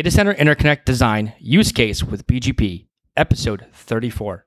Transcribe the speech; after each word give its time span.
Data 0.00 0.10
Center 0.10 0.32
Interconnect 0.32 0.86
Design 0.86 1.34
Use 1.38 1.72
Case 1.72 2.02
with 2.02 2.26
BGP, 2.26 2.86
Episode 3.18 3.66
34. 3.74 4.46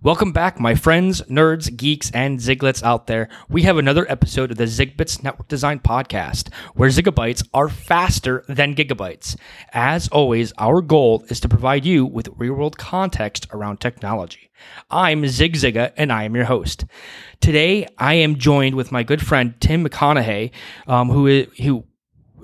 Welcome 0.00 0.30
back, 0.30 0.60
my 0.60 0.76
friends, 0.76 1.22
nerds, 1.22 1.76
geeks, 1.76 2.08
and 2.12 2.38
ziglets 2.38 2.84
out 2.84 3.08
there. 3.08 3.28
We 3.48 3.62
have 3.62 3.78
another 3.78 4.08
episode 4.08 4.52
of 4.52 4.58
the 4.58 4.66
Zigbits 4.66 5.24
Network 5.24 5.48
Design 5.48 5.80
Podcast, 5.80 6.52
where 6.74 6.88
zigabytes 6.88 7.44
are 7.52 7.68
faster 7.68 8.44
than 8.46 8.76
gigabytes. 8.76 9.36
As 9.72 10.06
always, 10.06 10.52
our 10.56 10.80
goal 10.80 11.24
is 11.30 11.40
to 11.40 11.48
provide 11.48 11.84
you 11.84 12.06
with 12.06 12.28
real 12.36 12.54
world 12.54 12.78
context 12.78 13.48
around 13.50 13.80
technology. 13.80 14.52
I'm 14.88 15.26
Zig 15.26 15.56
and 15.96 16.12
I 16.12 16.22
am 16.22 16.36
your 16.36 16.44
host. 16.44 16.84
Today, 17.40 17.88
I 17.98 18.14
am 18.14 18.38
joined 18.38 18.76
with 18.76 18.92
my 18.92 19.02
good 19.02 19.26
friend 19.26 19.54
Tim 19.58 19.84
McConnaughy, 19.84 20.52
um, 20.86 21.08
who, 21.08 21.42
who 21.60 21.86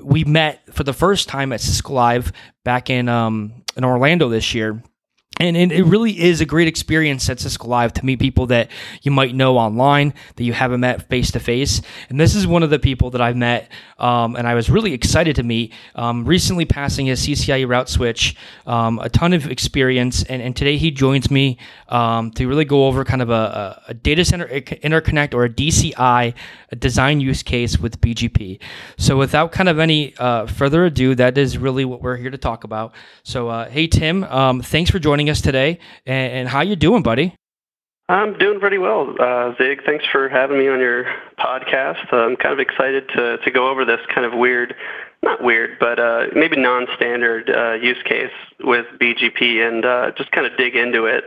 we 0.02 0.24
met 0.24 0.62
for 0.74 0.84
the 0.84 0.92
first 0.92 1.28
time 1.28 1.52
at 1.52 1.60
Cisco 1.60 1.92
Live 1.92 2.32
back 2.64 2.90
in 2.90 3.08
um, 3.08 3.64
in 3.76 3.84
Orlando 3.84 4.28
this 4.28 4.54
year 4.54 4.82
and, 5.42 5.72
it 5.72 5.84
really 5.84 6.20
is 6.20 6.40
a 6.40 6.44
great 6.44 6.68
experience 6.68 7.28
at 7.28 7.40
Cisco 7.40 7.68
Live 7.68 7.92
to 7.94 8.04
meet 8.04 8.18
people 8.18 8.46
that 8.46 8.70
you 9.02 9.10
might 9.10 9.34
know 9.34 9.58
online 9.58 10.14
that 10.36 10.44
you 10.44 10.52
haven't 10.52 10.80
met 10.80 11.08
face 11.08 11.30
to 11.32 11.40
face. 11.40 11.82
And 12.08 12.20
this 12.20 12.34
is 12.34 12.46
one 12.46 12.62
of 12.62 12.70
the 12.70 12.78
people 12.78 13.10
that 13.10 13.20
I've 13.20 13.36
met, 13.36 13.70
um, 13.98 14.36
and 14.36 14.46
I 14.46 14.54
was 14.54 14.70
really 14.70 14.92
excited 14.92 15.36
to 15.36 15.42
meet. 15.42 15.72
Um, 15.94 16.24
recently 16.24 16.64
passing 16.64 17.06
his 17.06 17.20
CCIE 17.26 17.68
route 17.68 17.88
switch, 17.88 18.36
um, 18.66 18.98
a 18.98 19.08
ton 19.08 19.32
of 19.32 19.50
experience, 19.50 20.22
and, 20.24 20.42
and 20.42 20.54
today 20.54 20.76
he 20.76 20.90
joins 20.90 21.30
me 21.30 21.58
um, 21.88 22.30
to 22.32 22.46
really 22.46 22.64
go 22.64 22.86
over 22.86 23.04
kind 23.04 23.22
of 23.22 23.30
a, 23.30 23.82
a, 23.88 23.94
data 23.94 24.24
center 24.24 24.46
interconnect 24.48 25.34
or 25.34 25.44
a 25.44 25.50
DCI 25.50 26.34
a 26.72 26.76
design 26.76 27.20
use 27.20 27.42
case 27.42 27.78
with 27.78 28.00
BGP. 28.00 28.58
So 28.96 29.16
without 29.16 29.52
kind 29.52 29.68
of 29.68 29.78
any 29.78 30.16
uh, 30.16 30.46
further 30.46 30.86
ado, 30.86 31.14
that 31.14 31.36
is 31.36 31.58
really 31.58 31.84
what 31.84 32.00
we're 32.00 32.16
here 32.16 32.30
to 32.30 32.38
talk 32.38 32.64
about. 32.64 32.94
So 33.22 33.48
uh, 33.48 33.68
hey 33.68 33.86
Tim, 33.86 34.24
um, 34.24 34.62
thanks 34.62 34.90
for 34.90 34.98
joining 34.98 35.28
us 35.28 35.31
today, 35.40 35.78
and, 36.06 36.32
and, 36.32 36.48
how 36.48 36.60
you 36.60 36.76
doing, 36.76 37.02
buddy? 37.02 37.34
I'm 38.08 38.36
doing 38.36 38.60
pretty 38.60 38.78
well, 38.78 39.14
uh, 39.20 39.54
Zig. 39.56 39.84
Thanks 39.84 40.04
for 40.10 40.28
having 40.28 40.58
me 40.58 40.68
on 40.68 40.80
your 40.80 41.04
podcast. 41.38 42.12
I'm 42.12 42.36
kind 42.36 42.52
of 42.52 42.58
excited 42.58 43.08
to 43.10 43.38
to 43.38 43.50
go 43.50 43.70
over 43.70 43.84
this 43.84 44.00
kind 44.14 44.26
of 44.26 44.38
weird, 44.38 44.74
not 45.22 45.42
weird, 45.42 45.78
but 45.78 45.98
uh, 45.98 46.26
maybe 46.34 46.56
non-standard 46.56 47.48
uh, 47.48 47.72
use 47.74 48.02
case 48.04 48.32
with 48.60 48.86
BGP, 49.00 49.66
and 49.66 49.84
uh, 49.84 50.10
just 50.16 50.30
kind 50.32 50.46
of 50.46 50.56
dig 50.58 50.76
into 50.76 51.06
it. 51.06 51.24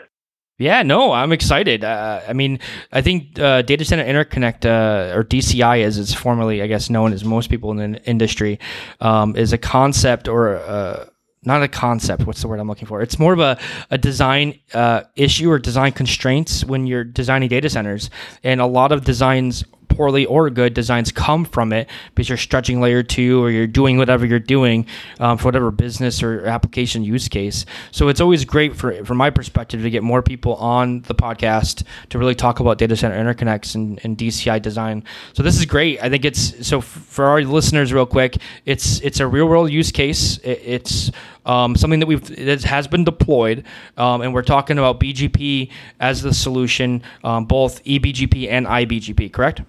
Yeah, 0.57 0.83
no, 0.83 1.11
I'm 1.11 1.33
excited. 1.33 1.83
Uh, 1.83 2.21
I 2.25 2.31
mean, 2.31 2.59
I 2.91 3.01
think 3.01 3.37
uh, 3.37 3.61
data 3.61 3.83
center 3.83 4.05
interconnect 4.05 4.65
uh, 4.65 5.13
or 5.13 5.23
DCI, 5.25 5.83
as 5.83 5.97
it's 5.97 6.13
formerly, 6.13 6.61
I 6.61 6.67
guess, 6.67 6.89
known 6.89 7.11
as 7.11 7.25
most 7.25 7.49
people 7.49 7.71
in 7.71 7.91
the 7.91 8.01
industry, 8.05 8.59
um, 9.01 9.35
is 9.35 9.51
a 9.51 9.57
concept 9.57 10.29
or 10.29 10.53
a, 10.53 11.09
not 11.45 11.63
a 11.63 11.67
concept. 11.67 12.25
What's 12.25 12.41
the 12.41 12.47
word 12.47 12.59
I'm 12.59 12.67
looking 12.67 12.87
for? 12.87 13.01
It's 13.01 13.19
more 13.19 13.33
of 13.33 13.39
a, 13.39 13.57
a 13.91 13.97
design 13.97 14.59
uh, 14.73 15.03
issue 15.15 15.49
or 15.49 15.59
design 15.59 15.91
constraints 15.91 16.63
when 16.65 16.87
you're 16.87 17.03
designing 17.03 17.49
data 17.49 17.69
centers. 17.69 18.09
And 18.43 18.61
a 18.61 18.65
lot 18.65 18.91
of 18.91 19.03
designs 19.03 19.63
poorly 19.95 20.25
or 20.25 20.49
good 20.49 20.73
designs 20.73 21.11
come 21.11 21.45
from 21.45 21.71
it 21.71 21.89
because 22.13 22.29
you're 22.29 22.37
stretching 22.37 22.81
layer 22.81 23.01
two 23.01 23.43
or 23.43 23.49
you're 23.49 23.67
doing 23.67 23.97
whatever 23.97 24.25
you're 24.25 24.39
doing 24.39 24.85
um, 25.19 25.37
for 25.37 25.45
whatever 25.45 25.71
business 25.71 26.21
or 26.21 26.45
application 26.45 27.03
use 27.03 27.27
case. 27.27 27.65
So 27.91 28.09
it's 28.09 28.21
always 28.21 28.45
great 28.45 28.75
for 28.75 29.03
from 29.05 29.17
my 29.17 29.29
perspective 29.29 29.81
to 29.81 29.89
get 29.89 30.03
more 30.03 30.21
people 30.21 30.55
on 30.55 31.01
the 31.03 31.15
podcast 31.15 31.83
to 32.09 32.19
really 32.19 32.35
talk 32.35 32.59
about 32.59 32.77
data 32.77 32.95
center 32.95 33.15
interconnects 33.17 33.75
and, 33.75 33.99
and 34.03 34.17
DCI 34.17 34.61
design. 34.61 35.03
So 35.33 35.43
this 35.43 35.57
is 35.57 35.65
great. 35.65 36.01
I 36.01 36.09
think 36.09 36.25
it's 36.25 36.67
so 36.67 36.81
for 36.81 37.25
our 37.25 37.41
listeners, 37.41 37.93
real 37.93 38.05
quick. 38.05 38.37
It's 38.65 38.99
it's 39.01 39.19
a 39.19 39.27
real 39.27 39.47
world 39.47 39.71
use 39.71 39.91
case. 39.91 40.37
It, 40.39 40.61
it's 40.65 41.11
um, 41.45 41.75
something 41.75 41.99
that 41.99 42.07
we've 42.07 42.23
that 42.45 42.63
has 42.63 42.87
been 42.87 43.03
deployed, 43.03 43.63
um, 43.97 44.21
and 44.21 44.33
we're 44.33 44.43
talking 44.43 44.77
about 44.77 44.99
BGP 44.99 45.71
as 45.99 46.21
the 46.21 46.33
solution, 46.33 47.03
um, 47.23 47.45
both 47.45 47.83
eBGP 47.83 48.49
and 48.49 48.65
iBGP. 48.65 49.31
Correct? 49.31 49.61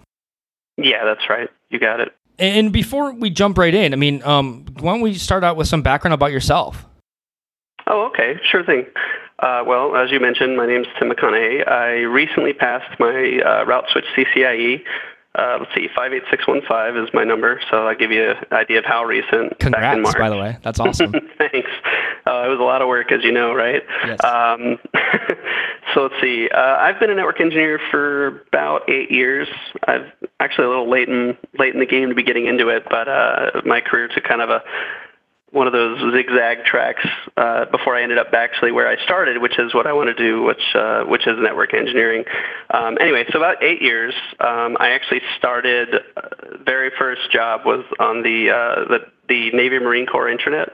Yeah, 0.76 1.04
that's 1.04 1.28
right. 1.28 1.48
You 1.70 1.78
got 1.78 2.00
it. 2.00 2.12
And 2.38 2.72
before 2.72 3.12
we 3.12 3.30
jump 3.30 3.56
right 3.56 3.74
in, 3.74 3.92
I 3.92 3.96
mean, 3.96 4.22
um, 4.22 4.66
why 4.80 4.92
don't 4.92 5.00
we 5.00 5.14
start 5.14 5.42
out 5.42 5.56
with 5.56 5.68
some 5.68 5.82
background 5.82 6.12
about 6.12 6.32
yourself? 6.32 6.84
Oh, 7.86 8.06
okay, 8.06 8.34
sure 8.50 8.64
thing. 8.64 8.84
Uh, 9.38 9.62
well, 9.66 9.96
as 9.96 10.10
you 10.10 10.18
mentioned, 10.18 10.56
my 10.56 10.66
name 10.66 10.82
is 10.82 10.86
Tim 10.98 11.10
McConnaughy. 11.10 11.68
I 11.68 12.00
recently 12.02 12.52
passed 12.52 12.98
my 12.98 13.40
uh, 13.44 13.64
route 13.64 13.84
switch 13.90 14.04
CCIE. 14.16 14.82
Uh, 15.36 15.58
let's 15.60 15.74
see, 15.74 15.86
58615 15.94 17.04
is 17.04 17.12
my 17.12 17.22
number, 17.22 17.60
so 17.70 17.86
I'll 17.86 17.94
give 17.94 18.10
you 18.10 18.30
an 18.30 18.36
idea 18.52 18.78
of 18.78 18.86
how 18.86 19.04
recent. 19.04 19.58
Congrats, 19.58 20.14
by 20.14 20.30
the 20.30 20.36
way. 20.38 20.56
That's 20.62 20.80
awesome. 20.80 21.12
Thanks. 21.38 21.70
Uh, 22.26 22.44
it 22.46 22.48
was 22.48 22.58
a 22.58 22.64
lot 22.64 22.80
of 22.80 22.88
work, 22.88 23.12
as 23.12 23.22
you 23.22 23.32
know, 23.32 23.52
right? 23.52 23.82
Yes. 24.06 24.18
Um, 24.24 24.78
so 25.94 26.04
let's 26.04 26.14
see. 26.22 26.48
Uh, 26.48 26.76
I've 26.78 26.98
been 26.98 27.10
a 27.10 27.14
network 27.14 27.40
engineer 27.42 27.78
for 27.90 28.44
about 28.48 28.88
eight 28.88 29.10
years. 29.10 29.46
I've 29.86 30.10
actually 30.40 30.64
a 30.64 30.68
little 30.70 30.90
late 30.90 31.08
in 31.08 31.36
late 31.58 31.74
in 31.74 31.80
the 31.80 31.86
game 31.86 32.08
to 32.08 32.14
be 32.14 32.22
getting 32.22 32.46
into 32.46 32.68
it, 32.68 32.84
but 32.88 33.06
uh, 33.06 33.60
my 33.66 33.82
career 33.82 34.08
took 34.08 34.24
kind 34.24 34.40
of 34.40 34.48
a 34.48 34.62
one 35.52 35.66
of 35.66 35.72
those 35.72 35.98
zigzag 36.12 36.64
tracks 36.64 37.06
uh, 37.36 37.66
before 37.66 37.96
I 37.96 38.02
ended 38.02 38.18
up 38.18 38.32
actually 38.32 38.72
where 38.72 38.88
I 38.88 39.02
started, 39.04 39.40
which 39.40 39.58
is 39.58 39.72
what 39.74 39.86
I 39.86 39.92
want 39.92 40.08
to 40.08 40.14
do, 40.14 40.42
which 40.42 40.74
uh, 40.74 41.04
which 41.04 41.26
is 41.26 41.34
network 41.38 41.72
engineering. 41.72 42.24
Um, 42.70 42.98
anyway, 43.00 43.24
so 43.32 43.38
about 43.38 43.62
eight 43.62 43.80
years, 43.80 44.14
um, 44.40 44.76
I 44.80 44.90
actually 44.90 45.20
started. 45.38 45.94
Uh, 46.16 46.28
very 46.64 46.90
first 46.98 47.30
job 47.30 47.62
was 47.64 47.84
on 48.00 48.22
the 48.22 48.50
uh, 48.50 48.88
the 48.88 48.98
the 49.28 49.50
Navy 49.52 49.78
Marine 49.78 50.06
Corps 50.06 50.26
intranet. 50.26 50.70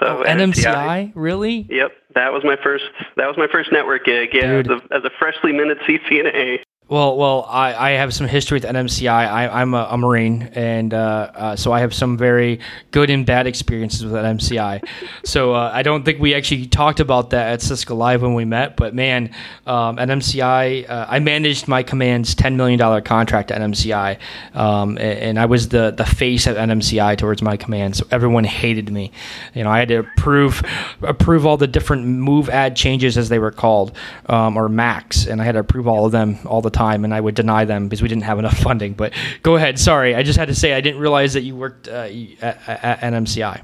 So 0.00 0.22
oh, 0.22 0.24
NMCI, 0.24 1.12
really? 1.14 1.66
Yep, 1.68 1.92
that 2.14 2.32
was 2.32 2.44
my 2.44 2.56
first. 2.62 2.84
That 3.16 3.26
was 3.26 3.36
my 3.36 3.48
first 3.50 3.72
network 3.72 4.04
gig. 4.04 4.30
Yeah, 4.32 4.62
as 4.64 4.66
a, 4.66 4.94
as 4.94 5.04
a 5.04 5.10
freshly 5.18 5.52
minted 5.52 5.78
CCNA. 5.80 6.60
Well, 6.92 7.16
well, 7.16 7.46
I, 7.48 7.74
I 7.74 7.90
have 7.92 8.12
some 8.12 8.28
history 8.28 8.56
with 8.56 8.64
NMCI. 8.64 9.08
I, 9.10 9.62
am 9.62 9.72
a, 9.72 9.88
a, 9.92 9.96
Marine, 9.96 10.50
and 10.52 10.92
uh, 10.92 11.30
uh, 11.34 11.56
so 11.56 11.72
I 11.72 11.80
have 11.80 11.94
some 11.94 12.18
very 12.18 12.60
good 12.90 13.08
and 13.08 13.24
bad 13.24 13.46
experiences 13.46 14.04
with 14.04 14.12
NMCI. 14.12 14.86
so 15.24 15.54
uh, 15.54 15.70
I 15.72 15.82
don't 15.84 16.04
think 16.04 16.20
we 16.20 16.34
actually 16.34 16.66
talked 16.66 17.00
about 17.00 17.30
that 17.30 17.50
at 17.50 17.62
Cisco 17.62 17.94
Live 17.94 18.20
when 18.20 18.34
we 18.34 18.44
met. 18.44 18.76
But 18.76 18.94
man, 18.94 19.30
um, 19.66 19.96
NMCI, 19.96 20.90
uh, 20.90 21.06
I 21.08 21.18
managed 21.20 21.66
my 21.66 21.82
command's 21.82 22.34
$10 22.34 22.56
million 22.56 23.02
contract 23.04 23.50
at 23.52 23.62
NMCI, 23.62 24.18
um, 24.54 24.98
and, 24.98 25.18
and, 25.18 25.38
I 25.38 25.46
was 25.46 25.70
the 25.70 25.92
the 25.92 26.04
face 26.04 26.46
of 26.46 26.58
NMCI 26.58 27.16
towards 27.16 27.40
my 27.40 27.56
command. 27.56 27.96
So 27.96 28.06
everyone 28.10 28.44
hated 28.44 28.92
me. 28.92 29.12
You 29.54 29.64
know, 29.64 29.70
I 29.70 29.78
had 29.78 29.88
to 29.88 30.00
approve 30.00 30.62
approve 31.00 31.46
all 31.46 31.56
the 31.56 31.66
different 31.66 32.04
move 32.04 32.50
add 32.50 32.76
changes 32.76 33.16
as 33.16 33.30
they 33.30 33.38
were 33.38 33.50
called, 33.50 33.96
um, 34.26 34.58
or 34.58 34.68
MACs, 34.68 35.26
and 35.26 35.40
I 35.40 35.46
had 35.46 35.52
to 35.52 35.60
approve 35.60 35.88
all 35.88 36.04
of 36.04 36.12
them 36.12 36.38
all 36.44 36.60
the 36.60 36.68
time 36.68 36.81
time, 36.82 37.04
and 37.04 37.14
I 37.14 37.20
would 37.20 37.34
deny 37.34 37.64
them 37.64 37.88
because 37.88 38.02
we 38.02 38.08
didn't 38.08 38.24
have 38.24 38.38
enough 38.38 38.58
funding. 38.68 38.92
But 38.94 39.12
go 39.42 39.56
ahead. 39.56 39.78
Sorry, 39.78 40.14
I 40.14 40.22
just 40.22 40.38
had 40.38 40.48
to 40.48 40.54
say 40.54 40.74
I 40.74 40.80
didn't 40.80 41.00
realize 41.00 41.32
that 41.34 41.42
you 41.42 41.56
worked 41.56 41.88
uh, 41.88 42.08
at, 42.40 42.68
at 42.68 43.00
NMCI. 43.00 43.62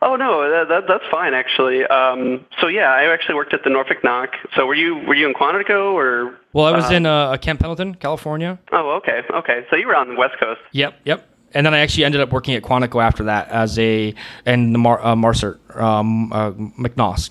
Oh 0.00 0.14
no, 0.14 0.48
that, 0.48 0.68
that, 0.68 0.84
that's 0.86 1.04
fine 1.10 1.34
actually. 1.34 1.84
Um, 1.86 2.46
so 2.60 2.68
yeah, 2.68 2.92
I 2.92 3.12
actually 3.12 3.34
worked 3.34 3.52
at 3.52 3.64
the 3.64 3.70
Norfolk 3.70 3.98
NOC. 4.04 4.28
So 4.54 4.64
were 4.64 4.74
you 4.74 4.94
were 4.94 5.14
you 5.14 5.26
in 5.26 5.34
Quantico 5.34 5.92
or? 5.92 6.38
Well, 6.52 6.66
I 6.66 6.72
was 6.72 6.90
uh, 6.90 6.94
in 6.94 7.06
uh, 7.06 7.36
Camp 7.38 7.60
Pendleton, 7.60 7.94
California. 7.96 8.58
Oh, 8.72 8.90
okay, 8.98 9.22
okay. 9.30 9.66
So 9.70 9.76
you 9.76 9.88
were 9.88 9.96
on 9.96 10.08
the 10.08 10.14
West 10.14 10.34
Coast. 10.38 10.60
Yep, 10.72 11.00
yep. 11.04 11.28
And 11.52 11.66
then 11.66 11.74
I 11.74 11.80
actually 11.80 12.04
ended 12.04 12.20
up 12.20 12.30
working 12.30 12.54
at 12.54 12.62
Quantico 12.62 13.02
after 13.02 13.24
that 13.24 13.48
as 13.48 13.78
a 13.78 14.14
and 14.46 14.74
the 14.74 14.78
Mar, 14.78 15.04
uh, 15.04 15.16
Marcert 15.16 15.58
um, 15.76 16.32
uh, 16.32 16.52
MCNOSC. 16.52 17.30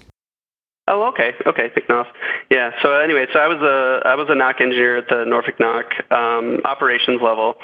Oh, 0.89 1.03
okay, 1.09 1.33
okay, 1.45 1.69
MCNOSC. 1.75 2.07
Yeah. 2.49 2.71
So 2.81 2.93
anyway, 2.93 3.27
so 3.33 3.39
I 3.39 3.47
was 3.47 3.61
a 3.61 4.07
I 4.07 4.15
was 4.15 4.27
a 4.29 4.33
NOC 4.33 4.61
engineer 4.61 4.97
at 4.97 5.09
the 5.09 5.25
Norfolk 5.25 5.57
NOC 5.59 6.11
um, 6.13 6.61
operations 6.63 7.21
level, 7.21 7.55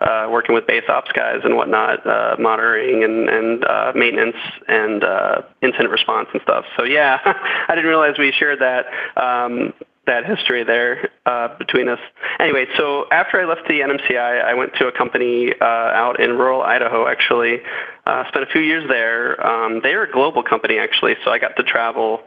uh, 0.00 0.26
working 0.28 0.52
with 0.52 0.66
base 0.66 0.82
ops 0.88 1.12
guys 1.12 1.42
and 1.44 1.54
whatnot, 1.56 2.04
uh, 2.04 2.34
monitoring 2.40 3.04
and 3.04 3.28
and 3.28 3.64
uh, 3.64 3.92
maintenance 3.94 4.36
and 4.66 5.04
uh, 5.04 5.42
incident 5.62 5.90
response 5.90 6.28
and 6.32 6.42
stuff. 6.42 6.64
So 6.76 6.82
yeah, 6.82 7.18
I 7.24 7.74
didn't 7.76 7.88
realize 7.88 8.18
we 8.18 8.32
shared 8.32 8.60
that. 8.60 8.86
Um, 9.16 9.72
that 10.04 10.26
history 10.26 10.64
there 10.64 11.10
uh, 11.26 11.56
between 11.58 11.88
us. 11.88 12.00
Anyway, 12.40 12.66
so 12.76 13.06
after 13.12 13.40
I 13.40 13.44
left 13.44 13.68
the 13.68 13.74
NMCI, 13.74 14.44
I 14.44 14.52
went 14.52 14.74
to 14.80 14.88
a 14.88 14.92
company 14.92 15.52
uh, 15.60 15.64
out 15.64 16.18
in 16.18 16.30
rural 16.30 16.60
Idaho. 16.62 17.06
Actually, 17.06 17.60
uh, 18.04 18.26
spent 18.26 18.42
a 18.42 18.50
few 18.50 18.62
years 18.62 18.82
there. 18.88 19.38
Um, 19.46 19.80
they 19.84 19.94
are 19.94 20.02
a 20.02 20.10
global 20.10 20.42
company 20.42 20.76
actually, 20.76 21.14
so 21.24 21.30
I 21.30 21.38
got 21.38 21.54
to 21.56 21.62
travel 21.62 22.22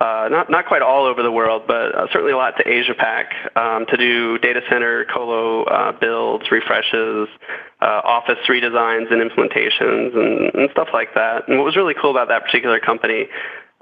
not 0.00 0.50
not 0.50 0.66
quite 0.66 0.82
all 0.82 1.06
over 1.06 1.22
the 1.22 1.30
world, 1.30 1.62
but 1.66 1.94
uh, 1.94 2.06
certainly 2.12 2.32
a 2.32 2.36
lot 2.36 2.56
to 2.58 2.68
Asia 2.68 2.94
Pac 2.94 3.32
um, 3.56 3.86
to 3.86 3.96
do 3.96 4.38
data 4.38 4.60
center 4.68 5.04
colo 5.06 5.64
uh, 5.64 5.92
builds, 5.92 6.50
refreshes, 6.50 7.28
uh, 7.80 8.00
office 8.04 8.38
redesigns 8.48 9.12
and 9.12 9.22
implementations, 9.22 10.16
and, 10.16 10.54
and, 10.54 10.70
stuff 10.70 10.88
like 10.92 11.14
that. 11.14 11.48
And 11.48 11.58
what 11.58 11.64
was 11.64 11.76
really 11.76 11.94
cool 12.00 12.10
about 12.10 12.28
that 12.28 12.44
particular 12.44 12.80
company 12.80 13.26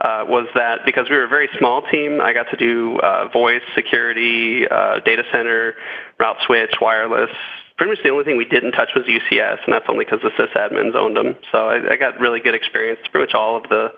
uh, 0.00 0.24
was 0.26 0.48
that 0.54 0.80
because 0.86 1.08
we 1.10 1.16
were 1.16 1.24
a 1.24 1.28
very 1.28 1.48
small 1.58 1.82
team, 1.82 2.20
I 2.20 2.32
got 2.32 2.50
to 2.50 2.56
do 2.56 2.98
uh, 3.00 3.28
voice, 3.28 3.62
security, 3.74 4.66
uh, 4.66 5.00
data 5.00 5.24
center, 5.30 5.74
route 6.18 6.38
switch, 6.46 6.74
wireless, 6.80 7.30
pretty 7.80 7.92
much 7.92 8.02
the 8.02 8.10
only 8.10 8.24
thing 8.24 8.36
we 8.36 8.44
didn't 8.44 8.72
touch 8.72 8.90
was 8.94 9.06
UCS, 9.06 9.64
and 9.64 9.72
that's 9.72 9.86
only 9.88 10.04
because 10.04 10.20
the 10.20 10.28
sysadmins 10.36 10.94
owned 10.94 11.16
them. 11.16 11.34
So 11.50 11.70
I, 11.70 11.94
I 11.94 11.96
got 11.96 12.20
really 12.20 12.38
good 12.38 12.54
experience, 12.54 13.00
pretty 13.10 13.24
much 13.24 13.34
all 13.34 13.56
of 13.56 13.62
the 13.70 13.88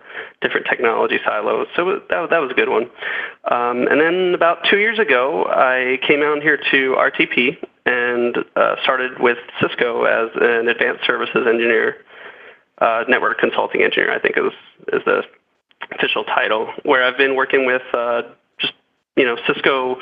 different 0.40 0.69
technology 0.70 1.19
silos. 1.25 1.67
So 1.75 2.00
that, 2.08 2.31
that 2.31 2.38
was 2.38 2.52
a 2.52 2.55
good 2.55 2.69
one. 2.69 2.84
Um, 3.50 3.88
and 3.88 4.00
then 4.00 4.34
about 4.34 4.58
two 4.70 4.79
years 4.79 5.00
ago, 5.00 5.46
I 5.49 5.99
came 6.06 6.23
out 6.23 6.43
here 6.43 6.58
to 6.70 6.94
RTP 6.96 7.56
and 7.84 8.37
uh, 8.55 8.76
started 8.84 9.19
with 9.19 9.38
Cisco 9.61 10.05
as 10.05 10.31
an 10.37 10.69
advanced 10.69 11.05
services 11.05 11.44
engineer, 11.49 11.96
uh, 12.79 13.02
network 13.08 13.40
consulting 13.40 13.82
engineer, 13.82 14.12
I 14.12 14.20
think 14.20 14.37
is 14.37 14.52
is 14.93 15.02
the 15.05 15.25
official 15.90 16.23
title, 16.23 16.73
where 16.84 17.02
I've 17.02 17.19
been 17.19 17.34
working 17.34 17.67
with 17.67 17.82
uh, 17.93 18.23
just 18.61 18.75
you 19.17 19.25
know 19.25 19.37
Cisco 19.44 19.96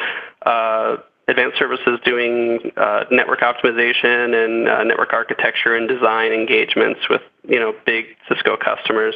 uh, 0.44 0.98
advanced 1.30 1.58
services 1.58 1.98
doing 2.04 2.72
uh, 2.76 3.04
network 3.10 3.40
optimization 3.40 4.34
and 4.44 4.68
uh, 4.68 4.84
network 4.84 5.12
architecture 5.12 5.74
and 5.76 5.88
design 5.88 6.32
engagements 6.32 7.00
with 7.08 7.22
you 7.48 7.58
know 7.58 7.72
big 7.86 8.06
Cisco 8.28 8.56
customers. 8.56 9.14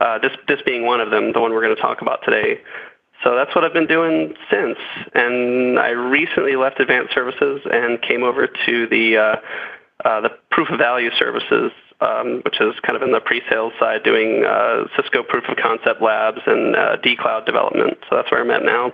Uh, 0.00 0.18
this 0.18 0.32
this 0.48 0.60
being 0.64 0.84
one 0.84 1.00
of 1.00 1.10
them, 1.10 1.32
the 1.32 1.40
one 1.40 1.52
we're 1.52 1.62
going 1.62 1.76
to 1.76 1.82
talk 1.82 2.00
about 2.00 2.20
today. 2.24 2.60
So 3.22 3.36
that's 3.36 3.54
what 3.54 3.64
I've 3.64 3.74
been 3.74 3.86
doing 3.86 4.34
since. 4.50 4.78
And 5.14 5.78
I 5.78 5.90
recently 5.90 6.56
left 6.56 6.80
Advanced 6.80 7.12
Services 7.14 7.60
and 7.70 8.00
came 8.00 8.22
over 8.22 8.46
to 8.46 8.86
the 8.88 9.16
uh, 9.18 9.36
uh, 10.08 10.20
the 10.22 10.30
proof 10.50 10.70
of 10.70 10.78
value 10.78 11.10
services, 11.18 11.70
um, 12.00 12.40
which 12.46 12.58
is 12.60 12.74
kind 12.80 12.96
of 12.96 13.02
in 13.02 13.12
the 13.12 13.20
pre-sales 13.20 13.74
side, 13.78 14.02
doing 14.02 14.44
uh, 14.46 14.84
Cisco 14.96 15.22
proof 15.22 15.44
of 15.48 15.58
concept 15.58 16.00
labs 16.00 16.40
and 16.46 16.74
uh, 16.74 16.96
dCloud 17.04 17.44
development. 17.44 17.98
So 18.08 18.16
that's 18.16 18.30
where 18.30 18.40
I'm 18.40 18.50
at 18.50 18.64
now. 18.64 18.92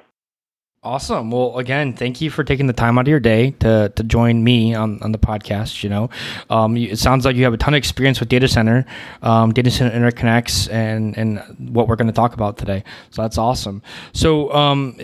Awesome. 0.86 1.32
Well, 1.32 1.58
again, 1.58 1.94
thank 1.94 2.20
you 2.20 2.30
for 2.30 2.44
taking 2.44 2.68
the 2.68 2.72
time 2.72 2.96
out 2.96 3.00
of 3.00 3.08
your 3.08 3.18
day 3.18 3.50
to, 3.58 3.92
to 3.96 4.04
join 4.04 4.44
me 4.44 4.72
on, 4.72 5.02
on 5.02 5.10
the 5.10 5.18
podcast. 5.18 5.82
You 5.82 5.90
know, 5.90 6.10
um, 6.48 6.76
it 6.76 7.00
sounds 7.00 7.24
like 7.24 7.34
you 7.34 7.42
have 7.42 7.52
a 7.52 7.56
ton 7.56 7.74
of 7.74 7.78
experience 7.78 8.20
with 8.20 8.28
data 8.28 8.46
center, 8.46 8.86
um, 9.20 9.52
data 9.52 9.68
center 9.68 9.98
interconnects, 9.98 10.72
and 10.72 11.18
and 11.18 11.40
what 11.74 11.88
we're 11.88 11.96
going 11.96 12.06
to 12.06 12.12
talk 12.12 12.34
about 12.34 12.56
today. 12.56 12.84
So 13.10 13.22
that's 13.22 13.36
awesome. 13.36 13.82
So. 14.12 14.52
Um, 14.54 14.96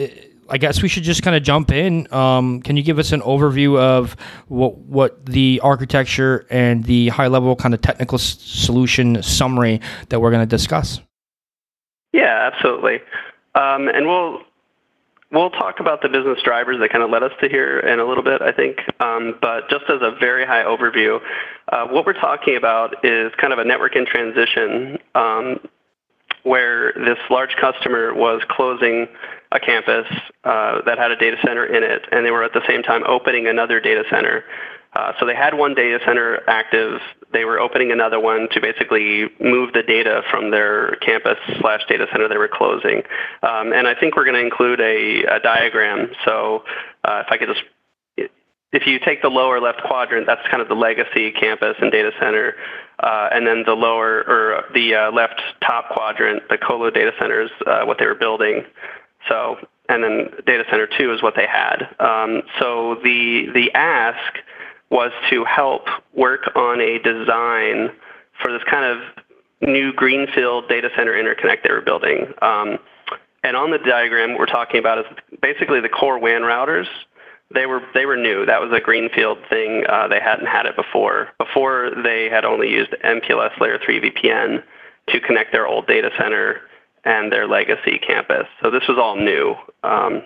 I 0.49 0.58
guess 0.58 0.82
we 0.82 0.88
should 0.88 1.05
just 1.05 1.23
kind 1.23 1.34
of 1.34 1.43
jump 1.43 1.73
in. 1.73 2.12
Um, 2.12 2.61
can 2.61 2.76
you 2.76 2.82
give 2.82 2.99
us 2.99 3.12
an 3.12 3.23
overview 3.23 3.78
of 3.78 4.17
what 4.49 4.76
what 4.76 5.25
the 5.25 5.61
architecture 5.64 6.46
and 6.50 6.85
the 6.85 7.08
high 7.08 7.28
level 7.28 7.56
kind 7.56 7.73
of 7.73 7.81
technical 7.81 8.19
s- 8.19 8.37
solution 8.38 9.23
summary 9.23 9.81
that 10.11 10.20
we're 10.20 10.31
going 10.31 10.46
to 10.46 10.56
discuss? 10.56 11.00
Yeah, 12.12 12.50
absolutely. 12.52 12.96
Um, 13.55 13.88
and 13.88 14.06
we'll 14.06 14.43
We'll 15.32 15.50
talk 15.50 15.81
about 15.81 16.02
the 16.02 16.11
business 16.11 16.38
drivers 16.44 16.79
that 16.81 16.90
kind 16.90 17.02
of 17.02 17.08
led 17.08 17.23
us 17.23 17.32
to 17.40 17.49
here 17.49 17.79
in 17.81 17.99
a 17.99 18.05
little 18.05 18.23
bit, 18.23 18.43
I 18.43 18.52
think. 18.52 18.76
Um, 19.00 19.38
but 19.40 19.69
just 19.70 19.84
as 19.88 20.02
a 20.02 20.14
very 20.20 20.44
high 20.44 20.62
overview, 20.62 21.20
uh, 21.73 21.87
what 21.87 22.05
we're 22.05 22.12
talking 22.12 22.56
about 22.56 23.02
is 23.02 23.32
kind 23.38 23.50
of 23.50 23.58
a 23.58 23.64
network 23.64 23.96
in 23.96 24.05
transition 24.05 24.99
um, 25.14 25.58
where 26.43 26.93
this 26.93 27.17
large 27.31 27.56
customer 27.58 28.12
was 28.12 28.43
closing 28.50 29.06
a 29.52 29.61
campus 29.61 30.06
uh, 30.44 30.82
that 30.84 30.99
had 30.99 31.11
a 31.11 31.17
data 31.17 31.38
center 31.44 31.64
in 31.64 31.82
it, 31.82 32.02
and 32.12 32.26
they 32.26 32.31
were 32.31 32.44
at 32.44 32.52
the 32.52 32.62
same 32.67 32.82
time 32.82 33.02
opening 33.06 33.46
another 33.46 33.81
data 33.81 34.05
center. 34.11 34.44
Uh, 34.94 35.12
so 35.18 35.26
they 35.26 35.34
had 35.34 35.54
one 35.54 35.74
data 35.74 35.98
center 36.04 36.40
active. 36.48 37.00
They 37.32 37.44
were 37.44 37.58
opening 37.58 37.92
another 37.92 38.20
one 38.20 38.48
to 38.52 38.60
basically 38.60 39.30
move 39.40 39.72
the 39.72 39.82
data 39.82 40.22
from 40.30 40.50
their 40.50 40.96
campus 40.96 41.38
slash 41.60 41.80
data 41.88 42.06
center 42.12 42.28
they 42.28 42.36
were 42.36 42.50
closing. 42.52 43.02
Um, 43.42 43.72
and 43.72 43.88
I 43.88 43.94
think 43.98 44.16
we're 44.16 44.24
going 44.24 44.36
to 44.36 44.44
include 44.44 44.80
a, 44.80 45.24
a 45.24 45.40
diagram. 45.40 46.10
So 46.24 46.64
uh, 47.04 47.22
if 47.24 47.32
I 47.32 47.38
could 47.38 47.48
just 47.48 47.62
if 48.72 48.86
you 48.86 48.98
take 48.98 49.20
the 49.20 49.28
lower 49.28 49.60
left 49.60 49.82
quadrant, 49.82 50.26
that's 50.26 50.40
kind 50.48 50.62
of 50.62 50.68
the 50.68 50.74
legacy 50.74 51.30
campus 51.30 51.76
and 51.80 51.92
data 51.92 52.10
center, 52.18 52.54
uh, 53.00 53.28
and 53.30 53.46
then 53.46 53.64
the 53.66 53.74
lower 53.74 54.24
or 54.26 54.64
the 54.72 54.94
uh, 54.94 55.12
left 55.12 55.40
top 55.60 55.90
quadrant, 55.90 56.42
the 56.48 56.56
colo 56.56 56.90
data 56.90 57.12
centers, 57.18 57.50
uh, 57.66 57.84
what 57.84 57.98
they 57.98 58.06
were 58.06 58.14
building. 58.14 58.64
So, 59.28 59.56
and 59.88 60.02
then 60.02 60.30
data 60.46 60.64
center 60.70 60.88
two 60.98 61.12
is 61.12 61.22
what 61.22 61.34
they 61.36 61.46
had. 61.46 61.82
Um, 62.00 62.42
so 62.58 62.96
the 63.04 63.46
the 63.52 63.70
ask 63.74 64.38
was 64.92 65.10
to 65.30 65.44
help 65.44 65.86
work 66.14 66.54
on 66.54 66.80
a 66.80 66.98
design 66.98 67.90
for 68.40 68.52
this 68.52 68.62
kind 68.70 68.84
of 68.84 68.98
new 69.66 69.92
greenfield 69.92 70.68
data 70.68 70.90
center 70.94 71.12
interconnect 71.12 71.62
they 71.64 71.72
were 71.72 71.80
building. 71.80 72.26
Um, 72.42 72.78
and 73.42 73.56
on 73.56 73.70
the 73.70 73.78
diagram, 73.78 74.32
what 74.32 74.40
we're 74.40 74.46
talking 74.46 74.78
about 74.78 74.98
is 74.98 75.06
basically 75.40 75.80
the 75.80 75.88
core 75.88 76.18
WAN 76.18 76.42
routers. 76.42 76.86
They 77.52 77.66
were 77.66 77.82
they 77.94 78.06
were 78.06 78.16
new. 78.16 78.46
That 78.46 78.60
was 78.60 78.70
a 78.72 78.80
greenfield 78.80 79.38
thing. 79.48 79.84
Uh, 79.88 80.08
they 80.08 80.20
hadn't 80.20 80.46
had 80.46 80.66
it 80.66 80.76
before. 80.76 81.28
Before 81.38 81.90
they 82.02 82.28
had 82.30 82.44
only 82.44 82.70
used 82.70 82.94
MPLS 83.04 83.58
Layer 83.60 83.78
3 83.84 84.00
VPN 84.00 84.62
to 85.08 85.20
connect 85.20 85.52
their 85.52 85.66
old 85.66 85.86
data 85.86 86.10
center 86.18 86.60
and 87.04 87.32
their 87.32 87.48
legacy 87.48 87.98
campus. 87.98 88.46
So 88.62 88.70
this 88.70 88.86
was 88.88 88.96
all 88.98 89.16
new. 89.16 89.54
Um, 89.82 90.22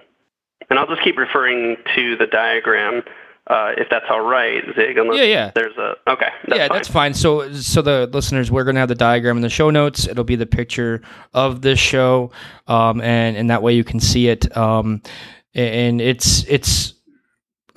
and 0.69 0.79
I'll 0.79 0.87
just 0.87 1.03
keep 1.03 1.17
referring 1.17 1.77
to 1.95 2.17
the 2.17 2.27
diagram 2.27 3.03
uh, 3.49 3.73
if 3.77 3.89
that's 3.89 4.07
all 4.11 4.23
right, 4.23 4.63
Zig. 4.75 4.99
Unless 4.99 5.19
yeah, 5.19 5.25
yeah. 5.25 5.51
There's 5.55 5.77
a 5.77 5.95
okay. 6.11 6.29
That's 6.49 6.59
yeah, 6.59 6.69
fine. 6.69 6.77
that's 6.77 6.89
fine. 6.89 7.15
So, 7.15 7.53
so 7.53 7.81
the 7.81 8.11
listeners, 8.13 8.51
we're 8.51 8.65
gonna 8.65 8.81
have 8.81 8.89
the 8.89 8.97
diagram 8.97 9.37
in 9.37 9.43
the 9.43 9.49
show 9.49 9.71
notes. 9.71 10.09
It'll 10.09 10.25
be 10.25 10.37
the 10.37 10.47
picture 10.47 11.01
of 11.33 11.63
this 11.63 11.79
show, 11.79 12.33
um, 12.67 13.01
and 13.01 13.37
and 13.37 13.51
that 13.51 13.63
way 13.63 13.75
you 13.75 13.85
can 13.85 14.01
see 14.01 14.29
it. 14.29 14.57
Um, 14.57 15.01
and 15.55 16.01
it's 16.01 16.45
it's 16.49 16.95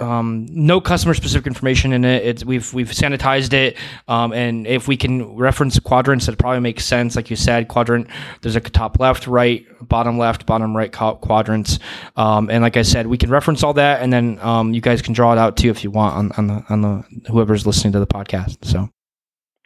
um, 0.02 0.48
no 0.50 0.82
customer 0.82 1.14
specific 1.14 1.48
information 1.48 1.94
in 1.94 2.06
it. 2.06 2.26
It's 2.26 2.46
we've 2.46 2.74
we've 2.74 2.90
sanitized 2.90 3.54
it, 3.54 3.78
um, 4.08 4.34
and 4.34 4.68
if 4.68 4.88
we 4.88 4.98
can 4.98 5.36
reference 5.36 5.78
quadrants, 5.80 6.26
that 6.26 6.38
probably 6.38 6.60
makes 6.60 6.86
sense. 6.86 7.16
Like 7.16 7.30
you 7.30 7.36
said, 7.36 7.68
quadrant. 7.68 8.08
There's 8.42 8.56
a 8.56 8.62
top 8.62 9.00
left, 9.00 9.28
right, 9.28 9.66
bottom 9.82 10.18
left, 10.18 10.46
bottom 10.46 10.76
right 10.76 10.92
quadrants, 10.92 11.80
um, 12.16 12.50
and 12.50 12.62
like 12.62 12.78
I 12.78 12.84
said, 12.84 13.08
we 13.08 13.18
can 13.18 13.30
reference 13.30 13.64
all 13.64 13.74
that, 13.74 14.02
and 14.02 14.12
then 14.12 14.40
um, 14.40 14.74
you 14.74 14.82
guys 14.82 15.02
can 15.02 15.14
draw 15.14 15.32
it 15.34 15.38
out 15.38 15.58
too 15.58 15.70
if 15.70 15.84
you 15.84 15.92
want 15.92 16.16
on, 16.16 16.32
on 16.38 16.48
the 16.48 16.66
on 16.70 16.82
the 16.82 17.30
whoever's 17.30 17.66
listening 17.66 17.94
to 17.94 18.00
the 18.00 18.08
podcast. 18.08 18.66
So. 18.66 18.90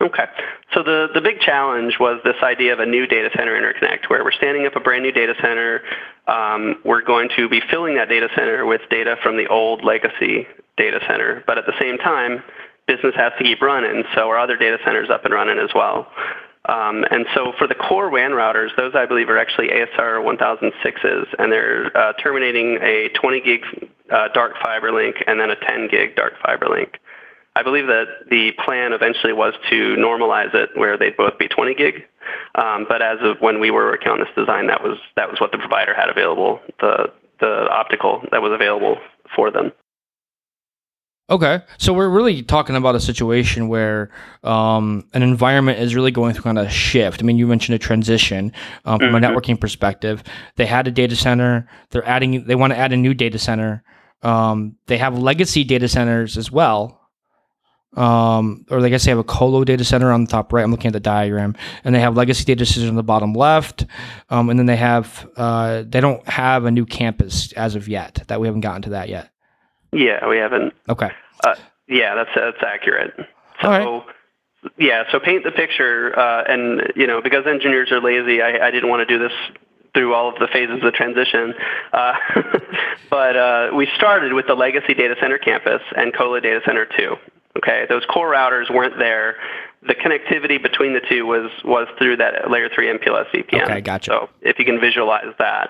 Okay. 0.02 0.26
So 0.74 0.82
the, 0.82 1.08
the 1.14 1.22
big 1.22 1.40
challenge 1.40 1.98
was 2.00 2.20
this 2.24 2.36
idea 2.42 2.74
of 2.74 2.80
a 2.80 2.86
new 2.86 3.06
data 3.06 3.30
center 3.36 3.54
interconnect 3.54 4.10
where 4.10 4.24
we're 4.24 4.32
standing 4.32 4.66
up 4.66 4.76
a 4.76 4.80
brand 4.80 5.04
new 5.04 5.12
data 5.12 5.36
center. 5.40 5.82
Um, 6.28 6.76
we're 6.86 7.02
going 7.02 7.30
to 7.36 7.50
be 7.50 7.62
filling 7.70 7.96
that 7.96 8.10
data 8.10 8.30
center 8.36 8.66
with 8.66 8.82
data 8.90 9.16
from 9.22 9.38
the 9.38 9.48
old 9.48 9.84
legacy 9.84 10.48
data 10.78 11.00
center. 11.08 11.44
But 11.46 11.58
at 11.58 11.66
the 11.66 11.74
same 11.80 11.98
time, 11.98 12.44
business 12.88 13.14
has 13.16 13.34
to 13.38 13.44
keep 13.44 13.62
running, 13.62 14.04
so 14.16 14.30
our 14.30 14.38
other 14.38 14.58
data 14.58 14.78
centers 14.86 15.10
up 15.10 15.26
and 15.26 15.34
running 15.34 15.60
as 15.60 15.70
well. 15.76 16.08
Um, 16.66 17.04
and 17.12 17.26
so 17.36 17.52
for 17.58 17.68
the 17.68 17.76
core 17.76 18.10
WAN 18.10 18.32
routers, 18.32 18.70
those 18.78 18.94
I 18.96 19.06
believe 19.06 19.30
are 19.30 19.38
actually 19.38 19.68
ASR 19.68 20.24
1006s, 20.24 21.28
and 21.38 21.52
they're 21.52 21.96
uh, 21.96 22.14
terminating 22.14 22.78
a 22.82 23.10
20 23.10 23.42
gig 23.42 23.62
uh, 24.10 24.30
dark 24.34 24.54
fiber 24.64 24.92
link 24.92 25.18
and 25.28 25.40
then 25.40 25.50
a 25.50 25.58
10 25.58 25.90
gig 25.90 26.16
dark 26.16 26.34
fiber 26.42 26.68
link. 26.70 27.00
I 27.56 27.62
believe 27.62 27.88
that 27.88 28.06
the 28.30 28.52
plan 28.66 28.94
eventually 28.94 29.34
was 29.34 29.54
to 29.70 29.96
normalize 29.96 30.54
it 30.56 30.70
where 30.76 30.98
they'd 30.98 31.16
both 31.16 31.38
be 31.38 31.48
20 31.48 31.76
gig. 31.76 32.04
Um, 32.56 32.86
but 32.88 33.02
as 33.02 33.20
of 33.22 33.38
when 33.42 33.60
we 33.60 33.70
were 33.70 33.86
working 33.86 34.10
on 34.10 34.20
this 34.20 34.30
design, 34.36 34.68
that 34.68 34.84
was 34.84 34.98
that 35.16 35.30
was 35.30 35.40
what 35.40 35.52
the 35.52 35.58
provider 35.58 35.94
had 35.94 36.10
available, 36.10 36.60
the 36.80 37.12
the 37.40 37.68
optical 37.70 38.24
that 38.32 38.42
was 38.42 38.52
available 38.52 38.98
for 39.36 39.52
them. 39.52 39.72
Okay, 41.30 41.62
so 41.78 41.94
we're 41.94 42.10
really 42.10 42.44
talking 42.44 42.76
about 42.76 42.96
a 42.96 43.00
situation 43.00 43.68
where 43.70 44.12
um, 44.44 45.08
an 45.14 45.24
environment 45.24 45.80
is 45.80 45.96
really 45.96 46.12
going 46.12 46.34
through 46.34 46.44
kind 46.44 46.60
of 46.60 46.68
a 46.68 46.70
shift. 46.70 47.22
I 47.22 47.26
mean, 47.26 47.38
you 47.38 47.48
mentioned 47.48 47.76
a 47.76 47.80
transition 47.80 48.52
um, 48.86 49.00
from 49.00 49.14
mm-hmm. 49.14 49.24
a 49.24 49.28
networking 49.28 49.60
perspective. 49.60 50.22
They 50.58 50.66
had 50.66 50.88
a 50.88 50.92
data 50.92 51.16
center. 51.16 51.68
They're 51.92 52.08
adding. 52.08 52.46
They 52.46 52.56
want 52.56 52.74
to 52.74 52.78
add 52.78 52.94
a 52.94 52.98
new 52.98 53.14
data 53.14 53.40
center. 53.40 53.84
Um, 54.22 54.76
they 54.88 54.98
have 54.98 55.18
legacy 55.18 55.64
data 55.64 55.88
centers 55.88 56.38
as 56.38 56.52
well 56.52 57.03
um, 57.96 58.66
or 58.70 58.80
I 58.80 58.90
guess 58.90 59.06
they 59.06 59.12
have 59.12 59.20
a 59.20 59.24
colo 59.24 59.64
data 59.64 59.84
center 59.84 60.12
on 60.12 60.24
the 60.24 60.30
top 60.30 60.52
right. 60.52 60.64
I'm 60.64 60.72
looking 60.72 60.88
at 60.88 60.94
the 60.94 61.00
diagram, 61.00 61.56
and 61.84 61.94
they 61.94 62.00
have 62.00 62.16
legacy 62.16 62.44
data 62.44 62.66
centers 62.66 62.90
on 62.90 62.96
the 62.96 63.04
bottom 63.04 63.34
left, 63.34 63.86
um, 64.30 64.50
and 64.50 64.58
then 64.58 64.66
they 64.66 64.76
have 64.76 65.30
uh, 65.38 65.84
they 65.88 66.02
don't 66.02 66.28
have 66.28 66.66
a 66.66 66.72
new 66.72 66.86
campus 66.86 67.52
as 67.54 67.76
of 67.76 67.88
yet. 67.88 68.24
That 68.28 68.40
we 68.40 68.48
haven't 68.48 68.62
gotten 68.62 68.82
to 68.84 68.90
that 68.92 69.10
yet. 69.10 69.30
Yeah, 69.92 70.28
we 70.28 70.38
haven't. 70.38 70.74
Okay. 70.90 71.12
Uh, 71.44 71.56
yeah, 71.88 72.16
that's 72.16 72.32
that's 72.36 72.64
accurate. 72.66 73.14
So. 73.62 74.04
Yeah, 74.78 75.04
so 75.12 75.20
paint 75.20 75.44
the 75.44 75.52
picture, 75.52 76.18
uh, 76.18 76.46
and 76.48 76.94
you 76.96 77.06
know, 77.06 77.22
because 77.22 77.46
engineers 77.46 77.92
are 77.92 78.00
lazy, 78.00 78.42
I, 78.42 78.68
I 78.68 78.72
didn't 78.72 78.90
want 78.90 79.06
to 79.06 79.06
do 79.06 79.22
this 79.22 79.34
through 79.94 80.14
all 80.14 80.30
of 80.30 80.40
the 80.40 80.48
phases 80.48 80.76
of 80.76 80.82
the 80.82 80.92
transition. 80.92 81.54
Uh, 81.92 82.14
but 83.10 83.36
uh, 83.36 83.72
we 83.76 83.88
started 83.96 84.34
with 84.34 84.48
the 84.48 84.56
legacy 84.56 84.94
data 84.94 85.16
center 85.20 85.38
campus 85.38 85.82
and 85.96 86.16
Colo 86.16 86.40
Data 86.40 86.62
Center 86.66 86.88
2. 86.98 87.16
Okay, 87.58 87.86
those 87.88 88.04
core 88.06 88.34
routers 88.34 88.74
weren't 88.74 88.98
there. 88.98 89.36
The 89.86 89.94
connectivity 89.96 90.62
between 90.62 90.94
the 90.94 91.02
two 91.08 91.26
was 91.26 91.52
was 91.64 91.88
through 91.98 92.18
that 92.18 92.50
layer 92.50 92.70
three 92.74 92.88
MPLS 92.88 93.30
VPN. 93.32 93.64
Okay, 93.64 93.82
gotcha. 93.82 94.10
So 94.12 94.30
if 94.42 94.58
you 94.58 94.66
can 94.66 94.80
visualize 94.80 95.34
that, 95.40 95.70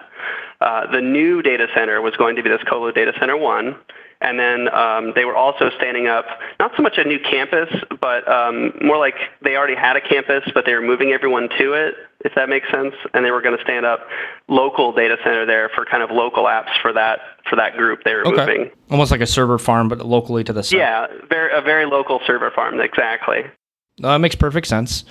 uh, 0.62 0.90
the 0.92 1.02
new 1.02 1.42
data 1.42 1.68
center 1.76 2.02
was 2.02 2.16
going 2.16 2.36
to 2.38 2.44
be 2.44 2.50
this 2.50 2.62
Colo 2.70 2.92
Data 2.92 3.12
Center 3.20 3.36
one, 3.36 3.76
And 4.22 4.40
then 4.40 4.74
um, 4.74 5.12
they 5.16 5.26
were 5.26 5.36
also 5.36 5.70
standing 5.76 6.08
up 6.08 6.26
not 6.58 6.72
so 6.78 6.84
much 6.84 6.98
a 6.98 7.04
new 7.04 7.20
campus, 7.20 7.70
but 8.00 8.26
um, 8.32 8.72
more 8.82 8.98
like 8.98 9.16
they 9.44 9.58
already 9.58 9.76
had 9.76 9.98
a 9.98 10.02
campus, 10.02 10.44
but 10.54 10.66
they 10.66 10.74
were 10.74 10.82
moving 10.82 11.12
everyone 11.12 11.50
to 11.58 11.74
it, 11.74 11.96
if 12.24 12.34
that 12.36 12.50
makes 12.50 12.70
sense. 12.72 12.94
And 13.14 13.26
they 13.26 13.32
were 13.32 13.42
going 13.42 13.58
to 13.58 13.64
stand 13.64 13.86
up 13.86 14.02
local 14.48 14.92
data 14.92 15.18
center 15.24 15.46
there 15.46 15.70
for 15.76 15.86
kind 15.86 16.04
of 16.04 16.12
local 16.12 16.46
apps 16.46 16.70
for 16.82 16.94
that 16.94 17.20
for 17.50 17.56
that 17.56 17.76
group 17.76 18.04
they 18.04 18.14
were 18.14 18.28
okay. 18.28 18.38
moving. 18.38 18.72
Almost 18.90 19.12
like 19.12 19.22
a 19.22 19.28
server 19.28 19.58
farm, 19.58 19.90
but 19.90 20.06
locally 20.06 20.44
to 20.44 20.54
the 20.54 20.64
site. 20.64 20.80
Yeah, 20.80 21.08
very, 21.30 21.58
a 21.58 21.62
very 21.62 21.86
local 21.86 22.20
server 22.26 22.52
farm, 22.52 22.80
exactly. 22.80 23.44
that 24.00 24.18
makes 24.18 24.36
perfect 24.36 24.68
sense. 24.68 25.06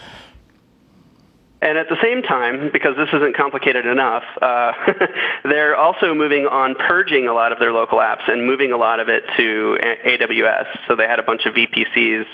And 1.63 1.79
at 1.79 1.89
the 1.89 1.97
same 2.03 2.23
time, 2.23 2.71
because 2.73 2.97
this 2.97 3.09
isn't 3.13 3.37
complicated 3.37 3.87
enough, 3.87 4.25
uh, 4.43 4.73
they're 5.45 5.77
also 5.77 6.13
moving 6.13 6.45
on 6.49 6.75
purging 6.75 7.29
a 7.29 7.33
lot 7.33 7.53
of 7.53 7.61
their 7.61 7.73
local 7.73 7.99
apps 7.99 8.29
and 8.29 8.45
moving 8.45 8.73
a 8.73 8.77
lot 8.77 8.99
of 8.99 9.09
it 9.09 9.23
to 9.37 9.79
AWS. 10.05 10.67
So 10.89 10.97
they 10.97 11.07
had 11.07 11.21
a 11.21 11.23
bunch 11.23 11.47
of 11.47 11.55
VPCs, 11.55 12.27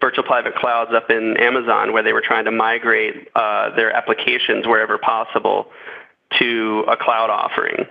virtual 0.00 0.24
private 0.24 0.54
clouds 0.54 0.90
up 0.94 1.10
in 1.10 1.36
Amazon 1.38 1.92
where 1.92 2.02
they 2.02 2.12
were 2.12 2.22
trying 2.22 2.44
to 2.44 2.50
migrate 2.50 3.28
uh, 3.34 3.74
their 3.76 3.92
applications 3.92 4.66
wherever 4.66 4.98
possible 4.98 5.66
to 6.38 6.84
a 6.88 6.96
cloud 6.96 7.30
offering. 7.30 7.86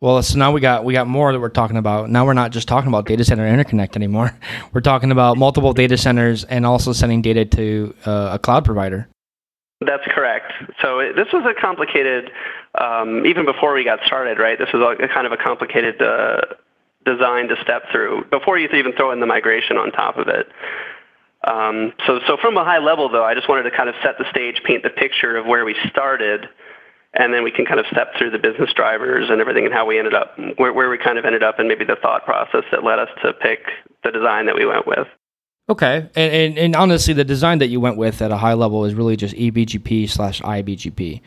Well, 0.00 0.20
so 0.24 0.36
now 0.36 0.50
we 0.50 0.60
got 0.60 0.84
we 0.84 0.92
got 0.94 1.06
more 1.06 1.32
that 1.32 1.38
we're 1.38 1.48
talking 1.48 1.76
about. 1.76 2.10
Now 2.10 2.26
we're 2.26 2.32
not 2.32 2.50
just 2.50 2.66
talking 2.66 2.88
about 2.88 3.06
data 3.06 3.24
center 3.24 3.44
interconnect 3.44 3.94
anymore. 3.94 4.36
We're 4.72 4.80
talking 4.80 5.12
about 5.12 5.36
multiple 5.36 5.72
data 5.72 5.96
centers 5.96 6.42
and 6.42 6.66
also 6.66 6.92
sending 6.92 7.22
data 7.22 7.44
to 7.44 7.94
uh, 8.04 8.30
a 8.32 8.38
cloud 8.40 8.64
provider. 8.64 9.08
That's 9.80 10.02
correct. 10.06 10.52
So 10.80 10.98
it, 10.98 11.14
this 11.14 11.28
was 11.32 11.44
a 11.46 11.58
complicated, 11.58 12.32
um, 12.80 13.24
even 13.26 13.44
before 13.44 13.74
we 13.74 13.84
got 13.84 14.00
started, 14.04 14.40
right? 14.40 14.58
This 14.58 14.72
was 14.74 14.82
a, 14.82 15.04
a 15.04 15.08
kind 15.08 15.24
of 15.24 15.32
a 15.32 15.36
complicated 15.36 16.02
uh, 16.02 16.40
design 17.04 17.48
to 17.48 17.56
step 17.62 17.84
through 17.90 18.24
before 18.30 18.58
you 18.58 18.68
even 18.68 18.92
throw 18.92 19.12
in 19.12 19.20
the 19.20 19.26
migration 19.26 19.76
on 19.76 19.92
top 19.92 20.18
of 20.18 20.26
it. 20.26 20.48
Um, 21.44 21.92
so, 22.06 22.20
so 22.26 22.36
from 22.36 22.56
a 22.56 22.64
high 22.64 22.78
level, 22.78 23.08
though, 23.08 23.24
I 23.24 23.34
just 23.34 23.48
wanted 23.48 23.64
to 23.64 23.70
kind 23.70 23.88
of 23.88 23.94
set 24.02 24.18
the 24.18 24.28
stage, 24.30 24.62
paint 24.64 24.82
the 24.82 24.90
picture 24.90 25.36
of 25.36 25.46
where 25.46 25.64
we 25.64 25.74
started, 25.88 26.48
and 27.14 27.34
then 27.34 27.42
we 27.42 27.50
can 27.50 27.66
kind 27.66 27.80
of 27.80 27.86
step 27.86 28.14
through 28.16 28.30
the 28.30 28.38
business 28.38 28.72
drivers 28.72 29.28
and 29.28 29.40
everything 29.40 29.64
and 29.64 29.74
how 29.74 29.84
we 29.84 29.98
ended 29.98 30.14
up, 30.14 30.38
where, 30.56 30.72
where 30.72 30.88
we 30.88 30.98
kind 30.98 31.18
of 31.18 31.24
ended 31.24 31.42
up, 31.42 31.58
and 31.58 31.68
maybe 31.68 31.84
the 31.84 31.96
thought 32.00 32.24
process 32.24 32.64
that 32.70 32.84
led 32.84 32.98
us 32.98 33.08
to 33.22 33.32
pick 33.32 33.66
the 34.04 34.10
design 34.10 34.46
that 34.46 34.54
we 34.54 34.64
went 34.64 34.86
with. 34.86 35.06
Okay, 35.68 36.08
and, 36.16 36.32
and, 36.34 36.58
and 36.58 36.76
honestly, 36.76 37.14
the 37.14 37.24
design 37.24 37.58
that 37.58 37.68
you 37.68 37.80
went 37.80 37.96
with 37.96 38.20
at 38.20 38.30
a 38.30 38.36
high 38.36 38.54
level 38.54 38.84
is 38.84 38.94
really 38.94 39.16
just 39.16 39.34
eBGP 39.34 40.08
slash 40.08 40.40
iBGP. 40.42 41.20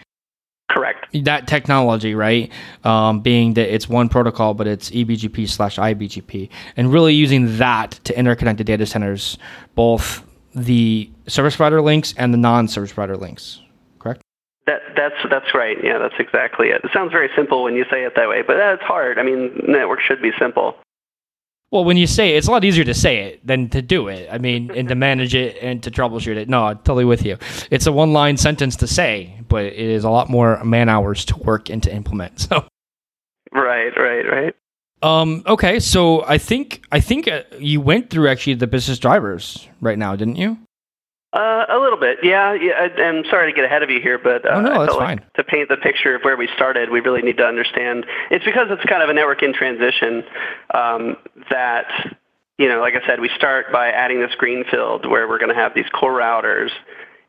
That 1.14 1.48
technology, 1.48 2.16
right? 2.16 2.52
Um, 2.84 3.22
being 3.22 3.54
that 3.56 3.74
it's 3.74 3.88
one 3.88 4.10
protocol, 4.10 4.54
but 4.54 4.68
it's 4.68 4.90
eBGP 4.92 5.48
slash 5.50 5.78
iBGP, 5.78 6.50
and 6.78 6.92
really 6.92 7.14
using 7.14 7.58
that 7.58 7.92
to 8.04 8.14
interconnect 8.14 8.58
the 8.58 8.64
data 8.64 8.86
centers, 8.86 9.38
both 9.76 10.24
the 10.54 11.10
service 11.28 11.56
provider 11.56 11.82
links 11.82 12.14
and 12.18 12.34
the 12.34 12.38
non-service 12.38 12.94
provider 12.94 13.18
links. 13.18 13.62
Correct. 14.00 14.22
That 14.68 14.82
that's 14.96 15.16
that's 15.30 15.54
right. 15.54 15.78
Yeah, 15.84 15.98
that's 15.98 16.16
exactly 16.20 16.70
it. 16.70 16.82
It 16.84 16.92
sounds 16.94 17.12
very 17.12 17.30
simple 17.36 17.64
when 17.64 17.76
you 17.76 17.86
say 17.90 18.04
it 18.04 18.14
that 18.16 18.30
way, 18.30 18.42
but 18.42 18.58
that's 18.58 18.82
hard. 18.82 19.20
I 19.20 19.24
mean, 19.24 19.62
network 19.68 20.00
should 20.02 20.22
be 20.22 20.32
simple. 20.40 20.76
Well, 21.76 21.84
when 21.84 21.98
you 21.98 22.08
say 22.08 22.34
it, 22.34 22.38
it's 22.38 22.48
a 22.48 22.52
lot 22.52 22.64
easier 22.64 22.86
to 22.86 22.94
say 22.94 23.18
it 23.26 23.46
than 23.46 23.68
to 23.72 23.82
do 23.82 24.08
it. 24.08 24.30
I 24.32 24.38
mean, 24.38 24.72
and 24.72 24.88
to 24.88 24.96
manage 24.96 25.36
it 25.36 25.58
and 25.62 25.84
to 25.84 25.92
troubleshoot 25.92 26.38
it. 26.38 26.48
No, 26.48 26.68
I'm 26.68 26.78
totally 26.78 27.04
with 27.04 27.26
you. 27.26 27.38
It's 27.70 27.86
a 27.86 27.92
one 27.92 28.14
line 28.14 28.38
sentence 28.38 28.78
to 28.78 28.88
say, 28.88 29.42
but 29.50 29.66
it 29.66 29.78
is 29.78 30.06
a 30.06 30.10
lot 30.10 30.30
more 30.30 30.64
man 30.64 30.88
hours 30.88 31.26
to 31.26 31.36
work 31.36 31.70
and 31.70 31.84
to 31.84 31.94
implement. 31.94 32.48
So. 32.56 32.66
Right, 33.52 33.92
right, 33.98 34.26
right. 34.26 34.56
Um, 35.02 35.44
okay, 35.46 35.82
so 35.82 36.24
I 36.26 36.38
think 36.38 36.86
I 36.92 37.02
think 37.02 37.28
uh, 37.28 37.44
you 37.60 37.82
went 37.82 38.10
through 38.10 38.30
actually 38.30 38.54
the 38.54 38.68
business 38.68 38.98
drivers 38.98 39.68
right 39.82 39.98
now, 39.98 40.16
didn't 40.16 40.38
you? 40.38 40.58
Uh, 41.36 41.66
a 41.68 41.78
little 41.78 42.00
bit, 42.00 42.20
yeah. 42.24 42.54
yeah. 42.54 42.88
I, 42.98 43.02
am 43.02 43.26
sorry 43.30 43.52
to 43.52 43.56
get 43.56 43.66
ahead 43.66 43.84
of 43.84 43.90
you 43.90 44.00
here, 44.00 44.18
but 44.18 44.46
uh, 44.46 44.54
oh, 44.54 44.62
no, 44.62 44.72
I 44.72 44.86
felt 44.86 45.00
fine. 45.00 45.18
Like 45.18 45.34
to 45.34 45.44
paint 45.44 45.68
the 45.68 45.76
picture 45.76 46.16
of 46.16 46.22
where 46.22 46.38
we 46.38 46.48
started, 46.56 46.90
we 46.90 47.02
really 47.02 47.22
need 47.22 47.36
to 47.38 47.46
understand. 47.46 48.06
It's 48.32 48.46
because 48.46 48.68
it's 48.70 48.86
kind 48.86 49.04
of 49.04 49.10
a 49.10 49.14
network 49.14 49.44
in 49.44 49.54
transition 49.54 50.24
um, 50.74 51.18
that, 51.50 51.88
you 52.58 52.70
know, 52.70 52.80
like 52.80 52.94
I 52.96 53.06
said, 53.06 53.20
we 53.20 53.30
start 53.36 53.66
by 53.74 53.90
adding 53.90 54.22
this 54.22 54.34
greenfield 54.38 55.06
where 55.06 55.28
we're 55.28 55.38
going 55.38 55.54
to 55.54 55.60
have 55.62 55.74
these 55.76 55.90
core 55.90 56.18
routers 56.18 56.70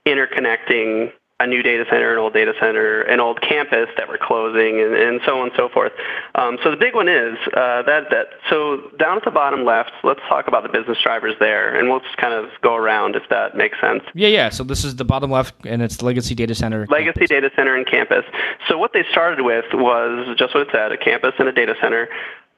interconnecting 0.06 1.10
a 1.38 1.47
new 1.47 1.62
data 1.62 1.85
center, 1.90 2.12
an 2.12 2.19
old 2.19 2.33
data 2.33 2.55
center, 2.59 3.02
an 3.02 3.21
old 3.21 3.43
campus 3.43 3.88
that 3.99 4.09
we're 4.09 4.16
closing, 4.16 4.81
and, 4.81 4.95
and 4.95 5.21
so 5.26 5.38
on 5.38 5.49
and 5.49 5.52
so 5.55 5.69
forth. 5.69 5.93
Um, 6.35 6.57
so 6.62 6.71
the 6.71 6.78
big 6.78 6.95
one 6.95 7.09
is 7.09 7.37
uh, 7.49 7.83
that 7.83 8.09
that. 8.11 8.28
So 8.49 8.90
down 8.99 9.19
at 9.19 9.25
the 9.25 9.31
bottom 9.31 9.64
left, 9.64 9.93
let's 10.02 10.21
talk 10.28 10.49
about 10.49 10.62
the 10.62 10.71
business 10.71 10.99
drivers 11.02 11.35
there, 11.38 11.78
and 11.78 11.90
we'll 11.90 12.00
just 12.00 12.16
kind 12.16 12.33
of 12.33 12.49
go 12.62 12.75
around 12.75 13.16
if 13.16 13.28
that 13.28 13.55
makes 13.55 13.78
sense. 13.81 14.02
Yeah, 14.14 14.28
yeah. 14.28 14.49
So 14.49 14.64
this 14.64 14.83
is 14.83 14.97
the 14.97 15.05
bottom 15.05 15.31
left, 15.31 15.55
and 15.66 15.83
it's 15.83 16.00
legacy 16.00 16.35
data 16.35 16.55
center. 16.55 16.87
Legacy 16.87 17.12
campus. 17.12 17.28
data 17.28 17.50
center 17.55 17.76
and 17.76 17.87
campus. 17.87 18.25
So 18.66 18.78
what 18.78 18.95
they 18.95 19.05
started 19.11 19.45
with 19.45 19.66
was 19.75 20.35
just 20.38 20.55
what 20.55 20.62
it 20.62 20.69
said: 20.73 20.90
a 20.93 20.97
campus 20.97 21.35
and 21.38 21.49
a 21.49 21.52
data 21.52 21.75
center, 21.83 22.09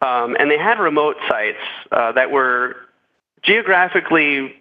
um, 0.03 0.37
and 0.39 0.49
they 0.49 0.59
had 0.59 0.79
remote 0.79 1.17
sites 1.29 1.59
uh, 1.91 2.13
that 2.13 2.31
were 2.31 2.77
geographically 3.43 4.55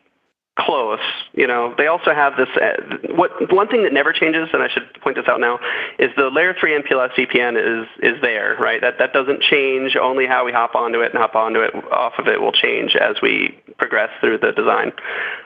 close. 0.58 1.00
You 1.34 1.48
know, 1.48 1.74
they 1.78 1.88
also 1.88 2.14
have 2.14 2.36
this. 2.36 2.50
Uh, 2.56 3.14
what 3.16 3.32
one 3.54 3.68
thing 3.68 3.84
that 3.84 3.94
never 3.94 4.12
changes, 4.12 4.50
and 4.54 4.64
I 4.64 4.68
should 4.68 4.84
point 5.02 5.16
this 5.16 5.28
out 5.28 5.40
now, 5.40 5.60
is 6.00 6.10
the 6.18 6.30
layer 6.30 6.56
three 6.60 6.78
MPLS 6.78 7.12
VPN 7.14 7.56
is 7.56 7.88
is 8.02 8.22
there, 8.22 8.58
right? 8.60 8.82
That 8.82 8.98
that 9.00 9.14
doesn't 9.14 9.42
change. 9.42 9.96
Only 9.96 10.26
how 10.26 10.46
we 10.46 10.52
hop 10.52 10.76
onto 10.76 11.02
it 11.02 11.12
and 11.12 11.20
hop 11.20 11.36
onto 11.36 11.60
it 11.62 11.74
off 11.92 12.14
of 12.18 12.28
it 12.28 12.42
will 12.42 12.52
change 12.52 12.96
as 12.96 13.18
we 13.22 13.58
progress 13.78 14.10
through 14.20 14.40
the 14.40 14.52
design. 14.52 14.92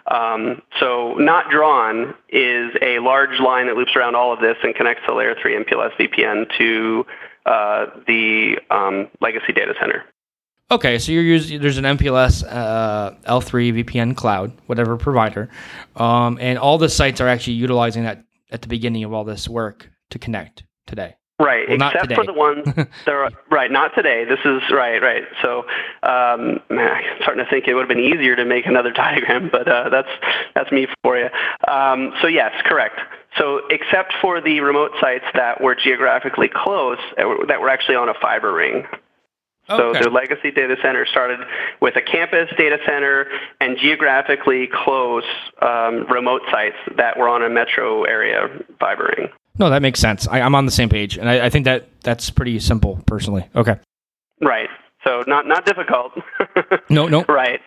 Um, 0.07 0.61
so 0.79 1.15
not 1.15 1.49
drawn 1.49 2.15
is 2.29 2.71
a 2.81 2.99
large 2.99 3.39
line 3.39 3.67
that 3.67 3.75
loops 3.75 3.95
around 3.95 4.15
all 4.15 4.33
of 4.33 4.39
this 4.39 4.57
and 4.63 4.73
connects 4.73 5.03
the 5.07 5.13
layer 5.13 5.35
three 5.41 5.55
MPLS 5.55 5.91
VPN 5.99 6.57
to 6.57 7.05
uh, 7.45 7.85
the 8.07 8.57
um, 8.69 9.09
legacy 9.19 9.51
data 9.53 9.73
center. 9.79 10.05
Okay, 10.71 10.99
so 10.99 11.11
you're 11.11 11.21
using 11.21 11.61
there's 11.61 11.77
an 11.77 11.83
MPLS 11.83 12.45
uh, 12.47 13.11
L3 13.27 13.83
VPN 13.83 14.15
cloud, 14.15 14.53
whatever 14.67 14.95
provider, 14.95 15.49
um, 15.97 16.37
and 16.39 16.57
all 16.57 16.77
the 16.77 16.87
sites 16.87 17.19
are 17.19 17.27
actually 17.27 17.53
utilizing 17.53 18.03
that 18.03 18.23
at 18.51 18.61
the 18.61 18.69
beginning 18.69 19.03
of 19.03 19.11
all 19.11 19.25
this 19.25 19.49
work 19.49 19.89
to 20.11 20.19
connect 20.19 20.63
today. 20.87 21.15
Right, 21.41 21.67
well, 21.67 21.89
except 21.89 22.13
for 22.13 22.25
the 22.25 22.31
ones 22.31 22.63
that 22.75 23.09
are 23.09 23.31
right. 23.49 23.69
Not 23.69 23.93
today. 23.95 24.23
This 24.23 24.39
is 24.45 24.61
right, 24.71 25.01
right. 25.01 25.23
So, 25.41 25.65
um, 26.03 26.59
I'm 26.69 27.03
starting 27.21 27.43
to 27.43 27.49
think 27.49 27.67
it 27.67 27.73
would 27.73 27.81
have 27.81 27.89
been 27.89 27.99
easier 27.99 28.37
to 28.37 28.45
make 28.45 28.65
another 28.65 28.91
diagram, 28.93 29.49
but 29.51 29.67
uh, 29.67 29.89
that's 29.89 30.09
that's 30.55 30.71
me 30.71 30.87
for 31.03 31.17
you. 31.17 31.27
Um, 31.67 32.13
so 32.21 32.27
yes, 32.27 32.53
correct. 32.63 32.97
So, 33.37 33.61
except 33.69 34.13
for 34.21 34.39
the 34.39 34.61
remote 34.61 34.91
sites 35.01 35.25
that 35.33 35.59
were 35.59 35.75
geographically 35.75 36.49
close, 36.53 36.99
that 37.17 37.59
were 37.59 37.69
actually 37.69 37.95
on 37.95 38.07
a 38.07 38.13
fiber 38.21 38.53
ring. 38.53 38.85
So 39.67 39.93
the 39.93 40.09
legacy 40.09 40.51
data 40.51 40.75
center 40.81 41.05
started 41.05 41.39
with 41.79 41.95
a 41.95 42.01
campus 42.01 42.49
data 42.57 42.77
center 42.85 43.27
and 43.61 43.77
geographically 43.77 44.67
close 44.67 45.23
um, 45.61 46.05
remote 46.09 46.41
sites 46.51 46.75
that 46.97 47.17
were 47.17 47.29
on 47.29 47.41
a 47.43 47.49
metro 47.49 48.03
area 48.03 48.49
fiber 48.79 49.13
ring. 49.17 49.29
No, 49.59 49.69
that 49.69 49.81
makes 49.81 49.99
sense. 49.99 50.27
I, 50.27 50.39
am 50.39 50.55
on 50.55 50.65
the 50.65 50.71
same 50.71 50.89
page, 50.89 51.17
and 51.17 51.29
I, 51.29 51.45
I 51.45 51.49
think 51.49 51.65
that 51.65 51.87
that's 52.01 52.29
pretty 52.29 52.59
simple, 52.59 53.01
personally. 53.05 53.47
Okay. 53.55 53.75
Right. 54.41 54.69
So 55.03 55.23
not 55.27 55.47
not 55.47 55.65
difficult. 55.65 56.13
no, 56.89 57.07
no. 57.07 57.25
Right. 57.29 57.61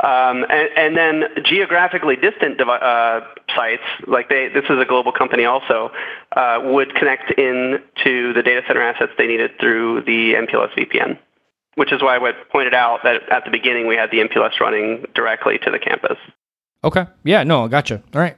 Um, 0.00 0.44
and, 0.50 0.68
and, 0.76 0.96
then 0.96 1.24
geographically 1.44 2.16
distant 2.16 2.60
uh, 2.60 3.20
sites, 3.54 3.82
like 4.06 4.28
they, 4.28 4.48
this 4.48 4.64
is 4.64 4.78
a 4.78 4.84
global 4.84 5.12
company 5.12 5.44
also, 5.44 5.90
uh, 6.36 6.60
would 6.64 6.94
connect 6.94 7.38
in 7.38 7.78
to 8.04 8.32
the 8.34 8.42
data 8.42 8.62
center 8.66 8.82
assets 8.82 9.12
they 9.16 9.26
needed 9.26 9.52
through 9.58 10.02
the 10.02 10.34
MPLS 10.34 10.74
VPN, 10.74 11.18
which 11.76 11.92
is 11.92 12.02
why 12.02 12.16
I 12.16 12.32
pointed 12.52 12.74
out 12.74 13.00
that 13.04 13.28
at 13.30 13.44
the 13.44 13.50
beginning 13.50 13.86
we 13.86 13.96
had 13.96 14.10
the 14.10 14.18
MPLS 14.18 14.60
running 14.60 15.06
directly 15.14 15.58
to 15.58 15.70
the 15.70 15.78
campus. 15.78 16.18
Okay. 16.84 17.06
Yeah, 17.24 17.42
no, 17.42 17.64
I 17.64 17.68
gotcha. 17.68 18.02
All 18.14 18.20
right. 18.20 18.36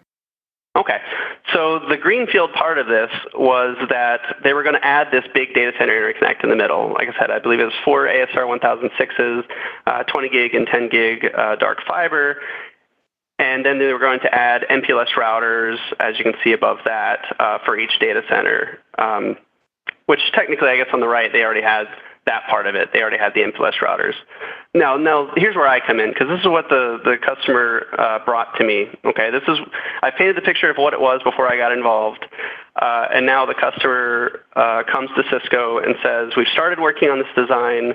Okay. 0.76 0.98
So 1.52 1.80
the 1.88 1.96
greenfield 1.96 2.52
part 2.52 2.78
of 2.78 2.88
this 2.88 3.10
was 3.34 3.76
that 3.88 4.20
they 4.44 4.52
were 4.52 4.62
going 4.62 4.74
to 4.74 4.84
add 4.84 5.08
this 5.10 5.24
big 5.32 5.54
data 5.54 5.72
center 5.78 5.92
interconnect 5.92 6.44
in 6.44 6.50
the 6.50 6.56
middle. 6.56 6.92
Like 6.92 7.08
I 7.08 7.18
said, 7.18 7.30
I 7.30 7.38
believe 7.38 7.60
it 7.60 7.64
was 7.64 7.74
four 7.84 8.06
ASR 8.06 8.58
1006s, 8.60 9.44
uh, 9.86 10.02
20 10.04 10.28
gig 10.28 10.54
and 10.54 10.66
10 10.66 10.88
gig 10.90 11.26
uh, 11.36 11.56
dark 11.56 11.78
fiber. 11.86 12.36
And 13.38 13.64
then 13.64 13.78
they 13.78 13.92
were 13.92 13.98
going 13.98 14.20
to 14.20 14.34
add 14.34 14.66
MPLS 14.68 15.10
routers, 15.16 15.78
as 16.00 16.18
you 16.18 16.24
can 16.24 16.34
see 16.42 16.52
above 16.52 16.78
that, 16.84 17.20
uh, 17.38 17.58
for 17.64 17.78
each 17.78 17.98
data 18.00 18.22
center, 18.28 18.80
um, 18.98 19.36
which 20.06 20.20
technically, 20.34 20.68
I 20.68 20.76
guess 20.76 20.88
on 20.92 21.00
the 21.00 21.08
right, 21.08 21.32
they 21.32 21.44
already 21.44 21.62
had 21.62 21.86
that 22.28 22.46
part 22.48 22.66
of 22.66 22.74
it. 22.74 22.90
They 22.92 23.00
already 23.00 23.16
had 23.18 23.32
the 23.34 23.40
MPLS 23.40 23.80
routers. 23.80 24.14
Now, 24.74 24.96
now 24.96 25.32
here's 25.34 25.56
where 25.56 25.66
I 25.66 25.80
come 25.84 25.98
in 25.98 26.10
because 26.10 26.28
this 26.28 26.40
is 26.40 26.46
what 26.46 26.68
the 26.68 27.00
the 27.02 27.16
customer 27.16 27.86
uh, 27.98 28.18
brought 28.24 28.54
to 28.58 28.64
me. 28.64 28.86
Okay, 29.04 29.30
this 29.30 29.42
is 29.48 29.58
I 30.02 30.10
painted 30.10 30.36
the 30.36 30.42
picture 30.42 30.68
of 30.70 30.76
what 30.76 30.92
it 30.92 31.00
was 31.00 31.22
before 31.24 31.50
I 31.50 31.56
got 31.56 31.72
involved, 31.72 32.24
uh, 32.76 33.06
and 33.14 33.24
now 33.24 33.46
the 33.46 33.54
customer 33.54 34.44
uh, 34.54 34.82
comes 34.84 35.08
to 35.16 35.22
Cisco 35.32 35.78
and 35.78 35.96
says, 36.04 36.36
"We've 36.36 36.52
started 36.52 36.78
working 36.78 37.08
on 37.08 37.18
this 37.18 37.32
design. 37.34 37.94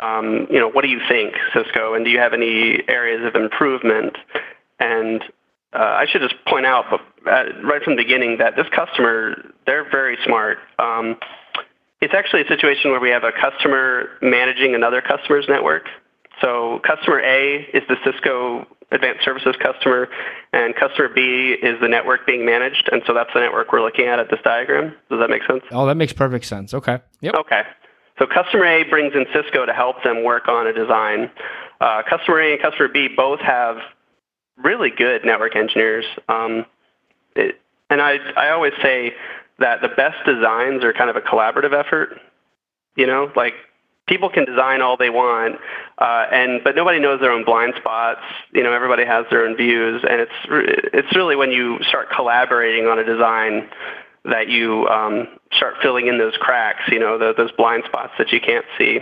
um, 0.00 0.46
you 0.50 0.58
know, 0.58 0.70
what 0.70 0.82
do 0.82 0.88
you 0.88 1.00
think, 1.08 1.34
Cisco, 1.52 1.94
and 1.94 2.04
do 2.04 2.10
you 2.10 2.18
have 2.18 2.32
any 2.32 2.82
areas 2.88 3.26
of 3.26 3.34
improvement? 3.34 4.16
And 4.80 5.22
uh, 5.74 5.78
I 6.00 6.06
should 6.10 6.22
just 6.22 6.34
point 6.46 6.66
out, 6.66 6.86
uh, 6.92 7.44
right 7.62 7.82
from 7.82 7.96
the 7.96 8.02
beginning, 8.02 8.38
that 8.38 8.56
this 8.56 8.66
customer, 8.74 9.52
they're 9.66 9.88
very 9.90 10.16
smart. 10.24 10.58
Um, 10.78 11.16
it's 12.02 12.14
actually 12.14 12.42
a 12.42 12.48
situation 12.48 12.90
where 12.90 13.00
we 13.00 13.10
have 13.10 13.22
a 13.22 13.30
customer 13.30 14.08
managing 14.20 14.74
another 14.74 15.00
customer's 15.00 15.46
network. 15.48 15.86
So 16.40 16.80
customer 16.84 17.20
A 17.20 17.68
is 17.72 17.84
the 17.88 17.96
Cisco 18.04 18.66
Advanced 18.90 19.24
Services 19.24 19.54
customer, 19.62 20.08
and 20.52 20.74
customer 20.74 21.08
B 21.08 21.56
is 21.62 21.80
the 21.80 21.86
network 21.86 22.26
being 22.26 22.44
managed, 22.44 22.88
and 22.90 23.02
so 23.06 23.14
that's 23.14 23.30
the 23.32 23.40
network 23.40 23.72
we're 23.72 23.82
looking 23.82 24.06
at 24.06 24.18
at 24.18 24.28
this 24.30 24.40
diagram. 24.42 24.94
Does 25.10 25.20
that 25.20 25.30
make 25.30 25.44
sense? 25.44 25.62
Oh, 25.70 25.86
that 25.86 25.94
makes 25.94 26.12
perfect 26.12 26.44
sense. 26.44 26.74
Okay. 26.74 26.98
Yep. 27.20 27.34
Okay. 27.36 27.62
So 28.18 28.26
customer 28.26 28.66
A 28.66 28.82
brings 28.82 29.14
in 29.14 29.24
Cisco 29.32 29.64
to 29.64 29.72
help 29.72 30.02
them 30.02 30.24
work 30.24 30.48
on 30.48 30.66
a 30.66 30.72
design. 30.72 31.30
Uh, 31.80 32.02
customer 32.08 32.40
A 32.40 32.52
and 32.54 32.60
customer 32.60 32.88
B 32.88 33.08
both 33.16 33.40
have 33.40 33.76
really 34.56 34.90
good 34.90 35.24
network 35.24 35.54
engineers. 35.54 36.04
Um, 36.28 36.66
it, 37.36 37.60
and 37.90 38.02
I, 38.02 38.16
I 38.36 38.50
always 38.50 38.72
say 38.82 39.14
that 39.62 39.80
the 39.80 39.88
best 39.88 40.16
designs 40.26 40.84
are 40.84 40.92
kind 40.92 41.10
of 41.10 41.16
a 41.16 41.20
collaborative 41.20 41.72
effort. 41.72 42.20
You 42.96 43.06
know, 43.06 43.32
like 43.34 43.54
people 44.06 44.28
can 44.28 44.44
design 44.44 44.82
all 44.82 44.96
they 44.96 45.10
want, 45.10 45.56
uh, 45.98 46.26
and 46.30 46.62
but 46.62 46.76
nobody 46.76 46.98
knows 47.00 47.20
their 47.20 47.32
own 47.32 47.44
blind 47.44 47.74
spots. 47.76 48.20
You 48.52 48.62
know, 48.62 48.72
everybody 48.72 49.04
has 49.04 49.24
their 49.30 49.46
own 49.46 49.56
views, 49.56 50.04
and 50.08 50.20
it's 50.20 50.32
it's 50.92 51.16
really 51.16 51.36
when 51.36 51.50
you 51.50 51.78
start 51.88 52.10
collaborating 52.10 52.86
on 52.86 52.98
a 52.98 53.04
design 53.04 53.68
that 54.24 54.48
you 54.48 54.86
um, 54.88 55.26
start 55.52 55.74
filling 55.82 56.06
in 56.06 56.18
those 56.18 56.36
cracks. 56.36 56.82
You 56.88 56.98
know, 56.98 57.18
the, 57.18 57.32
those 57.36 57.52
blind 57.52 57.84
spots 57.86 58.12
that 58.18 58.32
you 58.32 58.40
can't 58.40 58.66
see. 58.78 59.00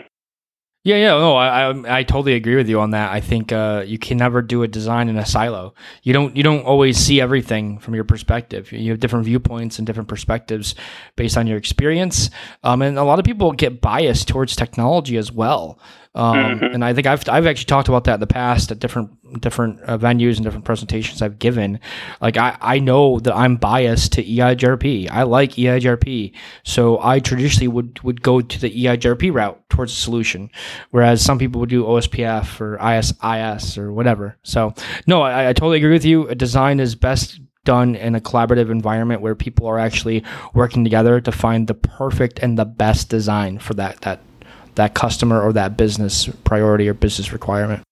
Yeah, 0.83 0.97
yeah, 0.97 1.09
no, 1.11 1.37
I, 1.37 1.71
I, 1.71 1.99
I 1.99 2.03
totally 2.05 2.33
agree 2.33 2.57
with 2.57 2.67
you 2.67 2.81
on 2.81 2.93
that. 2.93 3.13
I 3.13 3.21
think 3.21 3.53
uh, 3.53 3.85
you 3.87 3.99
can 3.99 4.17
never 4.17 4.41
do 4.41 4.63
a 4.63 4.69
design 4.69 5.11
in 5.11 5.19
a 5.19 5.27
silo. 5.27 5.75
You 6.03 6.15
don't, 6.15 6.35
you 6.35 6.43
don't 6.43 6.65
always 6.65 6.97
see 6.97 7.21
everything 7.21 7.79
from 7.79 7.95
your 7.95 8.05
perspective. 8.05 8.73
You 8.73 8.91
have 8.91 8.99
different 8.99 9.27
viewpoints 9.27 9.77
and 9.77 9.87
different 9.87 10.09
perspectives 10.09 10.75
based 11.17 11.37
on 11.37 11.47
your 11.47 11.59
experience. 11.59 12.31
Um, 12.63 12.81
and 12.81 12.97
a 12.97 13.05
lot 13.05 13.19
of 13.19 13.27
people 13.27 13.53
get 13.53 13.83
biased 13.83 14.27
towards 14.29 14.57
technology 14.57 15.19
as 15.19 15.31
well. 15.31 15.79
Um, 16.15 16.37
mm-hmm. 16.37 16.65
And 16.75 16.85
I 16.85 16.93
think 16.93 17.07
I've 17.07 17.29
I've 17.29 17.47
actually 17.47 17.67
talked 17.67 17.89
about 17.89 18.05
that 18.05 18.15
in 18.15 18.21
the 18.21 18.27
past 18.27 18.73
at 18.73 18.81
different 18.81 19.41
different 19.41 19.81
uh, 19.83 19.97
venues 19.97 20.37
and 20.37 20.45
different 20.45 20.65
presentations 20.65 21.23
I've 21.23 21.39
given. 21.39 21.79
Like 22.21 22.37
I, 22.37 22.57
I 22.61 22.79
know 22.81 23.21
that 23.21 23.35
I'm 23.35 23.57
biased 23.57 24.13
to 24.15 24.25
EIGRP. 24.25 25.09
I 25.09 25.23
like 25.23 25.53
EIGRP, 25.53 26.33
so 26.65 27.01
I 27.01 27.21
traditionally 27.21 27.69
would 27.69 28.03
would 28.03 28.23
go 28.23 28.41
to 28.41 28.61
the 28.61 28.71
EIGRP 28.71 29.33
route 29.33 29.63
towards 29.69 29.93
a 29.93 29.97
solution, 29.97 30.51
whereas 30.91 31.23
some 31.23 31.39
people 31.39 31.61
would 31.61 31.71
do 31.71 31.85
OSPF 31.85 32.61
or 32.61 32.83
ISIS 32.83 33.79
or 33.79 33.93
whatever. 33.93 34.37
So 34.43 34.75
no, 35.07 35.23
I, 35.23 35.51
I 35.51 35.53
totally 35.53 35.79
agree 35.79 35.93
with 35.93 36.05
you. 36.05 36.27
A 36.27 36.35
design 36.35 36.81
is 36.81 36.97
best 36.97 37.41
done 37.65 37.95
in 37.95 38.17
a 38.17 38.21
collaborative 38.21 38.71
environment 38.71 39.21
where 39.21 39.37
people 39.37 39.67
are 39.67 39.79
actually 39.79 40.25
working 40.55 40.83
together 40.83 41.21
to 41.21 41.31
find 41.31 41.69
the 41.69 41.75
perfect 41.75 42.41
and 42.41 42.59
the 42.59 42.65
best 42.65 43.09
design 43.11 43.59
for 43.61 43.75
that 43.75 44.01
that 44.01 44.21
that 44.81 44.95
customer 44.95 45.43
or 45.43 45.53
that 45.53 45.77
business 45.77 46.27
priority 46.45 46.89
or 46.89 46.95
business 46.95 47.33
requirement. 47.33 47.83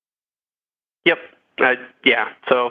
Yep. 1.05 1.19
Uh, 1.61 1.75
yeah. 2.03 2.31
So 2.49 2.71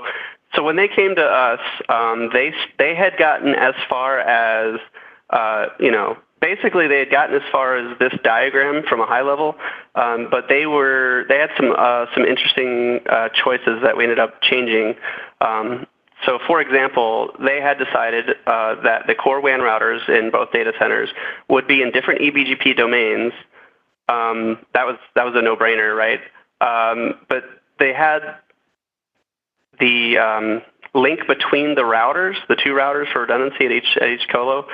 so 0.56 0.64
when 0.64 0.76
they 0.76 0.88
came 0.88 1.16
to 1.16 1.24
us, 1.24 1.60
um, 1.88 2.30
they 2.34 2.52
they 2.80 2.96
had 2.96 3.18
gotten 3.18 3.54
as 3.54 3.76
far 3.90 4.20
as 4.20 4.80
uh, 5.30 5.68
you 5.80 5.92
know. 5.92 6.18
Basically, 6.40 6.88
they 6.88 7.00
had 7.00 7.10
gotten 7.10 7.36
as 7.36 7.42
far 7.52 7.78
as 7.78 7.98
this 7.98 8.14
diagram 8.24 8.84
from 8.88 9.02
a 9.02 9.08
high 9.08 9.24
level, 9.24 9.56
um, 9.96 10.28
but 10.30 10.46
they 10.48 10.68
were 10.68 11.26
they 11.30 11.40
had 11.40 11.50
some 11.58 11.74
uh, 11.76 12.06
some 12.14 12.26
interesting 12.26 13.00
uh, 13.10 13.30
choices 13.30 13.82
that 13.82 13.98
we 13.98 14.04
ended 14.04 14.20
up 14.20 14.40
changing. 14.44 14.94
Um, 15.42 15.88
so, 16.26 16.38
for 16.46 16.62
example, 16.62 17.32
they 17.44 17.60
had 17.60 17.80
decided 17.80 18.30
uh, 18.46 18.76
that 18.84 19.08
the 19.08 19.16
core 19.16 19.42
WAN 19.42 19.62
routers 19.62 20.08
in 20.10 20.30
both 20.30 20.52
data 20.52 20.74
centers 20.80 21.10
would 21.50 21.68
be 21.68 21.82
in 21.82 21.92
different 21.92 22.22
eBGP 22.22 22.78
domains 22.78 23.34
that 24.08 24.86
was 24.86 24.98
that 25.16 25.26
was 25.26 25.34
a 25.36 25.42
no-brainer, 25.42 25.96
right? 25.96 26.20
Um, 26.62 27.16
but 27.30 27.44
they 27.80 27.94
had 27.94 28.22
the 29.80 30.18
um, 30.18 30.62
link 30.94 31.28
between 31.28 31.76
the 31.76 31.82
routers, 31.82 32.36
the 32.48 32.56
two 32.56 32.72
routers 32.72 33.12
for 33.12 33.22
redundancy 33.22 33.66
at 33.66 33.72
each 33.72 34.28
colo, 34.32 34.68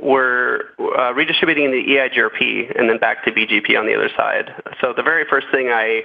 were 0.00 0.66
uh, 0.78 1.12
redistributing 1.14 1.70
the 1.70 1.82
EIGRP 1.94 2.78
and 2.78 2.88
then 2.88 2.98
back 2.98 3.24
to 3.24 3.32
BGP 3.32 3.78
on 3.78 3.86
the 3.86 3.94
other 3.94 4.10
side. 4.16 4.54
So 4.80 4.92
the 4.96 5.02
very 5.02 5.24
first 5.28 5.48
thing 5.52 5.68
I 5.70 6.02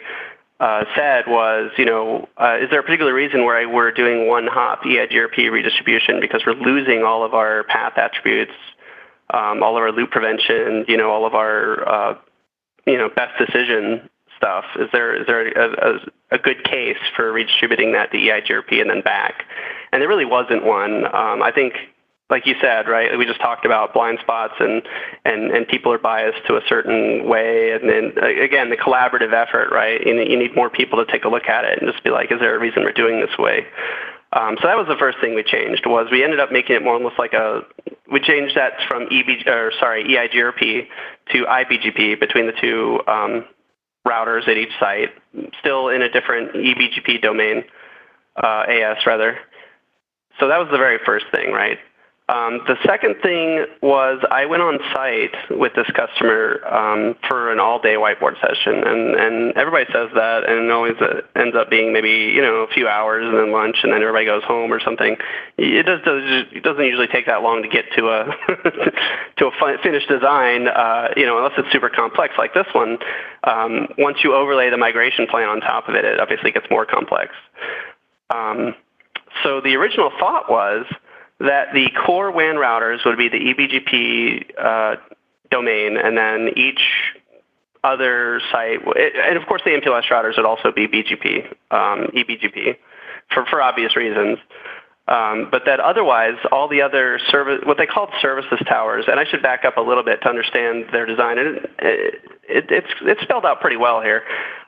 uh, 0.60 0.86
said 0.96 1.26
was, 1.28 1.72
you 1.78 1.86
know, 1.86 2.28
uh, 2.38 2.58
is 2.62 2.70
there 2.70 2.80
a 2.80 2.84
particular 2.84 3.14
reason 3.14 3.46
why 3.46 3.66
we're 3.66 3.92
doing 3.92 4.28
one 4.28 4.48
hop 4.48 4.84
EIGRP 4.84 5.52
redistribution 5.52 6.20
because 6.20 6.42
we're 6.46 6.54
losing 6.54 7.04
all 7.04 7.24
of 7.24 7.34
our 7.34 7.64
path 7.66 7.94
attributes, 7.98 8.54
um, 9.32 9.62
all 9.62 9.76
of 9.78 9.84
our 9.84 9.92
loop 9.92 10.12
prevention, 10.12 10.86
you 10.88 10.98
know, 10.98 11.12
all 11.12 11.26
of 11.26 11.36
our 11.36 12.18
you 12.86 12.98
know 12.98 13.10
best 13.10 13.38
decision 13.38 14.10
stuff? 14.38 14.66
Is 14.78 14.90
there 14.92 15.16
is 15.16 15.28
there 15.28 15.48
a, 15.48 15.96
a, 15.96 16.00
a 16.32 16.38
good 16.38 16.64
case 16.64 16.98
for 17.16 17.32
redistributing 17.32 17.94
that 17.94 18.12
to 18.12 18.18
EIGRP 18.18 18.82
and 18.82 18.90
then 18.90 19.02
back? 19.02 19.46
And 19.92 20.02
there 20.02 20.10
really 20.10 20.26
wasn't 20.26 20.66
one. 20.66 21.06
Um, 21.06 21.44
I 21.44 21.52
think, 21.54 21.76
like 22.30 22.46
you 22.46 22.56
said, 22.60 22.88
right? 22.88 23.18
We 23.18 23.26
just 23.26 23.40
talked 23.40 23.66
about 23.66 23.94
blind 23.94 24.20
spots 24.22 24.56
and 24.60 24.82
and 25.24 25.52
and 25.52 25.68
people 25.68 25.92
are 25.94 26.00
biased 26.00 26.46
to 26.48 26.56
a 26.56 26.62
certain 26.68 27.28
way. 27.28 27.72
And 27.72 27.90
then 27.90 28.24
again, 28.24 28.70
the 28.70 28.78
collaborative 28.78 29.34
effort, 29.34 29.70
right? 29.72 30.06
You, 30.06 30.16
you 30.20 30.38
need 30.38 30.56
more 30.56 30.70
people 30.70 31.04
to 31.04 31.12
take 31.12 31.24
a 31.26 31.30
look 31.30 31.48
at 31.48 31.64
it 31.64 31.82
and 31.82 31.92
just 31.92 32.04
be 32.04 32.10
like, 32.10 32.32
is 32.32 32.40
there 32.40 32.56
a 32.56 32.60
reason 32.60 32.84
we're 32.84 32.92
doing 32.92 33.20
this 33.22 33.38
way? 33.38 33.66
Um, 34.34 34.58
so 34.62 34.68
that 34.68 34.78
was 34.78 34.88
the 34.88 34.98
first 34.98 35.20
thing 35.22 35.36
we 35.36 35.44
changed. 35.44 35.86
Was 35.86 36.08
we 36.12 36.24
ended 36.24 36.40
up 36.40 36.52
making 36.52 36.76
it 36.76 36.84
more 36.84 36.96
almost 36.96 37.20
like 37.20 37.34
a 37.34 37.62
we 38.12 38.20
changed 38.20 38.56
that 38.56 38.74
from 38.88 39.04
EB 39.04 39.48
or 39.48 39.72
sorry 39.80 40.04
EIGRP 40.04 40.88
to 41.32 41.46
IBGP 41.46 42.20
between 42.20 42.48
the 42.48 42.54
two 42.60 43.00
um, 43.08 43.46
routers 44.06 44.48
at 44.48 44.58
each 44.58 44.72
site, 44.80 45.10
still 45.60 45.90
in 45.90 46.02
a 46.02 46.10
different 46.10 46.54
eBGP 46.54 47.22
domain, 47.22 47.64
uh, 48.36 48.66
AS 48.68 48.98
rather. 49.06 49.38
So 50.40 50.48
that 50.48 50.58
was 50.58 50.68
the 50.72 50.78
very 50.78 51.00
first 51.06 51.26
thing, 51.32 51.52
right? 51.52 51.78
Um, 52.30 52.62
the 52.68 52.78
second 52.86 53.16
thing 53.22 53.66
was 53.82 54.24
I 54.32 54.46
went 54.46 54.64
on 54.64 54.80
site 54.94 55.36
with 55.52 55.74
this 55.76 55.88
customer 55.94 56.66
um, 56.66 57.16
for 57.28 57.52
an 57.52 57.60
all-day 57.60 57.96
whiteboard 57.96 58.40
session, 58.40 58.82
and, 58.82 59.16
and 59.16 59.58
everybody 59.58 59.86
says 59.92 60.08
that, 60.16 60.48
and 60.48 60.66
it 60.66 60.72
always 60.72 60.96
uh, 61.02 61.20
ends 61.36 61.54
up 61.54 61.70
being 61.70 61.92
maybe 61.92 62.32
you 62.34 62.42
know 62.42 62.64
a 62.64 62.68
few 62.68 62.88
hours 62.88 63.26
and 63.28 63.38
then 63.38 63.52
lunch, 63.52 63.76
and 63.84 63.92
then 63.92 64.02
everybody 64.02 64.26
goes 64.26 64.44
home 64.46 64.72
or 64.72 64.80
something. 64.80 65.18
It 65.58 65.86
does, 65.86 66.00
it 66.06 66.64
doesn't 66.64 66.86
usually 66.86 67.08
take 67.08 67.26
that 67.26 67.44
long 67.44 67.62
to 67.62 67.68
get 67.68 67.92
to 67.98 68.08
a 68.08 68.26
to 69.38 69.48
a 69.48 69.78
finished 69.84 70.08
design, 70.08 70.70
uh, 70.70 71.10
you 71.18 71.26
know, 71.26 71.38
unless 71.38 71.54
it's 71.58 71.72
super 71.74 71.90
complex 71.90 72.36
like 72.38 72.54
this 72.54 72.68
one. 72.72 73.00
Um, 73.44 73.90
once 73.98 74.20
you 74.24 74.34
overlay 74.34 74.70
the 74.70 74.78
migration 74.78 75.28
plan 75.28 75.50
on 75.50 75.60
top 75.60 75.90
of 75.90 75.96
it, 75.96 76.06
it 76.06 76.22
obviously 76.22 76.52
gets 76.52 76.68
more 76.72 76.86
complex. 76.86 77.36
Um, 78.30 78.76
so 79.44 79.60
the 79.60 79.76
original 79.76 80.10
thought 80.20 80.50
was 80.50 80.86
that 81.44 81.74
the 81.74 81.90
core 82.06 82.32
WAN 82.32 82.56
routers 82.56 83.06
would 83.06 83.18
be 83.18 83.30
the 83.30 83.38
eBGP 83.38 84.46
uh, 84.58 84.96
domain, 85.52 85.98
and 85.98 86.18
then 86.18 86.50
each 86.56 86.82
other 87.84 88.42
site, 88.52 88.80
and 89.28 89.38
of 89.38 89.46
course 89.46 89.62
the 89.66 89.72
MPLS 89.72 90.06
routers 90.06 90.38
would 90.38 90.46
also 90.46 90.72
be 90.72 90.88
BGP, 90.88 91.48
um, 91.72 92.08
eBGP, 92.16 92.78
for, 93.34 93.46
for 93.46 93.62
obvious 93.62 93.96
reasons. 93.96 94.38
Um, 95.06 95.50
but 95.52 95.64
that 95.66 95.82
otherwise, 95.82 96.36
all 96.50 96.70
the 96.70 96.82
other 96.82 97.20
service, 97.30 97.60
what 97.66 97.78
they 97.78 97.86
called 97.86 98.10
services 98.22 98.60
towers, 98.70 99.04
and 99.10 99.20
I 99.20 99.26
should 99.26 99.42
back 99.42 99.66
up 99.66 99.76
a 99.76 99.82
little 99.82 100.04
bit 100.04 100.22
to 100.22 100.30
understand 100.30 100.86
their 100.94 101.06
design. 101.06 101.38
It, 101.38 101.72
it, 101.80 102.14
it, 102.48 102.66
it's, 102.70 102.88
it's 103.02 103.22
spelled 103.22 103.46
out 103.46 103.60
pretty 103.60 103.76
well 103.76 104.02
here. 104.02 104.24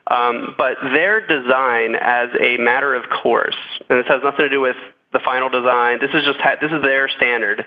Um, 0.08 0.54
but 0.58 0.76
their 0.82 1.26
design 1.26 1.94
as 1.94 2.28
a 2.38 2.58
matter 2.58 2.94
of 2.94 3.08
course, 3.08 3.56
and 3.88 3.98
this 3.98 4.06
has 4.08 4.20
nothing 4.22 4.44
to 4.44 4.50
do 4.50 4.60
with 4.60 4.76
the 5.16 5.24
final 5.24 5.48
design. 5.48 5.98
This 6.00 6.10
is 6.12 6.24
just 6.24 6.38
this 6.60 6.70
is 6.70 6.82
their 6.82 7.08
standard. 7.08 7.64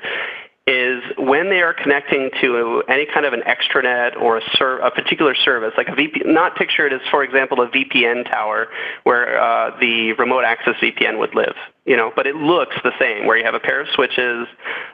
Is 0.67 1.01
when 1.17 1.49
they 1.49 1.61
are 1.61 1.73
connecting 1.73 2.29
to 2.41 2.83
any 2.87 3.07
kind 3.07 3.25
of 3.25 3.33
an 3.33 3.41
extranet 3.41 4.15
or 4.21 4.37
a, 4.37 4.41
ser- 4.53 4.77
a 4.77 4.91
particular 4.91 5.33
service, 5.33 5.73
like 5.77 5.87
a 5.87 5.95
VP, 5.95 6.21
not 6.25 6.55
picture 6.55 6.85
it 6.85 6.93
as, 6.93 7.01
for 7.09 7.23
example, 7.23 7.59
a 7.61 7.67
VPN 7.69 8.29
tower 8.29 8.67
where 9.01 9.41
uh, 9.41 9.75
the 9.79 10.13
remote 10.13 10.43
access 10.43 10.75
VPN 10.75 11.17
would 11.17 11.33
live, 11.33 11.55
you 11.85 11.97
know, 11.97 12.11
but 12.15 12.27
it 12.27 12.35
looks 12.35 12.75
the 12.83 12.91
same, 12.99 13.25
where 13.25 13.35
you 13.35 13.43
have 13.43 13.55
a 13.55 13.59
pair 13.59 13.81
of 13.81 13.87
switches, 13.95 14.47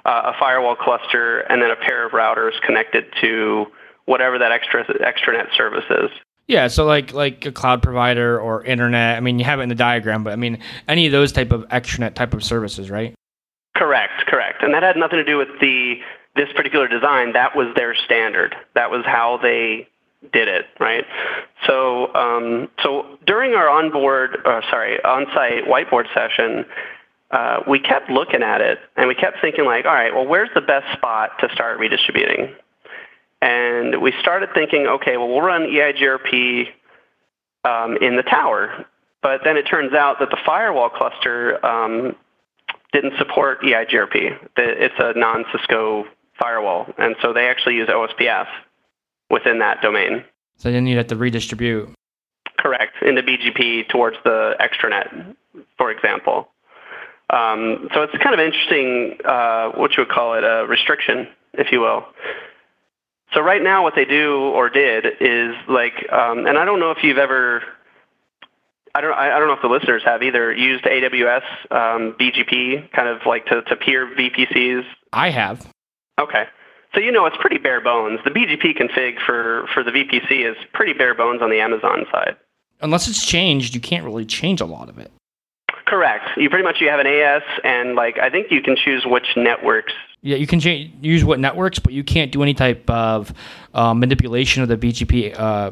uh, 0.05 0.31
a 0.33 0.39
firewall 0.39 0.77
cluster, 0.77 1.39
and 1.39 1.61
then 1.61 1.71
a 1.71 1.75
pair 1.75 2.05
of 2.05 2.13
routers 2.13 2.53
connected 2.61 3.07
to 3.19 3.65
whatever 4.05 4.39
that 4.39 4.53
extra 4.53 4.85
extranet 4.85 5.53
service 5.57 5.83
is. 5.89 6.09
Yeah, 6.47 6.67
so 6.67 6.86
like 6.86 7.13
like 7.13 7.45
a 7.45 7.51
cloud 7.51 7.81
provider 7.81 8.39
or 8.39 8.63
internet. 8.63 9.17
I 9.17 9.19
mean, 9.19 9.39
you 9.39 9.45
have 9.45 9.60
it 9.60 9.63
in 9.63 9.69
the 9.69 9.75
diagram, 9.75 10.23
but 10.23 10.34
I 10.34 10.36
mean, 10.36 10.60
any 10.88 11.08
of 11.08 11.12
those 11.12 11.31
type 11.31 11.51
of 11.51 11.67
extranet 11.69 12.13
type 12.13 12.34
of 12.34 12.43
services, 12.43 12.91
right? 12.91 13.15
Correct, 13.75 14.25
correct. 14.27 14.62
And 14.62 14.73
that 14.73 14.84
had 14.84 14.95
nothing 14.95 15.17
to 15.17 15.23
do 15.23 15.38
with 15.38 15.49
the 15.60 15.95
this 16.36 16.49
particular 16.55 16.88
design. 16.88 17.34
That 17.34 17.55
was 17.55 17.73
their 17.75 17.95
standard. 17.95 18.55
That 18.75 18.91
was 18.91 19.03
how 19.05 19.39
they 19.41 19.88
did 20.31 20.47
it, 20.47 20.65
right? 20.79 21.05
So, 21.65 22.13
um, 22.15 22.69
so 22.81 23.17
during 23.25 23.53
our 23.53 23.69
onboard, 23.69 24.38
uh, 24.45 24.62
sorry, 24.69 25.03
on-site 25.03 25.65
whiteboard 25.65 26.12
session, 26.13 26.65
uh, 27.31 27.62
we 27.67 27.79
kept 27.79 28.10
looking 28.10 28.43
at 28.43 28.62
it 28.62 28.79
and 28.95 29.08
we 29.08 29.15
kept 29.15 29.38
thinking 29.41 29.65
like, 29.65 29.86
all 29.86 29.93
right, 29.93 30.13
well, 30.13 30.25
where's 30.25 30.49
the 30.55 30.62
best 30.62 30.91
spot 30.97 31.31
to 31.39 31.49
start 31.53 31.79
redistributing? 31.79 32.53
And 33.45 34.01
we 34.01 34.12
started 34.19 34.49
thinking, 34.55 34.88
okay, 34.88 35.17
well, 35.17 35.27
we'll 35.27 35.41
run 35.41 35.67
EIGRP 35.67 36.65
um, 37.63 37.95
in 37.97 38.15
the 38.15 38.23
tower. 38.23 38.88
But 39.21 39.41
then 39.43 39.55
it 39.55 39.63
turns 39.63 39.93
out 39.93 40.17
that 40.19 40.31
the 40.31 40.38
firewall 40.43 40.89
cluster 40.89 41.63
um, 41.63 42.15
didn't 42.91 43.13
support 43.19 43.62
EIGRP. 43.62 44.49
It's 44.58 44.95
a 44.97 45.13
non-Cisco 45.15 46.05
firewall, 46.39 46.88
and 46.97 47.15
so 47.21 47.34
they 47.34 47.47
actually 47.47 47.75
use 47.75 47.88
OSPF 47.88 48.47
within 49.29 49.60
that 49.60 49.79
domain. 49.79 50.23
So 50.58 50.71
then 50.71 50.88
you'd 50.88 50.97
have 50.97 51.08
to 51.08 51.15
redistribute. 51.15 51.89
Correct, 52.58 52.95
into 53.03 53.21
BGP 53.21 53.89
towards 53.89 54.17
the 54.23 54.55
extranet, 54.60 55.36
for 55.77 55.91
example. 55.91 56.49
Um, 57.29 57.89
so 57.93 58.01
it's 58.01 58.17
kind 58.23 58.34
of 58.34 58.39
interesting, 58.39 59.17
uh, 59.23 59.69
what 59.71 59.95
you 59.95 60.01
would 60.01 60.10
call 60.10 60.34
it, 60.34 60.43
a 60.43 60.65
restriction, 60.67 61.27
if 61.53 61.71
you 61.71 61.81
will. 61.81 62.05
So 63.36 63.41
right 63.41 63.62
now, 63.62 63.84
what 63.84 63.95
they 63.95 64.06
do 64.06 64.39
or 64.39 64.69
did 64.69 65.06
is 65.19 65.54
like, 65.67 66.10
um, 66.12 66.48
and 66.48 66.58
I 66.58 66.63
don't 66.63 66.80
know 66.80 66.91
if 66.91 67.04
you've 67.04 67.17
ever, 67.17 67.62
I 68.95 69.02
don't, 69.02 69.13
I 69.13 69.38
don't 69.38 69.50
know 69.50 69.54
if 69.54 69.62
the 69.62 69.67
listeners 69.67 70.04
have 70.06 70.24
either 70.24 70.54
used 70.54 70.86
AWS 70.86 71.43
um, 71.69 72.15
BGP, 72.17 72.91
kind 72.93 73.10
of 73.10 73.26
like 73.26 73.45
to, 73.48 73.62
to 73.63 73.76
peer 73.76 74.08
VPCs. 74.15 74.86
I 75.12 75.32
have. 75.32 75.69
Okay. 76.17 76.45
So 76.93 77.02
you 77.02 77.12
know 77.12 77.26
it's 77.26 77.36
pretty 77.41 77.58
bare 77.58 77.82
bones. 77.82 78.21
The 78.24 78.32
BGP 78.32 78.78
config 78.80 79.19
for, 79.26 79.67
for 79.74 79.84
the 79.84 79.91
VPC 79.91 80.50
is 80.50 80.56
pretty 80.74 80.93
bare 80.93 81.13
bones 81.13 81.41
on 81.41 81.50
the 81.50 81.60
Amazon 81.60 82.06
side. 82.10 82.38
Unless 82.80 83.10
it's 83.10 83.26
changed, 83.26 83.76
you 83.76 83.82
can't 83.82 84.06
really 84.06 84.26
change 84.26 84.62
a 84.62 84.65
lot 84.65 84.88
of 84.88 84.98
it. 84.98 85.12
Correct. 85.86 86.30
You 86.38 86.50
pretty 86.50 86.63
much 86.63 86.78
you 86.80 86.89
have 86.89 87.00
an 87.00 87.08
AS, 87.08 87.43
and 87.63 87.95
like 87.95 88.17
I 88.17 88.30
think 88.30 88.48
you 88.50 88.62
can 88.62 88.76
choose 88.76 89.06
which 89.06 89.28
networks. 89.36 89.93
Yeah, 90.25 90.38
you 90.38 90.47
can 90.47 90.59
change, 90.59 90.91
use 91.05 91.23
what 91.23 91.39
networks, 91.39 91.77
but 91.77 91.93
you 91.93 92.03
can't 92.03 92.31
do 92.31 92.41
any 92.41 92.55
type 92.55 92.89
of 92.89 93.31
uh, 93.75 93.93
manipulation 93.93 94.63
of 94.63 94.69
the 94.69 94.75
BGP 94.75 95.39
uh, 95.39 95.69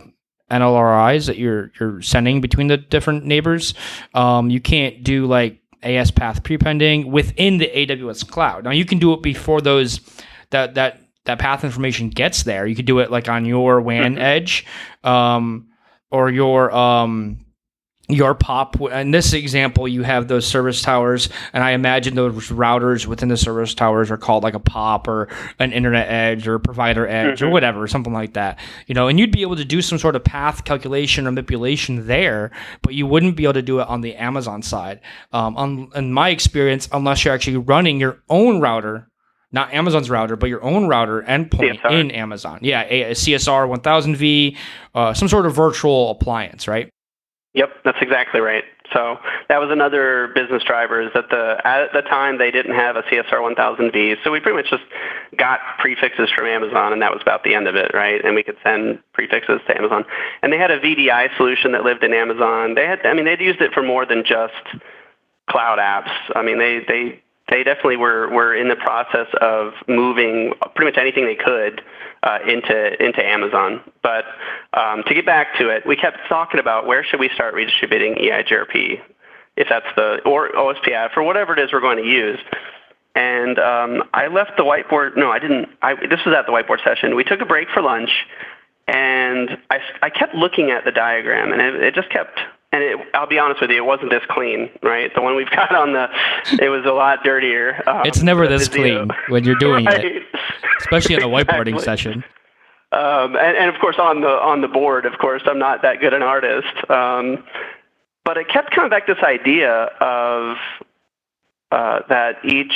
NLRIs 0.52 1.26
that 1.26 1.40
you're 1.40 1.72
you're 1.80 2.04
sending 2.04 2.40
between 2.40 2.68
the 2.68 2.78
different 2.78 3.26
neighbors. 3.26 3.74
Um, 4.14 4.52
you 4.52 4.62
can't 4.62 5.04
do 5.04 5.26
like 5.26 5.60
AS 5.82 6.12
path 6.12 6.44
prepending 6.44 7.12
within 7.12 7.58
the 7.58 7.68
AWS 7.68 8.30
cloud. 8.30 8.64
Now 8.64 8.70
you 8.70 8.86
can 8.86 9.00
do 9.00 9.14
it 9.14 9.24
before 9.24 9.60
those 9.60 10.02
that 10.52 10.76
that 10.76 11.02
that 11.26 11.40
path 11.40 11.64
information 11.64 12.10
gets 12.10 12.44
there. 12.44 12.68
You 12.68 12.76
could 12.76 12.86
do 12.86 13.00
it 13.00 13.10
like 13.10 13.28
on 13.28 13.46
your 13.46 13.82
WAN 13.82 14.14
mm-hmm. 14.14 14.22
edge, 14.22 14.68
um, 15.04 15.70
or 16.12 16.30
your 16.30 16.72
um, 16.72 17.43
your 18.10 18.36
pop 18.36 18.80
in 18.82 19.12
this 19.12 19.32
example 19.32 19.88
you 19.88 20.04
have 20.04 20.28
those 20.28 20.46
service 20.46 20.82
towers 20.82 21.30
and 21.54 21.64
i 21.64 21.72
imagine 21.72 22.16
those 22.16 22.50
routers 22.50 23.08
within 23.08 23.30
the 23.30 23.38
service 23.38 23.74
towers 23.74 24.12
are 24.12 24.18
called 24.18 24.44
like 24.44 24.54
a 24.54 24.60
pop 24.60 25.08
or 25.08 25.30
an 25.60 25.72
internet 25.72 26.10
edge 26.10 26.46
or 26.46 26.60
provider 26.60 27.08
edge 27.08 27.38
mm-hmm. 27.38 27.46
or 27.46 27.50
whatever 27.50 27.88
something 27.88 28.12
like 28.12 28.34
that 28.34 28.60
you 28.88 28.94
know 28.94 29.08
and 29.08 29.22
you'd 29.22 29.32
be 29.32 29.42
able 29.42 29.56
to 29.56 29.64
do 29.64 29.82
some 29.82 29.98
sort 29.98 30.18
of 30.18 30.24
path 30.24 30.66
calculation 30.66 31.26
or 31.26 31.32
manipulation 31.32 32.06
there 32.06 32.52
but 32.82 32.94
you 32.94 33.08
wouldn't 33.08 33.38
be 33.38 33.44
able 33.44 33.54
to 33.54 33.62
do 33.62 33.80
it 33.80 33.88
on 33.88 34.02
the 34.02 34.14
amazon 34.16 34.62
side 34.62 35.00
um, 35.32 35.56
on, 35.56 35.90
in 35.96 36.12
my 36.12 36.28
experience 36.28 36.90
unless 36.92 37.24
you're 37.24 37.34
actually 37.34 37.56
running 37.56 38.02
your 38.02 38.22
own 38.30 38.60
router 38.60 39.08
not 39.54 39.72
Amazon's 39.72 40.10
router, 40.10 40.36
but 40.36 40.50
your 40.50 40.64
own 40.64 40.88
router 40.88 41.22
endpoint 41.22 41.80
CSR. 41.80 42.00
in 42.00 42.10
Amazon. 42.10 42.58
Yeah, 42.64 42.88
a, 42.90 43.04
a 43.04 43.12
CSR 43.12 43.70
1000V, 43.82 44.58
uh, 44.96 45.14
some 45.14 45.28
sort 45.28 45.46
of 45.46 45.54
virtual 45.56 46.10
appliance, 46.10 46.68
right? 46.68 46.90
Yep, 47.54 47.70
that's 47.86 48.00
exactly 48.02 48.40
right. 48.42 48.64
So 48.94 49.18
that 49.48 49.60
was 49.60 49.70
another 49.72 50.32
business 50.34 50.64
driver 50.64 51.02
is 51.02 51.12
that 51.14 51.30
the 51.30 51.62
at 51.64 51.94
the 51.94 52.02
time 52.02 52.40
they 52.40 52.50
didn't 52.50 52.76
have 52.76 52.96
a 52.96 53.04
CSR 53.04 53.56
1000V, 53.56 54.18
so 54.24 54.32
we 54.32 54.40
pretty 54.40 54.58
much 54.58 54.72
just 54.72 54.84
got 55.38 55.60
prefixes 55.78 56.32
from 56.32 56.48
Amazon, 56.48 56.94
and 56.94 57.02
that 57.02 57.12
was 57.12 57.22
about 57.22 57.44
the 57.44 57.54
end 57.54 57.68
of 57.68 57.76
it, 57.76 57.92
right? 57.94 58.24
And 58.26 58.34
we 58.34 58.42
could 58.42 58.58
send 58.64 59.00
prefixes 59.14 59.62
to 59.68 59.78
Amazon, 59.78 60.04
and 60.42 60.52
they 60.52 60.58
had 60.58 60.72
a 60.72 60.80
VDI 60.80 61.36
solution 61.38 61.72
that 61.74 61.84
lived 61.84 62.04
in 62.04 62.14
Amazon. 62.14 62.74
They 62.74 62.88
had, 62.88 63.06
I 63.06 63.14
mean, 63.14 63.26
they'd 63.26 63.40
used 63.40 63.62
it 63.62 63.72
for 63.72 63.84
more 63.84 64.06
than 64.06 64.24
just 64.26 64.54
cloud 65.48 65.78
apps. 65.78 66.12
I 66.36 66.42
mean, 66.42 66.58
they 66.58 66.80
they 66.88 67.22
they 67.50 67.64
definitely 67.64 67.98
were 67.98 68.30
were 68.30 68.56
in 68.56 68.68
the 68.68 68.76
process 68.76 69.28
of 69.42 69.74
moving 69.88 70.54
pretty 70.76 70.92
much 70.92 70.98
anything 71.00 71.26
they 71.26 71.36
could 71.36 71.84
uh, 72.24 72.40
into 72.48 73.04
into 73.04 73.24
Amazon. 73.24 73.82
But 74.02 74.26
um, 74.74 75.04
to 75.08 75.14
get 75.14 75.26
back 75.26 75.58
to 75.60 75.70
it, 75.70 75.86
we 75.86 75.96
kept 75.96 76.18
talking 76.28 76.60
about 76.60 76.88
where 76.88 77.04
should 77.04 77.20
we 77.20 77.30
start 77.30 77.54
redistributing 77.54 78.16
EIGRP, 78.16 79.00
if 79.58 79.68
that's 79.70 79.86
the 79.96 80.22
or 80.26 80.50
OSPF 80.50 81.16
or 81.16 81.24
whatever 81.24 81.54
it 81.54 81.60
is 81.60 81.72
we're 81.72 81.82
going 81.82 81.98
to 81.98 82.10
use. 82.10 82.40
And 83.16 83.60
um, 83.60 84.04
I 84.14 84.28
left 84.28 84.58
the 84.58 84.64
whiteboard. 84.64 85.16
No, 85.16 85.30
I 85.30 85.38
didn't. 85.38 85.70
I, 85.82 85.96
this 86.08 86.26
was 86.26 86.34
at 86.36 86.48
the 86.48 86.52
whiteboard 86.52 86.84
session. 86.84 87.16
We 87.16 87.24
took 87.24 87.42
a 87.42 87.46
break 87.46 87.70
for 87.70 87.82
lunch, 87.82 88.26
and 88.88 89.58
I, 89.70 89.80
I 90.02 90.10
kept 90.10 90.34
looking 90.34 90.72
at 90.72 90.84
the 90.84 90.92
diagram, 90.92 91.52
and 91.52 91.62
it, 91.62 91.76
it 91.76 91.94
just 91.94 92.10
kept 92.10 92.40
and 92.74 92.84
it, 92.84 93.00
I'll 93.14 93.28
be 93.28 93.38
honest 93.38 93.62
with 93.62 93.70
you, 93.70 93.78
it 93.78 93.86
wasn't 93.86 94.10
this 94.10 94.24
clean, 94.30 94.70
right? 94.82 95.14
The 95.14 95.22
one 95.22 95.36
we've 95.36 95.50
got 95.50 95.74
on 95.74 95.94
the, 95.94 96.10
it 96.60 96.70
was 96.70 96.84
a 96.86 96.92
lot 96.92 97.24
dirtier. 97.24 97.82
Um, 97.88 98.02
it's 98.06 98.24
never 98.24 98.48
this 98.48 98.68
clean 98.68 99.10
when 99.30 99.44
you're 99.44 99.56
doing 99.56 99.86
right? 99.86 100.04
it, 100.04 100.24
especially 100.80 101.16
in 101.16 101.24
a 101.24 101.28
whiteboarding 101.28 101.76
exactly. 101.76 101.84
session. 101.84 102.24
Um, 102.92 103.36
and, 103.36 103.58
and, 103.58 103.74
of 103.74 103.80
course, 103.82 103.96
on 103.98 104.22
the 104.22 104.28
on 104.28 104.62
the 104.62 104.68
board, 104.68 105.08
of 105.08 105.18
course, 105.18 105.42
I'm 105.48 105.58
not 105.58 105.82
that 105.82 106.00
good 106.00 106.14
an 106.14 106.22
artist. 106.22 106.92
Um, 106.92 107.44
but 108.24 108.38
it 108.38 108.48
kept 108.50 108.72
coming 108.72 108.90
back 108.90 109.08
this 109.08 109.18
idea 109.24 109.86
of 110.00 110.58
uh, 111.72 112.00
that 112.10 112.44
each 112.46 112.74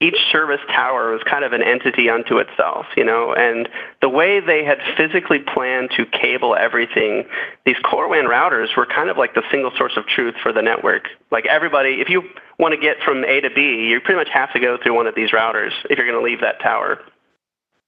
each 0.00 0.16
service 0.32 0.60
tower 0.68 1.12
was 1.12 1.22
kind 1.24 1.44
of 1.44 1.52
an 1.52 1.62
entity 1.62 2.08
unto 2.08 2.38
itself, 2.38 2.86
you 2.96 3.04
know, 3.04 3.34
and 3.34 3.68
the 4.00 4.08
way 4.08 4.40
they 4.40 4.64
had 4.64 4.78
physically 4.96 5.38
planned 5.38 5.90
to 5.94 6.06
cable 6.06 6.56
everything, 6.56 7.24
these 7.66 7.76
core 7.84 8.08
WAN 8.08 8.24
routers 8.24 8.74
were 8.76 8.86
kind 8.86 9.10
of 9.10 9.18
like 9.18 9.34
the 9.34 9.42
single 9.50 9.70
source 9.76 9.92
of 9.96 10.06
truth 10.06 10.34
for 10.42 10.52
the 10.52 10.62
network. 10.62 11.08
Like 11.30 11.44
everybody, 11.46 12.00
if 12.00 12.08
you 12.08 12.22
want 12.58 12.74
to 12.74 12.80
get 12.80 12.96
from 13.04 13.24
A 13.24 13.42
to 13.42 13.50
B, 13.50 13.88
you 13.90 14.00
pretty 14.00 14.18
much 14.18 14.30
have 14.32 14.50
to 14.54 14.60
go 14.60 14.78
through 14.82 14.96
one 14.96 15.06
of 15.06 15.14
these 15.14 15.32
routers 15.32 15.72
if 15.90 15.98
you're 15.98 16.06
going 16.06 16.18
to 16.18 16.24
leave 16.24 16.40
that 16.40 16.60
tower. 16.60 16.98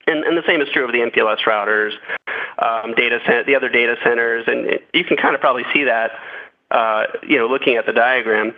And, 0.06 0.24
and 0.24 0.36
the 0.36 0.42
same 0.46 0.60
is 0.60 0.68
true 0.70 0.84
of 0.84 0.92
the 0.92 0.98
MPLS 0.98 1.40
routers, 1.46 1.92
um, 2.58 2.94
data 2.94 3.20
center, 3.24 3.44
the 3.44 3.54
other 3.54 3.70
data 3.70 3.96
centers, 4.04 4.44
and 4.46 4.66
it, 4.66 4.88
you 4.92 5.04
can 5.04 5.16
kind 5.16 5.34
of 5.34 5.40
probably 5.40 5.64
see 5.72 5.84
that, 5.84 6.10
uh, 6.70 7.04
you 7.26 7.38
know, 7.38 7.46
looking 7.46 7.76
at 7.76 7.86
the 7.86 7.92
diagram. 7.92 8.52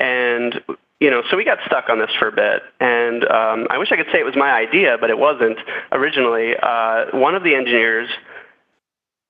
And 0.00 0.60
you 1.00 1.10
know, 1.10 1.22
so 1.30 1.36
we 1.36 1.44
got 1.44 1.58
stuck 1.66 1.90
on 1.90 1.98
this 1.98 2.10
for 2.18 2.28
a 2.28 2.32
bit, 2.32 2.62
and 2.80 3.24
um, 3.24 3.66
I 3.68 3.76
wish 3.76 3.92
I 3.92 3.96
could 3.96 4.06
say 4.12 4.20
it 4.20 4.24
was 4.24 4.36
my 4.36 4.50
idea, 4.50 4.96
but 4.98 5.10
it 5.10 5.18
wasn't 5.18 5.58
originally. 5.92 6.54
Uh, 6.56 7.06
one 7.12 7.34
of 7.34 7.42
the 7.42 7.54
engineers, 7.54 8.08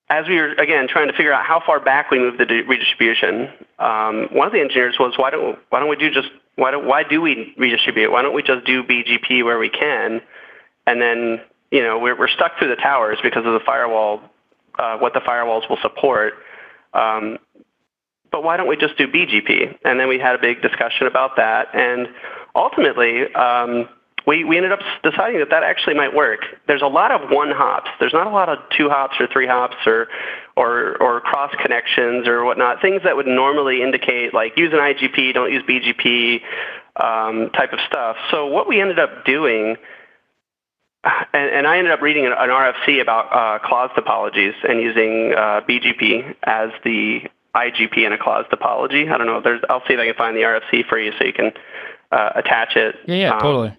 as 0.09 0.25
we 0.29 0.37
were 0.37 0.53
again 0.53 0.87
trying 0.87 1.07
to 1.07 1.13
figure 1.13 1.33
out 1.33 1.45
how 1.45 1.61
far 1.65 1.81
back 1.81 2.09
we 2.09 2.19
move 2.19 2.37
the 2.37 2.45
redistribution, 2.45 3.49
um, 3.79 4.29
one 4.31 4.47
of 4.47 4.53
the 4.53 4.61
engineers 4.61 4.95
was, 4.97 5.15
why 5.17 5.29
don't 5.29 5.59
why 5.69 5.81
don't 5.81 5.89
we 5.89 5.97
do 5.97 6.09
just 6.09 6.29
why 6.55 6.71
don't 6.71 6.87
why 6.87 7.03
do 7.03 7.21
we 7.21 7.53
redistribute? 7.57 8.11
Why 8.11 8.21
don't 8.21 8.33
we 8.33 8.43
just 8.43 8.65
do 8.65 8.81
BGP 8.83 9.43
where 9.43 9.59
we 9.59 9.69
can, 9.69 10.21
and 10.85 11.01
then 11.01 11.41
you 11.71 11.83
know 11.83 11.99
we're 11.99 12.17
we're 12.17 12.29
stuck 12.29 12.57
through 12.57 12.69
the 12.69 12.81
towers 12.81 13.17
because 13.21 13.45
of 13.45 13.51
the 13.51 13.61
firewall, 13.65 14.21
uh, 14.79 14.97
what 14.99 15.13
the 15.13 15.19
firewalls 15.19 15.69
will 15.69 15.79
support. 15.81 16.35
Um, 16.93 17.37
but 18.31 18.43
why 18.43 18.57
don't 18.57 18.67
we 18.67 18.77
just 18.77 18.97
do 18.97 19.07
BGP? 19.07 19.77
And 19.85 19.99
then 19.99 20.07
we 20.07 20.19
had 20.19 20.35
a 20.35 20.39
big 20.39 20.61
discussion 20.61 21.07
about 21.07 21.35
that. 21.37 21.67
And 21.73 22.07
ultimately, 22.55 23.33
um, 23.33 23.87
we, 24.25 24.43
we 24.43 24.57
ended 24.57 24.73
up 24.73 24.79
deciding 25.03 25.39
that 25.39 25.49
that 25.51 25.63
actually 25.63 25.95
might 25.95 26.13
work. 26.13 26.41
There's 26.67 26.81
a 26.81 26.87
lot 26.87 27.11
of 27.11 27.29
one 27.29 27.51
hops. 27.51 27.89
There's 27.99 28.13
not 28.13 28.27
a 28.27 28.29
lot 28.29 28.49
of 28.49 28.59
two 28.75 28.89
hops 28.89 29.15
or 29.19 29.27
three 29.27 29.47
hops 29.47 29.77
or, 29.85 30.07
or, 30.57 31.01
or 31.01 31.21
cross 31.21 31.53
connections 31.61 32.27
or 32.27 32.43
whatnot, 32.43 32.81
things 32.81 33.01
that 33.03 33.15
would 33.15 33.27
normally 33.27 33.81
indicate 33.81 34.33
like 34.33 34.57
use 34.57 34.73
an 34.73 34.79
IGP, 34.79 35.33
don't 35.33 35.51
use 35.51 35.63
BGP 35.63 36.41
um, 37.01 37.49
type 37.51 37.71
of 37.71 37.79
stuff. 37.87 38.17
So 38.29 38.47
what 38.47 38.67
we 38.67 38.81
ended 38.81 38.99
up 38.99 39.25
doing 39.25 39.77
and, 41.33 41.49
and, 41.49 41.67
I 41.67 41.77
ended 41.77 41.93
up 41.93 42.01
reading 42.01 42.25
an, 42.25 42.33
an 42.33 42.49
RFC 42.49 43.01
about 43.01 43.31
uh, 43.31 43.65
Clos 43.65 43.91
topologies 43.91 44.53
and 44.67 44.81
using 44.81 45.33
uh, 45.33 45.61
BGP 45.61 46.35
as 46.43 46.71
the 46.83 47.21
IGP 47.57 48.05
in 48.05 48.13
a 48.13 48.17
Clos 48.17 48.45
topology. 48.51 49.11
I 49.11 49.17
don't 49.17 49.27
know. 49.27 49.41
There's. 49.41 49.61
I'll 49.69 49.83
see 49.87 49.93
if 49.93 49.99
I 49.99 50.05
can 50.05 50.15
find 50.15 50.37
the 50.37 50.41
RFC 50.41 50.87
for 50.87 50.99
you 50.99 51.11
so 51.17 51.25
you 51.25 51.33
can 51.33 51.51
uh, 52.11 52.31
attach 52.35 52.75
it. 52.75 52.95
Yeah, 53.07 53.15
yeah, 53.15 53.33
um, 53.33 53.39
totally. 53.39 53.77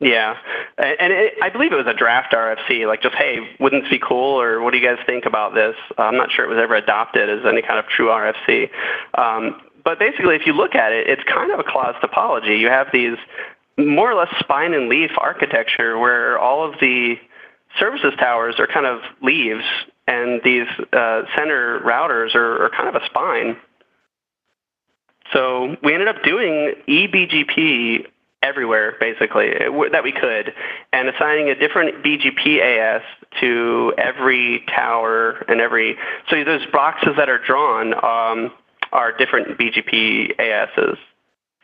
Yeah, 0.00 0.34
and 0.78 1.12
it, 1.12 1.34
I 1.42 1.50
believe 1.50 1.72
it 1.72 1.76
was 1.76 1.86
a 1.86 1.92
draft 1.92 2.32
RFC, 2.32 2.86
like 2.86 3.02
just, 3.02 3.14
hey, 3.16 3.36
wouldn't 3.60 3.84
this 3.84 3.90
be 3.90 3.98
cool, 3.98 4.40
or 4.40 4.62
what 4.62 4.72
do 4.72 4.78
you 4.78 4.86
guys 4.86 4.96
think 5.04 5.26
about 5.26 5.54
this? 5.54 5.76
I'm 5.98 6.16
not 6.16 6.32
sure 6.32 6.46
it 6.46 6.48
was 6.48 6.58
ever 6.58 6.74
adopted 6.74 7.28
as 7.28 7.44
any 7.44 7.60
kind 7.60 7.78
of 7.78 7.84
true 7.86 8.06
RFC. 8.06 8.70
Um, 9.18 9.60
but 9.84 9.98
basically, 9.98 10.36
if 10.36 10.46
you 10.46 10.54
look 10.54 10.74
at 10.74 10.92
it, 10.92 11.06
it's 11.06 11.22
kind 11.24 11.52
of 11.52 11.58
a 11.58 11.64
Clos 11.64 11.96
topology. 12.02 12.58
You 12.58 12.68
have 12.68 12.86
these 12.94 13.18
more 13.76 14.10
or 14.10 14.14
less 14.14 14.30
spine 14.38 14.72
and 14.72 14.88
leaf 14.88 15.10
architecture 15.18 15.98
where 15.98 16.38
all 16.38 16.66
of 16.66 16.80
the 16.80 17.16
services 17.78 18.14
towers 18.18 18.56
are 18.58 18.66
kind 18.66 18.86
of 18.86 19.00
leaves, 19.22 19.64
and 20.10 20.40
these 20.42 20.66
uh, 20.92 21.22
center 21.36 21.80
routers 21.80 22.34
are, 22.34 22.64
are 22.64 22.70
kind 22.70 22.88
of 22.88 23.00
a 23.00 23.06
spine. 23.06 23.56
So 25.32 25.76
we 25.84 25.94
ended 25.94 26.08
up 26.08 26.22
doing 26.24 26.74
eBGP 26.88 28.06
everywhere, 28.42 28.96
basically, 28.98 29.50
that 29.92 30.02
we 30.02 30.10
could, 30.10 30.52
and 30.92 31.08
assigning 31.08 31.48
a 31.48 31.54
different 31.54 32.02
BGP 32.04 32.60
AS 32.60 33.02
to 33.40 33.94
every 33.96 34.64
tower 34.74 35.44
and 35.46 35.60
every. 35.60 35.96
So 36.28 36.42
those 36.42 36.66
boxes 36.72 37.12
that 37.16 37.28
are 37.28 37.38
drawn 37.38 37.94
um, 37.94 38.50
are 38.92 39.16
different 39.16 39.56
BGP 39.58 40.40
ASs, 40.40 40.98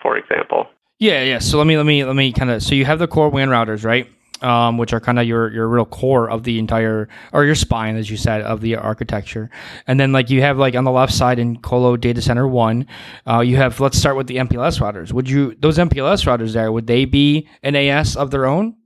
for 0.01 0.17
example. 0.17 0.69
Yeah, 1.01 1.25
yeah. 1.25 1.41
So 1.41 1.59
let 1.59 1.67
me 1.67 1.77
let 1.77 1.85
me 1.85 2.05
let 2.05 2.15
me 2.15 2.33
kind 2.33 2.51
of. 2.51 2.63
So 2.63 2.77
you 2.77 2.85
have 2.85 3.01
the 3.01 3.09
core 3.09 3.29
WAN 3.29 3.49
routers, 3.49 3.85
right? 3.85 4.09
Um, 4.47 4.79
which 4.79 4.93
are 4.93 5.01
kind 5.01 5.19
of 5.19 5.27
your 5.27 5.53
your 5.53 5.69
real 5.69 5.85
core 5.85 6.31
of 6.31 6.45
the 6.45 6.59
entire 6.61 7.09
or 7.33 7.45
your 7.45 7.57
spine, 7.57 7.97
as 7.97 8.09
you 8.09 8.17
said, 8.17 8.43
of 8.43 8.61
the 8.61 8.77
architecture. 8.77 9.51
And 9.89 9.99
then 9.99 10.13
like 10.13 10.31
you 10.31 10.41
have 10.43 10.57
like 10.57 10.77
on 10.77 10.85
the 10.85 10.93
left 10.93 11.13
side 11.13 11.41
in 11.41 11.61
Colo 11.61 11.97
Data 11.97 12.23
Center 12.23 12.47
One, 12.47 12.87
uh, 13.27 13.41
you 13.41 13.57
have 13.57 13.81
let's 13.81 13.99
start 13.99 14.17
with 14.17 14.29
the 14.29 14.37
MPLS 14.37 14.81
routers. 14.81 15.13
Would 15.13 15.29
you 15.29 15.57
those 15.59 15.79
MPLS 15.79 16.25
routers 16.27 16.53
there 16.53 16.71
would 16.71 16.87
they 16.87 17.05
be 17.05 17.49
an 17.65 17.75
AS 17.75 18.17
of 18.17 18.31
their 18.31 18.47
own? 18.47 18.77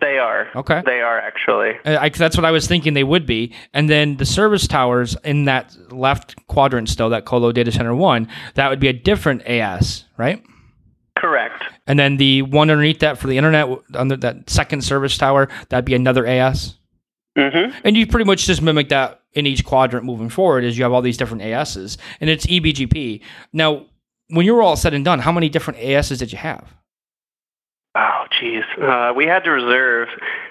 They 0.00 0.18
are. 0.18 0.48
Okay. 0.56 0.82
They 0.84 1.00
are 1.00 1.18
actually. 1.18 1.72
I, 1.84 2.08
that's 2.08 2.36
what 2.36 2.44
I 2.44 2.50
was 2.50 2.66
thinking 2.66 2.94
they 2.94 3.04
would 3.04 3.26
be. 3.26 3.54
And 3.72 3.88
then 3.88 4.16
the 4.16 4.26
service 4.26 4.66
towers 4.66 5.16
in 5.24 5.44
that 5.44 5.76
left 5.92 6.34
quadrant 6.46 6.88
still, 6.88 7.10
that 7.10 7.26
Colo 7.26 7.52
Data 7.52 7.70
Center 7.70 7.94
1, 7.94 8.26
that 8.54 8.70
would 8.70 8.80
be 8.80 8.88
a 8.88 8.92
different 8.92 9.46
AS, 9.46 10.04
right? 10.16 10.42
Correct. 11.16 11.62
And 11.86 11.98
then 11.98 12.16
the 12.16 12.42
one 12.42 12.70
underneath 12.70 13.00
that 13.00 13.18
for 13.18 13.26
the 13.26 13.36
internet, 13.36 13.68
under 13.94 14.16
that 14.16 14.48
second 14.48 14.82
service 14.82 15.18
tower, 15.18 15.48
that'd 15.68 15.84
be 15.84 15.94
another 15.94 16.26
AS. 16.26 16.78
Mm-hmm. 17.36 17.78
And 17.84 17.96
you 17.96 18.06
pretty 18.06 18.24
much 18.24 18.46
just 18.46 18.62
mimic 18.62 18.88
that 18.90 19.20
in 19.32 19.46
each 19.46 19.64
quadrant 19.64 20.06
moving 20.06 20.28
forward, 20.28 20.64
as 20.64 20.78
you 20.78 20.84
have 20.84 20.92
all 20.92 21.02
these 21.02 21.16
different 21.16 21.42
ASs, 21.42 21.98
and 22.20 22.30
it's 22.30 22.46
eBGP. 22.46 23.20
Now, 23.52 23.86
when 24.28 24.46
you 24.46 24.54
were 24.54 24.62
all 24.62 24.76
said 24.76 24.94
and 24.94 25.04
done, 25.04 25.18
how 25.18 25.32
many 25.32 25.48
different 25.48 25.80
ASs 25.80 26.18
did 26.18 26.32
you 26.32 26.38
have? 26.38 26.72
Oh, 27.96 28.24
geez. 28.40 28.64
Uh, 28.80 29.12
we 29.14 29.26
had 29.26 29.44
to 29.44 29.50
reserve 29.50 30.08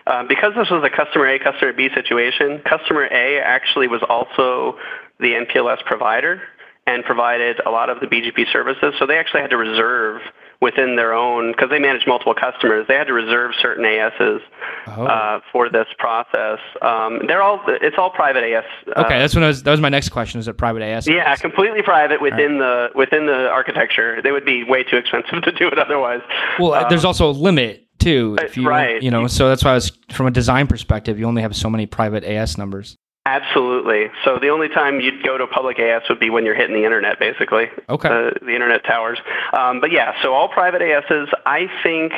uh, 0.08 0.24
because 0.24 0.54
this 0.56 0.70
was 0.70 0.84
a 0.84 0.90
customer 0.90 1.28
A, 1.28 1.40
customer 1.40 1.74
B 1.74 1.90
situation. 1.94 2.62
Customer 2.68 3.06
A 3.12 3.40
actually 3.40 3.88
was 3.88 4.02
also 4.08 4.78
the 5.20 5.34
MPLS 5.34 5.84
provider 5.86 6.42
and 6.88 7.04
provided 7.04 7.60
a 7.66 7.70
lot 7.70 7.90
of 7.90 8.00
the 8.00 8.08
BGP 8.08 8.52
services. 8.52 8.94
So 9.00 9.06
they 9.06 9.18
actually 9.18 9.42
had 9.42 9.50
to 9.50 9.58
reserve 9.58 10.22
within 10.64 10.96
their 10.96 11.14
own 11.14 11.52
because 11.52 11.70
they 11.70 11.78
manage 11.78 12.08
multiple 12.08 12.34
customers. 12.34 12.88
They 12.88 12.96
had 12.96 13.08
to 13.08 13.14
reserve 13.14 13.52
certain 13.62 13.84
ASs 13.84 14.42
oh. 14.88 15.06
uh, 15.06 15.42
for 15.52 15.70
this 15.70 15.88
process. 15.98 16.60
Um, 16.82 17.22
they're 17.28 17.42
all 17.42 17.62
it's 17.68 17.98
all 17.98 18.10
private 18.10 18.44
AS. 18.44 18.64
Uh, 18.88 19.02
okay, 19.02 19.20
that's 19.20 19.36
when 19.36 19.44
I 19.44 19.48
was. 19.48 19.62
That 19.64 19.72
was 19.72 19.82
my 19.82 19.90
next 19.90 20.10
question. 20.10 20.40
Is 20.40 20.48
it 20.48 20.58
private 20.58 20.82
AS? 20.82 21.06
Yeah, 21.06 21.36
completely 21.36 21.82
private 21.82 22.22
within 22.22 22.58
right. 22.58 22.90
the 22.94 22.98
within 22.98 23.26
the 23.26 23.50
architecture. 23.50 24.22
They 24.22 24.32
would 24.32 24.46
be 24.46 24.64
way 24.64 24.84
too 24.84 24.96
expensive 24.96 25.42
to 25.44 25.52
do 25.52 25.68
it 25.68 25.78
otherwise. 25.78 26.22
Well, 26.58 26.74
um, 26.74 26.86
there's 26.90 27.06
also 27.06 27.30
a 27.30 27.34
limit 27.34 27.86
too. 28.00 28.38
If 28.42 28.56
you, 28.56 28.68
right. 28.68 29.04
You 29.04 29.12
know, 29.12 29.28
so 29.28 29.50
that's 29.50 29.64
why 29.64 29.72
I 29.72 29.76
was 29.76 29.92
from 30.12 30.28
a 30.28 30.32
design 30.32 30.68
perspective. 30.68 31.20
You 31.20 31.26
only 31.26 31.42
have 31.42 31.56
so 31.56 31.70
many 31.70 31.86
private 31.86 32.24
AS 32.24 32.58
numbers. 32.58 32.98
Absolutely. 33.26 34.08
So 34.26 34.38
the 34.38 34.50
only 34.50 34.68
time 34.68 35.00
you'd 35.00 35.24
go 35.24 35.38
to 35.38 35.46
a 35.46 35.48
public 35.48 35.80
AS 35.80 36.04
would 36.10 36.20
be 36.20 36.30
when 36.30 36.46
you're 36.46 36.56
hitting 36.56 36.76
the 36.76 36.84
internet, 36.84 37.20
basically. 37.20 37.68
Okay. 37.88 38.10
Uh, 38.10 38.32
the 38.42 38.54
internet 38.54 38.84
towers. 38.84 39.18
Um, 39.58 39.80
but 39.80 39.92
yeah, 39.92 40.14
so 40.22 40.34
all 40.34 40.50
private 40.50 40.82
ASs. 40.82 41.30
I 41.46 41.68
think. 41.84 42.12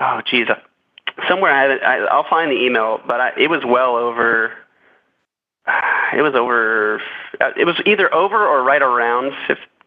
Oh, 0.00 0.20
geez. 0.26 0.48
Somewhere 1.28 1.52
I, 1.52 1.62
haven't, 1.62 1.82
I 1.84 1.96
I'll 2.06 2.28
find 2.28 2.50
the 2.50 2.60
email, 2.60 3.00
but 3.06 3.20
I, 3.20 3.32
it 3.38 3.48
was 3.48 3.64
well 3.64 3.94
over. 3.96 4.52
It 6.12 6.22
was 6.22 6.34
over. 6.34 7.00
Uh, 7.40 7.50
it 7.56 7.64
was 7.64 7.80
either 7.86 8.12
over 8.12 8.46
or 8.46 8.62
right 8.62 8.82
around 8.82 9.32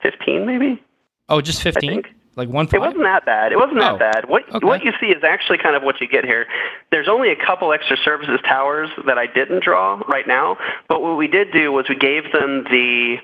fifteen, 0.01 0.45
maybe. 0.45 0.81
Oh, 1.29 1.41
just 1.41 1.61
fifteen. 1.61 2.03
Like 2.37 2.49
one. 2.49 2.69
It 2.71 2.79
wasn't 2.79 3.03
that 3.03 3.25
bad. 3.25 3.51
It 3.51 3.57
wasn't 3.57 3.79
oh, 3.79 3.97
that 3.97 3.99
bad. 3.99 4.29
What 4.29 4.43
okay. 4.53 4.65
what 4.65 4.83
you 4.85 4.93
see 5.01 5.07
is 5.07 5.23
actually 5.23 5.57
kind 5.57 5.75
of 5.75 5.81
what 5.81 5.99
you 5.99 6.07
get 6.07 6.23
here. 6.23 6.45
There's 6.91 7.07
only 7.07 7.31
a 7.31 7.35
couple 7.35 7.73
extra 7.73 7.97
services 7.97 8.39
towers 8.45 8.89
that 9.07 9.17
I 9.17 9.25
didn't 9.25 9.63
draw 9.63 9.95
right 10.07 10.27
now, 10.27 10.57
but 10.87 11.01
what 11.01 11.17
we 11.17 11.27
did 11.27 11.51
do 11.51 11.71
was 11.71 11.87
we 11.89 11.95
gave 11.95 12.31
them 12.31 12.63
the. 12.65 13.17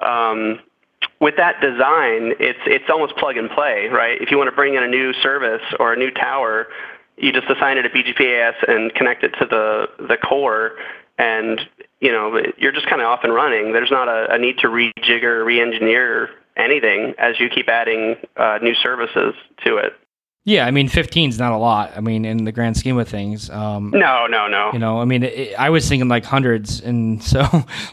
Um, 0.00 0.58
with 1.20 1.36
that 1.36 1.60
design, 1.60 2.34
it's 2.40 2.58
it's 2.66 2.84
almost 2.90 3.16
plug 3.16 3.36
and 3.36 3.48
play, 3.48 3.88
right? 3.88 4.20
If 4.20 4.30
you 4.30 4.36
want 4.36 4.48
to 4.48 4.56
bring 4.56 4.74
in 4.74 4.82
a 4.82 4.88
new 4.88 5.12
service 5.14 5.62
or 5.78 5.92
a 5.92 5.96
new 5.96 6.10
tower, 6.10 6.66
you 7.16 7.32
just 7.32 7.48
assign 7.48 7.78
it 7.78 7.86
a 7.86 7.88
BGP 7.88 8.20
AS 8.20 8.54
and 8.66 8.92
connect 8.94 9.22
it 9.22 9.30
to 9.38 9.46
the 9.46 9.86
the 10.08 10.16
core, 10.16 10.72
and 11.18 11.60
you 12.00 12.10
know 12.10 12.42
you're 12.58 12.72
just 12.72 12.88
kind 12.88 13.00
of 13.00 13.06
off 13.06 13.20
and 13.22 13.32
running. 13.32 13.72
There's 13.72 13.90
not 13.90 14.08
a, 14.08 14.34
a 14.34 14.38
need 14.38 14.58
to 14.58 14.66
rejigger, 14.66 15.44
re-engineer 15.44 16.30
anything 16.56 17.14
as 17.18 17.38
you 17.38 17.48
keep 17.48 17.68
adding 17.68 18.16
uh, 18.36 18.58
new 18.62 18.74
services 18.74 19.34
to 19.64 19.76
it. 19.76 19.92
Yeah, 20.44 20.64
I 20.64 20.70
mean, 20.70 20.88
15 20.88 21.30
is 21.30 21.38
not 21.40 21.50
a 21.50 21.56
lot. 21.56 21.92
I 21.96 22.00
mean, 22.00 22.24
in 22.24 22.44
the 22.44 22.52
grand 22.52 22.76
scheme 22.76 22.96
of 22.98 23.08
things. 23.08 23.50
Um, 23.50 23.90
no, 23.92 24.28
no, 24.28 24.46
no. 24.46 24.70
You 24.72 24.78
know, 24.78 25.00
I 25.00 25.04
mean, 25.04 25.24
it, 25.24 25.58
I 25.58 25.70
was 25.70 25.88
thinking 25.88 26.08
like 26.08 26.24
hundreds, 26.24 26.80
and 26.80 27.20
so 27.22 27.40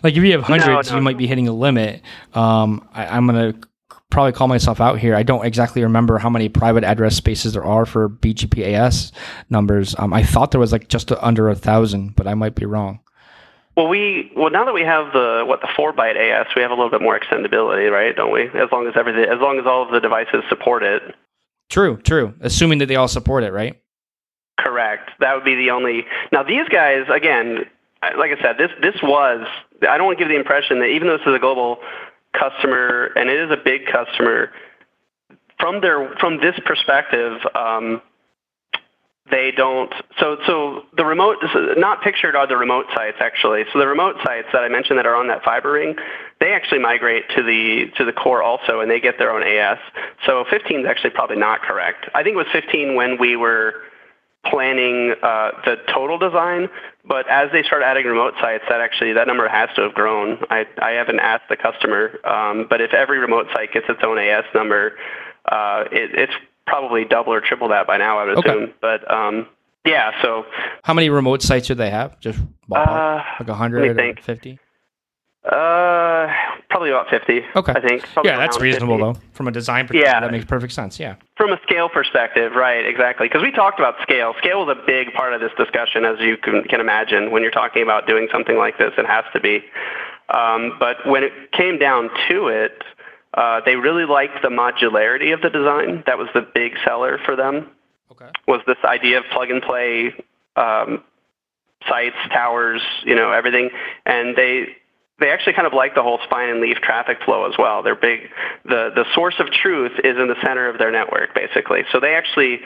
like 0.03 0.15
if 0.15 0.23
you 0.23 0.33
have 0.33 0.43
hundreds, 0.43 0.89
no, 0.89 0.93
no, 0.93 0.99
you 0.99 1.03
might 1.03 1.17
be 1.17 1.25
hitting 1.25 1.47
a 1.47 1.53
limit. 1.53 2.03
Um, 2.33 2.87
I, 2.93 3.07
I'm 3.07 3.25
gonna 3.25 3.55
probably 4.11 4.33
call 4.33 4.47
myself 4.47 4.79
out 4.79 4.99
here. 4.99 5.15
I 5.15 5.23
don't 5.23 5.43
exactly 5.43 5.81
remember 5.81 6.19
how 6.19 6.29
many 6.29 6.47
private 6.47 6.83
address 6.83 7.15
spaces 7.15 7.53
there 7.53 7.65
are 7.65 7.87
for 7.87 8.07
BGPAS 8.07 9.11
numbers. 9.49 9.95
Um, 9.97 10.13
I 10.13 10.21
thought 10.21 10.51
there 10.51 10.59
was 10.59 10.71
like 10.71 10.87
just 10.87 11.11
under 11.11 11.49
a 11.49 11.55
thousand, 11.55 12.15
but 12.15 12.27
I 12.27 12.35
might 12.35 12.53
be 12.53 12.67
wrong. 12.67 12.99
Well, 13.75 13.87
we 13.87 14.31
well 14.35 14.51
now 14.51 14.65
that 14.65 14.73
we 14.73 14.81
have 14.81 15.13
the 15.13 15.43
what 15.47 15.61
the 15.61 15.69
four 15.75 15.93
byte 15.93 16.15
AS, 16.15 16.47
we 16.55 16.61
have 16.61 16.71
a 16.71 16.75
little 16.75 16.91
bit 16.91 17.01
more 17.01 17.19
extendability, 17.19 17.91
right? 17.91 18.15
Don't 18.15 18.31
we? 18.31 18.43
As 18.49 18.71
long 18.71 18.87
as 18.87 18.93
everything, 18.95 19.25
as 19.25 19.39
long 19.39 19.59
as 19.59 19.65
all 19.65 19.83
of 19.83 19.91
the 19.91 19.99
devices 19.99 20.43
support 20.47 20.83
it. 20.83 21.15
True, 21.69 21.97
true. 21.97 22.33
Assuming 22.41 22.77
that 22.79 22.85
they 22.85 22.95
all 22.95 23.07
support 23.07 23.43
it, 23.43 23.51
right? 23.51 23.81
Correct. 24.59 25.09
That 25.19 25.33
would 25.33 25.43
be 25.43 25.55
the 25.55 25.71
only. 25.71 26.05
Now 26.31 26.43
these 26.43 26.67
guys, 26.69 27.05
again, 27.11 27.65
like 28.17 28.31
I 28.37 28.41
said, 28.41 28.57
this 28.59 28.69
this 28.81 29.01
was. 29.01 29.47
I 29.89 29.97
don't 29.97 30.05
want 30.05 30.19
to 30.19 30.23
give 30.23 30.29
the 30.29 30.37
impression 30.37 30.79
that 30.79 30.87
even 30.87 31.07
though 31.07 31.17
this 31.17 31.25
is 31.25 31.33
a 31.33 31.39
global 31.39 31.79
customer 32.37 33.11
and 33.15 33.29
it 33.29 33.39
is 33.39 33.49
a 33.49 33.57
big 33.57 33.87
customer, 33.87 34.51
from 35.59 35.81
their 35.81 36.13
from 36.19 36.39
this 36.41 36.59
perspective. 36.63 37.39
Um, 37.55 38.01
they 39.31 39.51
don't 39.55 39.93
so 40.19 40.37
so 40.45 40.83
the 40.97 41.05
remote 41.05 41.37
not 41.77 42.01
pictured 42.01 42.35
are 42.35 42.45
the 42.45 42.57
remote 42.57 42.85
sites 42.93 43.17
actually. 43.21 43.63
So 43.71 43.79
the 43.79 43.87
remote 43.87 44.15
sites 44.23 44.47
that 44.51 44.63
i 44.63 44.67
mentioned 44.67 44.99
that 44.99 45.05
are 45.05 45.15
on 45.15 45.27
that 45.27 45.43
fiber 45.43 45.71
ring 45.71 45.95
they 46.39 46.51
actually 46.51 46.79
migrate 46.79 47.23
to 47.35 47.41
the 47.41 47.85
to 47.97 48.03
the 48.03 48.11
core 48.11 48.43
also 48.43 48.81
and 48.81 48.91
they 48.91 48.99
get 48.99 49.17
their 49.17 49.31
own 49.31 49.43
as 49.43 49.77
so 50.25 50.43
15 50.49 50.81
is 50.81 50.85
actually 50.85 51.11
probably 51.11 51.37
not 51.37 51.61
correct. 51.61 52.09
I 52.13 52.23
think 52.23 52.33
it 52.33 52.37
was 52.37 52.47
15 52.51 52.95
when 52.95 53.17
we 53.17 53.37
were 53.37 53.75
planning 54.45 55.15
uh, 55.23 55.51
the 55.63 55.77
total 55.87 56.17
design 56.17 56.67
but 57.07 57.25
as 57.29 57.49
they 57.53 57.63
start 57.63 57.81
adding 57.81 58.05
remote 58.05 58.33
sites 58.41 58.65
that 58.67 58.81
actually 58.81 59.13
that 59.13 59.25
number 59.25 59.47
has 59.47 59.69
to 59.77 59.83
have 59.83 59.93
grown. 59.93 60.37
I 60.49 60.65
i 60.81 60.91
haven't 60.91 61.21
asked 61.21 61.47
the 61.47 61.55
customer 61.55 62.19
um, 62.25 62.67
but 62.69 62.81
if 62.81 62.93
every 62.93 63.19
remote 63.19 63.47
site 63.53 63.71
gets 63.71 63.85
its 63.87 64.01
own 64.03 64.17
as 64.19 64.43
number 64.53 64.97
uh, 65.45 65.85
it, 65.93 66.11
it's 66.13 66.33
probably 66.65 67.05
double 67.05 67.33
or 67.33 67.41
triple 67.41 67.69
that 67.69 67.87
by 67.87 67.97
now, 67.97 68.19
I 68.19 68.25
would 68.25 68.39
assume. 68.39 68.73
But 68.81 69.09
um, 69.11 69.47
yeah, 69.85 70.11
so. 70.21 70.45
How 70.83 70.93
many 70.93 71.09
remote 71.09 71.41
sites 71.41 71.67
do 71.67 71.75
they 71.75 71.89
have? 71.89 72.19
Just 72.19 72.39
ballpark? 72.69 73.21
Uh, 73.21 73.23
like 73.39 73.47
100 73.47 73.99
or 73.99 74.21
50? 74.21 74.59
Uh, 75.45 76.31
probably 76.69 76.89
about 76.89 77.09
50. 77.09 77.41
Okay. 77.55 77.73
I 77.73 77.81
think. 77.81 78.03
Probably 78.13 78.31
yeah, 78.31 78.37
that's 78.37 78.61
reasonable 78.61 78.97
50. 78.97 79.03
though. 79.03 79.25
From 79.33 79.49
a 79.49 79.51
design 79.51 79.87
perspective, 79.87 80.07
yeah. 80.07 80.21
that 80.21 80.31
makes 80.31 80.45
perfect 80.45 80.71
sense. 80.71 80.99
Yeah. 80.99 81.15
From 81.35 81.51
a 81.51 81.59
scale 81.63 81.89
perspective, 81.89 82.53
right, 82.55 82.85
exactly. 82.85 83.27
Because 83.27 83.41
we 83.41 83.51
talked 83.51 83.77
about 83.77 83.95
scale. 84.01 84.33
Scale 84.37 84.63
is 84.63 84.77
a 84.77 84.81
big 84.85 85.11
part 85.13 85.33
of 85.33 85.41
this 85.41 85.51
discussion, 85.57 86.05
as 86.05 86.17
you 86.21 86.37
can, 86.37 86.63
can 86.63 86.79
imagine. 86.79 87.31
When 87.31 87.41
you're 87.41 87.51
talking 87.51 87.83
about 87.83 88.07
doing 88.07 88.29
something 88.31 88.57
like 88.57 88.77
this, 88.77 88.93
it 88.97 89.05
has 89.05 89.25
to 89.33 89.41
be. 89.41 89.65
Um, 90.29 90.77
but 90.79 91.05
when 91.05 91.23
it 91.23 91.51
came 91.51 91.77
down 91.77 92.09
to 92.29 92.47
it, 92.47 92.81
uh, 93.33 93.61
they 93.65 93.75
really 93.75 94.05
liked 94.05 94.41
the 94.41 94.49
modularity 94.49 95.33
of 95.33 95.41
the 95.41 95.49
design. 95.49 96.03
That 96.05 96.17
was 96.17 96.27
the 96.33 96.41
big 96.53 96.73
seller 96.85 97.19
for 97.25 97.35
them. 97.35 97.69
Okay. 98.11 98.29
Was 98.47 98.61
this 98.67 98.77
idea 98.85 99.19
of 99.19 99.25
plug 99.31 99.49
and 99.49 99.61
play 99.61 100.13
um, 100.55 101.03
sites, 101.87 102.15
towers, 102.31 102.81
you 103.03 103.15
know, 103.15 103.31
everything, 103.31 103.69
and 104.05 104.35
they 104.35 104.67
they 105.19 105.29
actually 105.29 105.53
kind 105.53 105.67
of 105.67 105.73
like 105.73 105.95
the 105.95 106.03
whole 106.03 106.19
spine 106.23 106.49
and 106.49 106.59
leaf 106.59 106.77
traffic 106.77 107.17
flow 107.23 107.47
as 107.47 107.55
well. 107.57 107.81
They're 107.81 107.95
big. 107.95 108.29
The 108.65 108.91
the 108.93 109.05
source 109.13 109.35
of 109.39 109.47
truth 109.51 109.93
is 110.03 110.17
in 110.17 110.27
the 110.27 110.35
center 110.45 110.67
of 110.67 110.77
their 110.77 110.91
network, 110.91 111.33
basically. 111.33 111.83
So 111.91 111.99
they 111.99 112.15
actually 112.15 112.59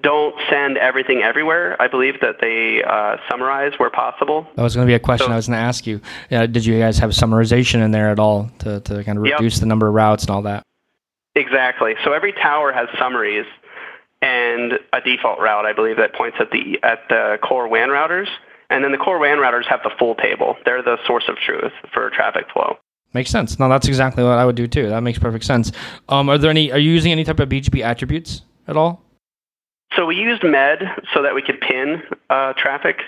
don't 0.00 0.34
send 0.50 0.78
everything 0.78 1.22
everywhere. 1.22 1.80
I 1.80 1.88
believe 1.88 2.20
that 2.20 2.36
they 2.40 2.82
uh, 2.82 3.16
summarize 3.30 3.72
where 3.78 3.90
possible. 3.90 4.46
That 4.56 4.62
was 4.62 4.74
going 4.74 4.86
to 4.86 4.90
be 4.90 4.94
a 4.94 4.98
question 4.98 5.28
so, 5.28 5.32
I 5.32 5.36
was 5.36 5.46
going 5.46 5.58
to 5.58 5.62
ask 5.62 5.86
you. 5.86 6.00
Uh, 6.30 6.46
did 6.46 6.64
you 6.64 6.78
guys 6.78 6.98
have 6.98 7.10
summarization 7.10 7.84
in 7.84 7.90
there 7.90 8.10
at 8.10 8.18
all 8.18 8.50
to, 8.60 8.80
to 8.80 9.04
kind 9.04 9.18
of 9.18 9.22
reduce 9.22 9.54
yep. 9.54 9.60
the 9.60 9.66
number 9.66 9.86
of 9.86 9.94
routes 9.94 10.24
and 10.24 10.30
all 10.30 10.42
that? 10.42 10.64
Exactly. 11.34 11.94
So 12.04 12.12
every 12.12 12.32
tower 12.32 12.72
has 12.72 12.88
summaries. 12.98 13.46
and 14.22 14.74
a 14.92 15.00
default 15.00 15.40
route, 15.40 15.66
I 15.66 15.72
believe, 15.72 15.96
that 15.96 16.14
points 16.14 16.38
at 16.40 16.50
the 16.50 16.78
at 16.82 17.00
the 17.08 17.38
core 17.42 17.68
WAN 17.68 17.88
routers. 17.88 18.28
And 18.70 18.82
then 18.82 18.92
the 18.92 18.98
core 18.98 19.18
WAN 19.18 19.38
routers 19.38 19.66
have 19.66 19.80
the 19.82 19.90
full 19.98 20.14
table. 20.14 20.56
They're 20.64 20.82
the 20.82 20.96
source 21.06 21.24
of 21.28 21.36
truth 21.36 21.72
for 21.92 22.08
traffic 22.10 22.46
flow. 22.52 22.78
Makes 23.12 23.30
sense. 23.30 23.58
No, 23.58 23.68
that's 23.68 23.86
exactly 23.86 24.24
what 24.24 24.38
I 24.38 24.46
would 24.46 24.56
do 24.56 24.66
too. 24.66 24.88
That 24.88 25.02
makes 25.02 25.18
perfect 25.18 25.44
sense. 25.44 25.72
Um, 26.08 26.30
are 26.30 26.38
there 26.38 26.50
any? 26.50 26.72
Are 26.72 26.78
you 26.78 26.90
using 26.90 27.12
any 27.12 27.24
type 27.24 27.40
of 27.40 27.48
BGP 27.48 27.82
attributes 27.82 28.42
at 28.66 28.76
all? 28.76 29.04
So 29.96 30.06
we 30.06 30.16
used 30.16 30.42
MED 30.42 30.82
so 31.14 31.22
that 31.22 31.34
we 31.34 31.42
could 31.42 31.60
pin 31.60 32.02
uh, 32.30 32.54
traffic. 32.54 33.00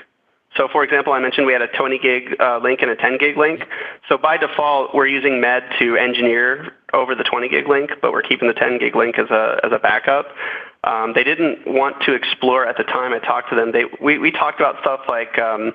So 0.57 0.69
for 0.71 0.85
example, 0.85 1.13
I 1.13 1.19
mentioned 1.19 1.47
we 1.47 1.53
had 1.53 1.63
a 1.63 1.69
20 1.69 1.99
gig 1.99 2.37
uh, 2.39 2.59
link 2.59 2.81
and 2.83 2.91
a 2.91 2.97
10 2.97 3.19
gig 3.19 3.37
link. 3.37 3.65
So 4.09 4.17
by 4.17 4.37
default, 4.37 4.95
we're 4.95 5.07
using 5.07 5.41
MED 5.41 5.65
to 5.81 5.97
engineer 5.97 6.73
over 6.93 7.15
the 7.15 7.25
20 7.25 7.49
gig 7.49 7.69
link, 7.69 7.91
but 8.01 8.13
we're 8.13 8.23
keeping 8.23 8.49
the 8.49 8.55
10 8.55 8.79
gig 8.79 8.95
link 8.95 9.19
as 9.19 9.31
a 9.31 9.59
as 9.65 9.73
a 9.73 9.79
backup. 9.79 10.27
Um, 10.85 11.13
they 11.15 11.25
didn't 11.25 11.67
want 11.67 12.03
to 12.03 12.15
explore 12.15 12.67
at 12.67 12.77
the 12.77 12.85
time 12.85 13.13
I 13.13 13.19
talked 13.19 13.51
to 13.51 13.57
them. 13.57 13.73
They 13.73 13.85
we, 14.01 14.19
we 14.19 14.31
talked 14.31 14.61
about 14.61 14.81
stuff 14.81 15.01
like 15.09 15.39
um, 15.39 15.75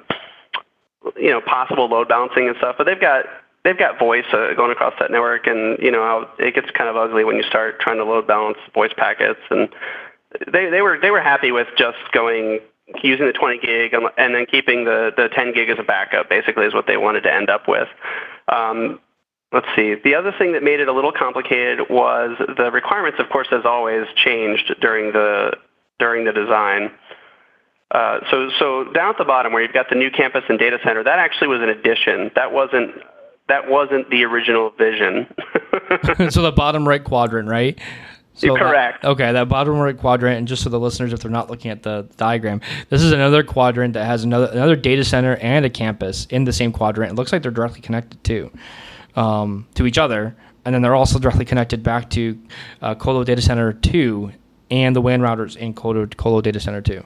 you 1.18 1.30
know 1.30 1.42
possible 1.42 1.88
load 1.88 2.08
balancing 2.08 2.48
and 2.48 2.56
stuff, 2.58 2.76
but 2.78 2.86
they've 2.86 3.02
got 3.02 3.26
they've 3.64 3.78
got 3.78 4.00
voice 4.00 4.26
uh, 4.32 4.54
going 4.56 4.72
across 4.72 4.94
that 5.00 5.12
network, 5.12 5.48
and 5.48 5.78
you 5.80 5.92
know 5.92 6.30
it 6.38 6.56
gets 6.56 6.70
kind 6.72 6.90
of 6.90 6.96
ugly 6.96 7.24
when 7.24 7.36
you 7.36 7.44
start 7.44 7.80
trying 7.80 7.98
to 7.98 8.06
load 8.06 8.28
balance 8.28 8.58
voice 8.74 8.94
packets. 8.96 9.42
And 9.50 9.70
they 10.52 10.70
they 10.70 10.82
were 10.82 11.00
they 11.02 11.12
were 11.12 11.22
happy 11.22 11.52
with 11.52 11.68
just 11.78 11.98
going 12.14 12.60
using 13.04 13.28
the 13.28 13.34
20 13.34 13.60
gig 13.60 13.94
and 13.94 14.36
then 14.36 14.46
keeping 14.46 14.86
the 14.86 15.12
the 15.16 15.30
10 15.30 15.54
gig 15.54 15.70
as 15.70 15.78
a 15.80 15.84
backup. 15.84 16.30
Basically, 16.30 16.66
is 16.66 16.74
what 16.74 16.88
they 16.88 16.98
wanted 16.98 17.22
to 17.22 17.34
end 17.34 17.50
up 17.50 17.68
with. 17.68 17.88
Um, 18.48 19.00
let's 19.52 19.68
see. 19.76 19.96
The 20.04 20.16
other 20.16 20.34
thing 20.38 20.54
that 20.54 20.64
made 20.64 20.80
it 20.80 20.88
a 20.88 20.94
little 20.94 21.12
complicated 21.12 21.90
was 21.90 22.38
the 22.58 22.72
requirements. 22.72 23.20
Of 23.20 23.30
course, 23.30 23.48
as 23.52 23.66
always, 23.66 24.08
changed 24.16 24.74
during 24.82 25.14
the 25.14 25.52
during 26.00 26.26
the 26.26 26.32
design. 26.32 26.92
Uh, 27.92 28.20
so, 28.30 28.50
so 28.60 28.84
down 28.94 29.10
at 29.10 29.18
the 29.18 29.26
bottom 29.26 29.52
where 29.52 29.64
you've 29.64 29.74
got 29.74 29.90
the 29.90 29.96
new 29.96 30.12
campus 30.12 30.44
and 30.48 30.60
data 30.60 30.78
center, 30.84 31.04
that 31.04 31.18
actually 31.18 31.48
was 31.48 31.60
an 31.62 31.70
addition. 31.70 32.30
That 32.36 32.52
wasn't 32.54 32.92
that 33.48 33.68
wasn't 33.68 34.10
the 34.12 34.24
original 34.26 34.70
vision. 34.78 35.26
so 36.30 36.44
the 36.44 36.54
bottom 36.56 36.88
right 36.88 37.04
quadrant, 37.04 37.50
right? 37.50 37.80
So 38.40 38.56
correct. 38.56 39.02
That, 39.02 39.10
okay, 39.10 39.32
that 39.34 39.50
bottom 39.50 39.78
right 39.78 39.98
quadrant, 39.98 40.38
and 40.38 40.48
just 40.48 40.64
so 40.64 40.70
the 40.70 40.80
listeners, 40.80 41.12
if 41.12 41.20
they're 41.20 41.30
not 41.30 41.50
looking 41.50 41.72
at 41.72 41.84
the 41.84 42.08
diagram, 42.16 42.62
this 42.90 43.02
is 43.02 43.12
another 43.12 43.44
quadrant 43.44 43.94
that 43.96 44.06
has 44.06 44.24
another 44.24 44.48
another 44.48 44.78
data 44.78 45.04
center 45.04 45.36
and 45.38 45.66
a 45.66 45.70
campus 45.70 46.26
in 46.28 46.46
the 46.46 46.54
same 46.54 46.72
quadrant. 46.72 47.12
It 47.12 47.16
looks 47.16 47.34
like 47.34 47.42
they're 47.42 47.52
directly 47.52 47.82
connected 47.82 48.24
too, 48.24 48.50
um, 49.18 49.68
to 49.76 49.86
each 49.86 49.98
other, 49.98 50.36
and 50.64 50.74
then 50.74 50.82
they're 50.82 50.96
also 50.96 51.20
directly 51.20 51.44
connected 51.44 51.84
back 51.84 52.10
to 52.12 52.40
uh, 52.82 52.96
Colo 52.96 53.26
Data 53.26 53.42
Center 53.42 53.74
two 53.74 54.32
and 54.72 54.96
the 54.96 55.02
WAN 55.02 55.20
routers 55.20 55.58
in 55.58 55.74
Colo 55.74 56.08
Colo 56.08 56.40
Data 56.40 56.62
Center 56.62 56.82
two. 56.82 57.04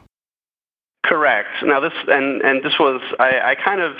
Correct. 1.03 1.49
Now 1.63 1.79
this 1.79 1.93
and 2.07 2.43
and 2.43 2.63
this 2.63 2.77
was 2.79 3.01
I, 3.19 3.39
I 3.51 3.55
kind 3.55 3.81
of 3.81 3.95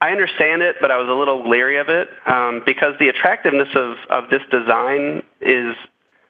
I 0.00 0.10
understand 0.10 0.62
it, 0.62 0.76
but 0.80 0.90
I 0.90 0.98
was 0.98 1.08
a 1.08 1.12
little 1.12 1.48
leery 1.48 1.78
of 1.78 1.88
it 1.88 2.08
um, 2.26 2.62
because 2.64 2.94
the 3.00 3.08
attractiveness 3.08 3.68
of, 3.74 3.96
of 4.10 4.30
this 4.30 4.42
design 4.50 5.22
is 5.40 5.74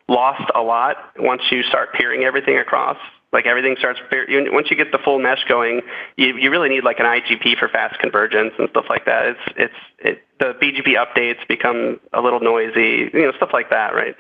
lost 0.09 0.51
a 0.55 0.61
lot 0.61 0.97
once 1.19 1.43
you 1.51 1.63
start 1.63 1.93
peering 1.95 2.25
everything 2.25 2.59
across. 2.59 2.99
Like 3.33 3.45
everything 3.45 3.77
starts, 3.79 4.01
once 4.11 4.71
you 4.71 4.77
get 4.77 4.93
the 4.93 4.99
full 4.99 5.19
mesh 5.19 5.45
going, 5.49 5.83
you, 6.17 6.37
you 6.37 6.51
really 6.51 6.69
need 6.69 6.85
like 6.85 7.01
an 7.01 7.07
IGP 7.07 7.59
for 7.59 7.69
fast 7.69 7.99
convergence 7.99 8.53
and 8.59 8.69
stuff 8.71 8.87
like 8.89 9.05
that. 9.05 9.27
It's, 9.27 9.41
it's, 9.57 9.75
it, 9.99 10.23
the 10.39 10.55
BGP 10.63 10.95
updates 10.97 11.47
become 11.49 12.01
a 12.13 12.21
little 12.21 12.41
noisy, 12.41 13.11
you 13.13 13.23
know, 13.23 13.33
stuff 13.37 13.51
like 13.53 13.69
that, 13.71 13.95
right? 13.95 14.15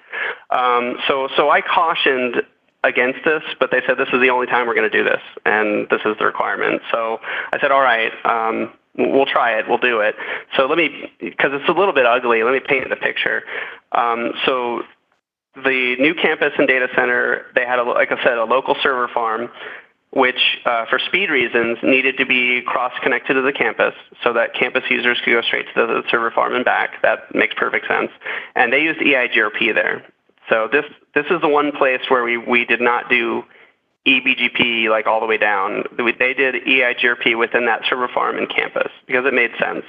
Um, 0.50 0.96
so, 1.06 1.28
so 1.36 1.50
I 1.50 1.60
cautioned 1.60 2.42
against 2.84 3.20
this, 3.24 3.42
but 3.58 3.70
they 3.70 3.80
said 3.86 3.96
this 3.96 4.08
is 4.12 4.20
the 4.20 4.30
only 4.30 4.46
time 4.46 4.66
we're 4.66 4.74
going 4.74 4.90
to 4.90 4.96
do 4.96 5.04
this, 5.04 5.22
and 5.44 5.88
this 5.88 6.00
is 6.04 6.16
the 6.18 6.24
requirement. 6.24 6.82
So 6.90 7.18
I 7.52 7.60
said, 7.60 7.70
all 7.70 7.80
right, 7.80 8.12
um, 8.24 8.72
we'll 8.98 9.26
try 9.26 9.58
it, 9.58 9.66
we'll 9.68 9.78
do 9.78 10.00
it. 10.00 10.14
So 10.56 10.66
let 10.66 10.78
me, 10.78 11.10
because 11.20 11.50
it's 11.52 11.68
a 11.68 11.72
little 11.72 11.94
bit 11.94 12.06
ugly, 12.06 12.42
let 12.42 12.52
me 12.52 12.60
paint 12.60 12.88
the 12.88 12.96
picture. 12.96 13.42
Um, 13.92 14.32
so 14.44 14.82
the 15.64 15.96
new 15.98 16.14
campus 16.14 16.52
and 16.58 16.68
data 16.68 16.88
center, 16.94 17.46
they 17.54 17.64
had, 17.64 17.78
a, 17.78 17.82
like 17.82 18.12
I 18.12 18.22
said, 18.22 18.38
a 18.38 18.44
local 18.44 18.76
server 18.82 19.08
farm, 19.08 19.48
which 20.10 20.58
uh, 20.64 20.86
for 20.88 20.98
speed 20.98 21.30
reasons 21.30 21.78
needed 21.82 22.16
to 22.18 22.26
be 22.26 22.62
cross-connected 22.66 23.34
to 23.34 23.42
the 23.42 23.52
campus 23.52 23.94
so 24.22 24.32
that 24.32 24.54
campus 24.54 24.84
users 24.88 25.18
could 25.24 25.32
go 25.32 25.42
straight 25.42 25.66
to 25.74 25.86
the 25.86 26.02
server 26.10 26.30
farm 26.30 26.54
and 26.54 26.64
back. 26.64 27.02
That 27.02 27.34
makes 27.34 27.54
perfect 27.54 27.86
sense. 27.86 28.10
And 28.54 28.72
they 28.72 28.80
used 28.80 29.00
EIGRP 29.00 29.74
there. 29.74 30.06
So 30.48 30.68
this 30.70 30.84
this 31.14 31.26
is 31.30 31.40
the 31.40 31.48
one 31.48 31.72
place 31.72 32.02
where 32.08 32.22
we, 32.22 32.36
we 32.36 32.64
did 32.64 32.80
not 32.80 33.10
do 33.10 33.42
eBGP 34.06 34.88
like 34.88 35.06
all 35.06 35.20
the 35.20 35.26
way 35.26 35.38
down. 35.38 35.84
They 35.96 36.34
did 36.34 36.54
EIGRP 36.54 37.36
within 37.36 37.66
that 37.66 37.82
server 37.88 38.08
farm 38.08 38.38
and 38.38 38.48
campus 38.48 38.90
because 39.06 39.26
it 39.26 39.34
made 39.34 39.50
sense 39.58 39.84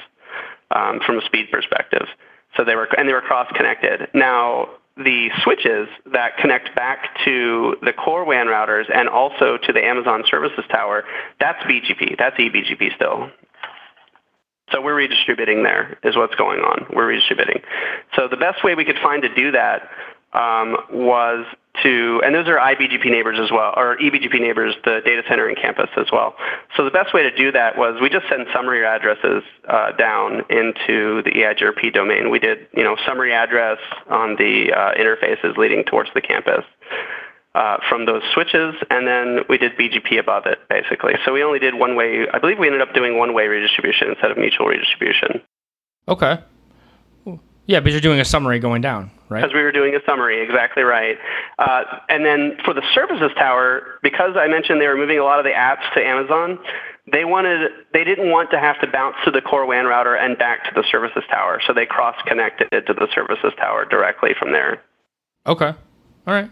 um, 0.71 0.99
from 1.06 1.19
a 1.19 1.25
speed 1.25 1.51
perspective. 1.51 2.08
So 2.56 2.63
they 2.63 2.75
were 2.75 2.88
and 2.97 3.08
they 3.08 3.13
were 3.13 3.21
cross 3.21 3.47
connected. 3.56 4.08
Now 4.13 4.69
the 4.98 5.30
switches 5.44 5.88
that 6.12 6.38
connect 6.38 6.76
back 6.76 7.18
to 7.26 7.76
the 7.82 7.94
core 7.94 8.26
WAN 8.26 8.48
routers 8.48 8.86
and 8.94 9.08
also 9.08 9.58
to 9.58 9.74
the 9.74 9.84
Amazon 9.84 10.24
Services 10.30 10.66
Tower, 10.70 11.04
that's 11.40 11.62
BGP. 11.64 12.18
That's 12.18 12.36
eBGP 12.38 12.96
still. 12.96 13.30
So 14.72 14.82
we're 14.82 14.96
redistributing 14.96 15.64
there 15.64 15.98
is 16.04 16.16
what's 16.16 16.36
going 16.36 16.60
on. 16.60 16.88
We're 16.94 17.08
redistributing. 17.08 17.62
So 18.16 18.28
the 18.28 18.38
best 18.38 18.64
way 18.64 18.76
we 18.76 18.84
could 18.84 19.00
find 19.02 19.22
to 19.22 19.34
do 19.34 19.52
that 19.52 19.90
um, 20.34 20.76
was 20.92 21.46
to, 21.84 22.22
and 22.24 22.34
those 22.34 22.48
are 22.48 22.58
iBGP 22.58 23.06
neighbors 23.06 23.40
as 23.42 23.52
well, 23.52 23.74
or 23.76 23.98
eBGP 23.98 24.40
neighbors, 24.40 24.76
the 24.84 25.02
data 25.06 25.22
center 25.28 25.48
and 25.48 25.58
campus 25.58 25.90
as 25.98 26.08
well. 26.12 26.36
So 26.76 26.84
the 26.84 26.92
best 26.92 27.13
way 27.13 27.24
to 27.24 27.36
do 27.36 27.52
that 27.52 27.78
was 27.78 28.00
we 28.02 28.10
just 28.10 28.26
send 28.30 28.48
summary 28.54 28.86
addresses 28.86 29.44
uh, 29.68 29.92
down 29.94 30.42
into 30.50 31.22
the 31.24 31.32
EIGRP 31.32 31.94
domain. 31.94 32.30
We 32.30 32.40
did, 32.40 32.68
you 32.74 32.84
know, 32.84 32.96
summary 33.06 33.34
address 33.34 33.78
on 34.10 34.36
the 34.36 34.74
uh, 34.74 34.94
interfaces 34.96 35.58
leading 35.58 35.84
towards 35.84 36.10
the 36.13 36.22
campus. 36.22 36.63
Uh, 37.56 37.78
from 37.90 38.06
those 38.06 38.22
switches, 38.36 38.76
and 38.92 39.08
then 39.08 39.40
we 39.50 39.58
did 39.58 39.72
BGP 39.78 40.20
above 40.20 40.46
it, 40.46 40.60
basically. 40.70 41.13
So 41.26 41.34
we 41.34 41.42
only 41.42 41.58
did 41.58 41.74
one 41.74 41.96
way. 41.96 42.28
I 42.32 42.38
believe 42.38 42.60
we 42.60 42.68
ended 42.68 42.82
up 42.82 42.94
doing 42.94 43.18
one 43.18 43.34
way 43.34 43.48
redistribution 43.48 44.10
instead 44.10 44.30
of 44.30 44.38
mutual 44.38 44.68
redistribution. 44.68 45.42
Okay. 46.08 46.38
Yeah, 47.67 47.82
but 47.82 47.91
you're 47.91 48.01
doing 48.01 48.21
a 48.21 48.25
summary 48.25 48.60
going 48.60 48.82
down, 48.82 49.12
right? 49.27 49.41
Because 49.41 49.53
we 49.53 49.62
were 49.62 49.73
doing 49.73 49.93
a 49.93 49.99
summary, 50.06 50.41
exactly 50.41 50.84
right. 50.84 51.17
Uh, 51.60 51.84
and 52.08 52.25
then 52.25 52.58
for 52.63 52.73
the 52.73 52.82
services 52.93 53.32
tower, 53.36 53.99
because 54.01 54.36
I 54.38 54.47
mentioned 54.47 54.80
they 54.80 54.88
were 54.88 54.95
moving 54.95 55.19
a 55.19 55.23
lot 55.23 55.38
of 55.38 55.43
the 55.43 55.51
apps 55.51 55.84
to 55.93 55.99
Amazon, 56.03 56.60
they 57.12 57.25
wanted 57.25 57.71
they 57.93 58.06
didn't 58.06 58.32
want 58.32 58.51
to 58.51 58.60
have 58.60 58.80
to 58.82 58.88
bounce 58.88 59.17
to 59.25 59.32
the 59.32 59.41
core 59.41 59.65
WAN 59.65 59.86
router 59.86 60.15
and 60.15 60.38
back 60.38 60.63
to 60.63 60.71
the 60.75 60.84
services 60.89 61.23
tower, 61.30 61.62
so 61.67 61.73
they 61.73 61.86
cross-connected 61.86 62.69
it 62.71 62.88
to 62.88 62.93
the 62.93 63.08
services 63.13 63.51
tower 63.58 63.86
directly 63.86 64.32
from 64.39 64.53
there. 64.53 64.82
Okay, 65.45 65.67
all 65.67 65.75
right. 66.25 66.49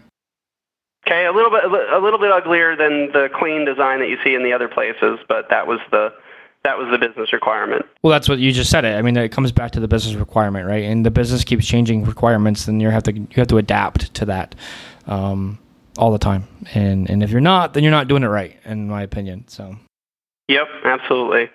Okay, 1.06 1.24
a 1.24 1.32
little 1.32 1.50
bit 1.50 1.64
a 1.64 1.98
little 1.98 2.18
bit 2.18 2.30
uglier 2.30 2.76
than 2.76 3.12
the 3.12 3.28
clean 3.38 3.64
design 3.64 4.00
that 4.00 4.08
you 4.08 4.18
see 4.22 4.34
in 4.34 4.42
the 4.42 4.52
other 4.52 4.68
places, 4.68 5.18
but 5.28 5.48
that 5.48 5.66
was 5.66 5.80
the 5.90 6.12
that 6.66 6.76
was 6.76 6.88
the 6.90 6.98
business 6.98 7.32
requirement. 7.32 7.86
Well, 8.02 8.10
that's 8.10 8.28
what 8.28 8.40
you 8.40 8.50
just 8.50 8.70
said. 8.70 8.84
It. 8.84 8.96
I 8.96 9.02
mean, 9.02 9.16
it 9.16 9.30
comes 9.30 9.52
back 9.52 9.70
to 9.72 9.80
the 9.80 9.86
business 9.86 10.16
requirement, 10.16 10.66
right? 10.66 10.82
And 10.82 11.06
the 11.06 11.12
business 11.12 11.44
keeps 11.44 11.64
changing 11.64 12.04
requirements, 12.04 12.66
then 12.66 12.80
you 12.80 12.90
have 12.90 13.04
to 13.04 13.12
you 13.12 13.36
have 13.36 13.46
to 13.48 13.58
adapt 13.58 14.12
to 14.14 14.24
that 14.24 14.56
um, 15.06 15.58
all 15.96 16.10
the 16.10 16.18
time. 16.18 16.48
And 16.74 17.08
and 17.08 17.22
if 17.22 17.30
you're 17.30 17.40
not, 17.40 17.72
then 17.72 17.84
you're 17.84 17.92
not 17.92 18.08
doing 18.08 18.24
it 18.24 18.28
right, 18.28 18.58
in 18.64 18.88
my 18.88 19.02
opinion. 19.02 19.44
So. 19.46 19.76
Yep, 20.48 20.66
absolutely. 20.84 21.50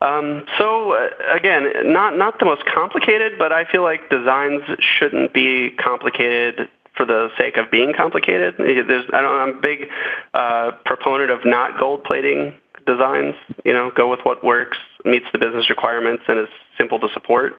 Um, 0.00 0.46
so 0.56 0.92
uh, 0.92 1.08
again, 1.30 1.70
not 1.92 2.16
not 2.16 2.38
the 2.38 2.46
most 2.46 2.64
complicated, 2.64 3.32
but 3.38 3.52
I 3.52 3.66
feel 3.66 3.82
like 3.82 4.08
designs 4.08 4.62
shouldn't 4.80 5.34
be 5.34 5.70
complicated 5.72 6.70
for 6.96 7.04
the 7.04 7.28
sake 7.36 7.58
of 7.58 7.70
being 7.70 7.92
complicated. 7.92 8.54
There's, 8.58 9.04
I 9.12 9.20
don't, 9.20 9.40
I'm 9.40 9.58
a 9.58 9.60
big 9.60 9.88
uh, 10.34 10.72
proponent 10.84 11.30
of 11.30 11.44
not 11.44 11.78
gold 11.78 12.02
plating 12.02 12.54
designs. 12.88 13.34
You 13.64 13.72
know, 13.72 13.92
go 13.94 14.08
with 14.10 14.20
what 14.24 14.42
works, 14.42 14.78
meets 15.04 15.26
the 15.32 15.38
business 15.38 15.68
requirements, 15.70 16.24
and 16.26 16.40
is 16.40 16.48
simple 16.76 16.98
to 17.00 17.08
support. 17.12 17.58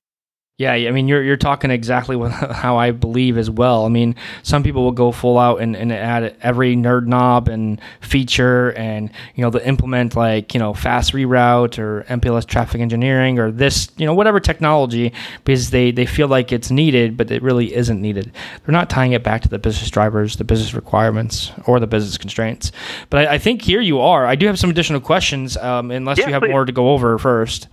Yeah, 0.59 0.73
I 0.73 0.91
mean, 0.91 1.07
you're 1.07 1.23
you're 1.23 1.37
talking 1.37 1.71
exactly 1.71 2.15
what, 2.17 2.33
how 2.33 2.75
I 2.75 2.91
believe 2.91 3.37
as 3.37 3.49
well. 3.49 3.85
I 3.85 3.87
mean, 3.89 4.15
some 4.43 4.61
people 4.61 4.83
will 4.83 4.91
go 4.91 5.13
full 5.13 5.39
out 5.39 5.61
and, 5.61 5.73
and 5.73 5.91
add 5.93 6.35
every 6.41 6.75
nerd 6.75 7.07
knob 7.07 7.47
and 7.47 7.79
feature, 8.01 8.73
and 8.73 9.09
you 9.35 9.41
know, 9.41 9.51
to 9.51 9.65
implement 9.65 10.17
like 10.17 10.53
you 10.53 10.59
know 10.59 10.73
fast 10.73 11.13
reroute 11.13 11.79
or 11.79 12.03
MPLS 12.09 12.45
traffic 12.45 12.81
engineering 12.81 13.39
or 13.39 13.51
this 13.51 13.89
you 13.95 14.05
know 14.05 14.13
whatever 14.13 14.41
technology 14.41 15.13
because 15.45 15.69
they 15.69 15.91
they 15.91 16.05
feel 16.05 16.27
like 16.27 16.51
it's 16.51 16.69
needed, 16.69 17.15
but 17.15 17.31
it 17.31 17.41
really 17.41 17.73
isn't 17.73 18.01
needed. 18.01 18.29
They're 18.65 18.73
not 18.73 18.89
tying 18.89 19.13
it 19.13 19.23
back 19.23 19.41
to 19.43 19.47
the 19.47 19.59
business 19.59 19.89
drivers, 19.89 20.35
the 20.35 20.43
business 20.43 20.73
requirements, 20.73 21.53
or 21.67 21.79
the 21.79 21.87
business 21.87 22.17
constraints. 22.17 22.73
But 23.09 23.29
I, 23.29 23.35
I 23.35 23.37
think 23.37 23.61
here 23.61 23.79
you 23.79 24.01
are. 24.01 24.25
I 24.25 24.35
do 24.35 24.47
have 24.47 24.59
some 24.59 24.69
additional 24.69 24.99
questions, 24.99 25.55
um, 25.55 25.89
unless 25.89 26.17
yeah, 26.17 26.27
you 26.27 26.33
have 26.33 26.41
please. 26.41 26.51
more 26.51 26.65
to 26.65 26.73
go 26.73 26.89
over 26.89 27.17
first. 27.17 27.69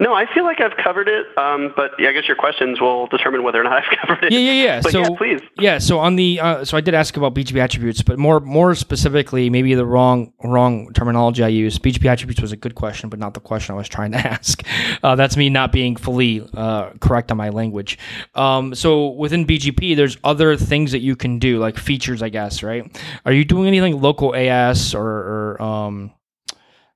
No, 0.00 0.12
I 0.12 0.26
feel 0.34 0.42
like 0.42 0.60
I've 0.60 0.76
covered 0.76 1.06
it, 1.06 1.26
um, 1.38 1.72
but 1.76 1.92
yeah, 2.00 2.08
I 2.08 2.12
guess 2.12 2.26
your 2.26 2.36
questions 2.36 2.80
will 2.80 3.06
determine 3.06 3.44
whether 3.44 3.60
or 3.60 3.64
not 3.64 3.72
I've 3.84 3.98
covered 4.00 4.24
it. 4.24 4.32
Yeah, 4.32 4.40
yeah, 4.40 4.64
yeah. 4.64 4.80
But 4.82 4.90
so 4.90 5.02
yeah, 5.02 5.08
please. 5.16 5.40
Yeah, 5.56 5.78
so 5.78 6.00
on 6.00 6.16
the 6.16 6.40
uh, 6.40 6.64
so 6.64 6.76
I 6.76 6.80
did 6.80 6.94
ask 6.94 7.16
about 7.16 7.32
BGP 7.32 7.56
attributes, 7.60 8.02
but 8.02 8.18
more 8.18 8.40
more 8.40 8.74
specifically, 8.74 9.50
maybe 9.50 9.72
the 9.74 9.86
wrong 9.86 10.32
wrong 10.42 10.92
terminology 10.94 11.44
I 11.44 11.48
used. 11.48 11.80
BGP 11.80 12.06
attributes 12.06 12.42
was 12.42 12.50
a 12.50 12.56
good 12.56 12.74
question, 12.74 13.08
but 13.08 13.20
not 13.20 13.34
the 13.34 13.40
question 13.40 13.72
I 13.72 13.78
was 13.78 13.88
trying 13.88 14.10
to 14.12 14.18
ask. 14.32 14.64
Uh, 15.04 15.14
that's 15.14 15.36
me 15.36 15.48
not 15.48 15.70
being 15.70 15.94
fully 15.94 16.44
uh, 16.54 16.90
correct 17.00 17.30
on 17.30 17.36
my 17.36 17.50
language. 17.50 17.96
Um, 18.34 18.74
so 18.74 19.10
within 19.10 19.46
BGP, 19.46 19.94
there's 19.94 20.18
other 20.24 20.56
things 20.56 20.90
that 20.90 21.02
you 21.02 21.14
can 21.14 21.38
do, 21.38 21.60
like 21.60 21.78
features, 21.78 22.20
I 22.20 22.30
guess. 22.30 22.64
Right? 22.64 22.84
Are 23.24 23.32
you 23.32 23.44
doing 23.44 23.68
anything 23.68 24.00
local 24.00 24.34
AS 24.34 24.92
or, 24.92 25.06
or 25.06 25.62
um, 25.62 26.12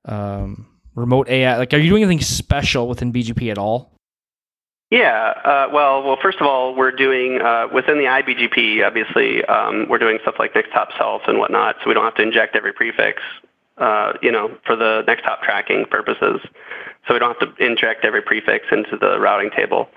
um, 0.03 0.67
remote 0.95 1.29
AI? 1.29 1.57
Like, 1.57 1.73
are 1.73 1.77
you 1.77 1.89
doing 1.89 2.03
anything 2.03 2.21
special 2.23 2.87
within 2.87 3.11
BGP 3.13 3.51
at 3.51 3.57
all? 3.57 3.91
Yeah. 4.89 5.33
Uh, 5.43 5.67
well, 5.71 6.03
well, 6.03 6.17
first 6.21 6.39
of 6.39 6.47
all, 6.47 6.75
we're 6.75 6.91
doing 6.91 7.41
uh, 7.41 7.67
within 7.73 7.97
the 7.97 8.05
IBGP. 8.05 8.85
Obviously, 8.85 9.45
um, 9.45 9.87
we're 9.87 9.99
doing 9.99 10.17
stuff 10.23 10.35
like 10.39 10.55
next 10.55 10.71
hop 10.71 10.89
self 10.97 11.23
and 11.27 11.37
whatnot, 11.37 11.75
so 11.81 11.87
we 11.87 11.93
don't 11.93 12.03
have 12.03 12.15
to 12.15 12.23
inject 12.23 12.55
every 12.55 12.73
prefix. 12.73 13.21
Uh, 13.77 14.13
you 14.21 14.31
know, 14.31 14.57
for 14.65 14.75
the 14.75 15.03
next 15.07 15.23
hop 15.23 15.41
tracking 15.41 15.85
purposes, 15.89 16.41
so 17.07 17.13
we 17.13 17.19
don't 17.19 17.33
have 17.39 17.55
to 17.55 17.65
inject 17.65 18.03
every 18.03 18.21
prefix 18.21 18.65
into 18.71 18.97
the 18.97 19.17
routing 19.19 19.49
table. 19.55 19.87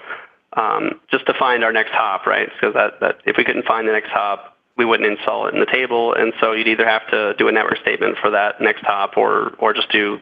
Um, 0.52 1.00
just 1.10 1.26
to 1.26 1.34
find 1.34 1.64
our 1.64 1.72
next 1.72 1.90
hop, 1.90 2.26
right? 2.26 2.48
Because 2.54 2.74
that, 2.74 3.00
that 3.00 3.16
if 3.24 3.36
we 3.36 3.44
couldn't 3.44 3.64
find 3.64 3.88
the 3.88 3.92
next 3.92 4.10
hop, 4.10 4.56
we 4.76 4.84
wouldn't 4.84 5.10
install 5.10 5.48
it 5.48 5.54
in 5.54 5.60
the 5.60 5.66
table, 5.66 6.14
and 6.14 6.32
so 6.38 6.52
you'd 6.52 6.68
either 6.68 6.86
have 6.86 7.08
to 7.10 7.34
do 7.38 7.48
a 7.48 7.52
network 7.52 7.78
statement 7.78 8.18
for 8.20 8.30
that 8.30 8.60
next 8.60 8.82
hop, 8.82 9.16
or 9.16 9.54
or 9.58 9.72
just 9.72 9.90
do 9.90 10.20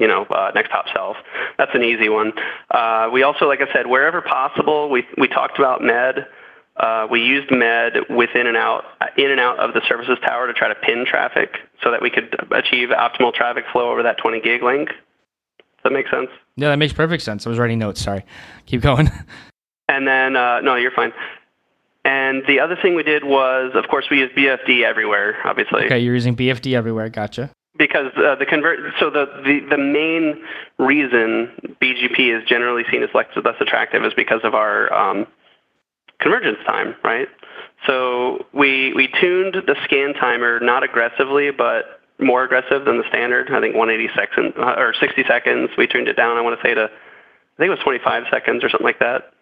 you 0.00 0.08
know, 0.08 0.24
uh, 0.24 0.50
next 0.54 0.70
hop 0.70 0.86
self. 0.92 1.16
That's 1.58 1.70
an 1.74 1.84
easy 1.84 2.08
one. 2.08 2.32
Uh, 2.70 3.08
we 3.12 3.22
also, 3.22 3.46
like 3.46 3.60
I 3.60 3.72
said, 3.72 3.86
wherever 3.86 4.20
possible, 4.22 4.88
we, 4.88 5.06
we 5.18 5.28
talked 5.28 5.58
about 5.58 5.82
MED. 5.82 6.26
Uh, 6.76 7.06
we 7.10 7.20
used 7.20 7.50
MED 7.50 8.08
within 8.08 8.46
and 8.46 8.56
out, 8.56 8.84
in 9.18 9.30
and 9.30 9.38
out 9.38 9.58
of 9.58 9.74
the 9.74 9.82
services 9.86 10.16
tower 10.26 10.46
to 10.46 10.54
try 10.54 10.68
to 10.68 10.74
pin 10.74 11.04
traffic 11.06 11.58
so 11.82 11.90
that 11.90 12.00
we 12.00 12.08
could 12.08 12.34
achieve 12.50 12.88
optimal 12.88 13.32
traffic 13.34 13.64
flow 13.70 13.92
over 13.92 14.02
that 14.02 14.16
20 14.16 14.40
gig 14.40 14.62
link. 14.62 14.88
Does 14.88 15.84
that 15.84 15.92
make 15.92 16.08
sense? 16.08 16.30
Yeah, 16.56 16.70
that 16.70 16.78
makes 16.78 16.94
perfect 16.94 17.22
sense. 17.22 17.46
I 17.46 17.50
was 17.50 17.58
writing 17.58 17.78
notes. 17.78 18.00
Sorry. 18.00 18.24
Keep 18.66 18.80
going. 18.80 19.10
And 19.92 20.06
then, 20.06 20.36
uh, 20.36 20.60
no, 20.60 20.76
you're 20.76 20.92
fine. 20.92 21.12
And 22.04 22.44
the 22.46 22.60
other 22.60 22.76
thing 22.80 22.94
we 22.94 23.02
did 23.02 23.24
was, 23.24 23.72
of 23.74 23.88
course, 23.88 24.04
we 24.08 24.20
use 24.20 24.30
BFD 24.36 24.84
everywhere, 24.84 25.36
obviously. 25.44 25.86
Okay, 25.86 25.98
you're 25.98 26.14
using 26.14 26.36
BFD 26.36 26.76
everywhere. 26.76 27.08
Gotcha 27.08 27.50
because 27.76 28.12
uh, 28.16 28.34
the 28.34 28.46
convert 28.46 28.78
so 28.98 29.10
the, 29.10 29.26
the 29.44 29.76
the 29.76 29.78
main 29.78 30.42
reason 30.78 31.50
BGP 31.80 32.36
is 32.36 32.46
generally 32.48 32.84
seen 32.90 33.02
as 33.02 33.10
less, 33.14 33.26
less 33.44 33.54
attractive 33.60 34.04
is 34.04 34.12
because 34.14 34.40
of 34.44 34.54
our 34.54 34.92
um, 34.92 35.26
convergence 36.20 36.58
time, 36.66 36.94
right? 37.04 37.28
So 37.86 38.46
we 38.52 38.92
we 38.94 39.08
tuned 39.20 39.56
the 39.66 39.76
scan 39.84 40.14
timer 40.14 40.60
not 40.60 40.82
aggressively, 40.82 41.50
but 41.50 42.00
more 42.18 42.44
aggressive 42.44 42.84
than 42.84 42.98
the 42.98 43.08
standard. 43.08 43.50
I 43.50 43.60
think 43.60 43.74
180 43.74 44.14
seconds 44.14 44.54
uh, 44.58 44.74
or 44.76 44.94
60 44.98 45.24
seconds. 45.26 45.70
We 45.78 45.86
tuned 45.86 46.08
it 46.08 46.16
down. 46.16 46.36
I 46.36 46.42
want 46.42 46.60
to 46.60 46.66
say 46.66 46.74
to 46.74 46.84
I 46.84 47.56
think 47.58 47.68
it 47.68 47.70
was 47.70 47.78
25 47.84 48.24
seconds 48.30 48.64
or 48.64 48.70
something 48.70 48.86
like 48.86 49.00
that. 49.00 49.32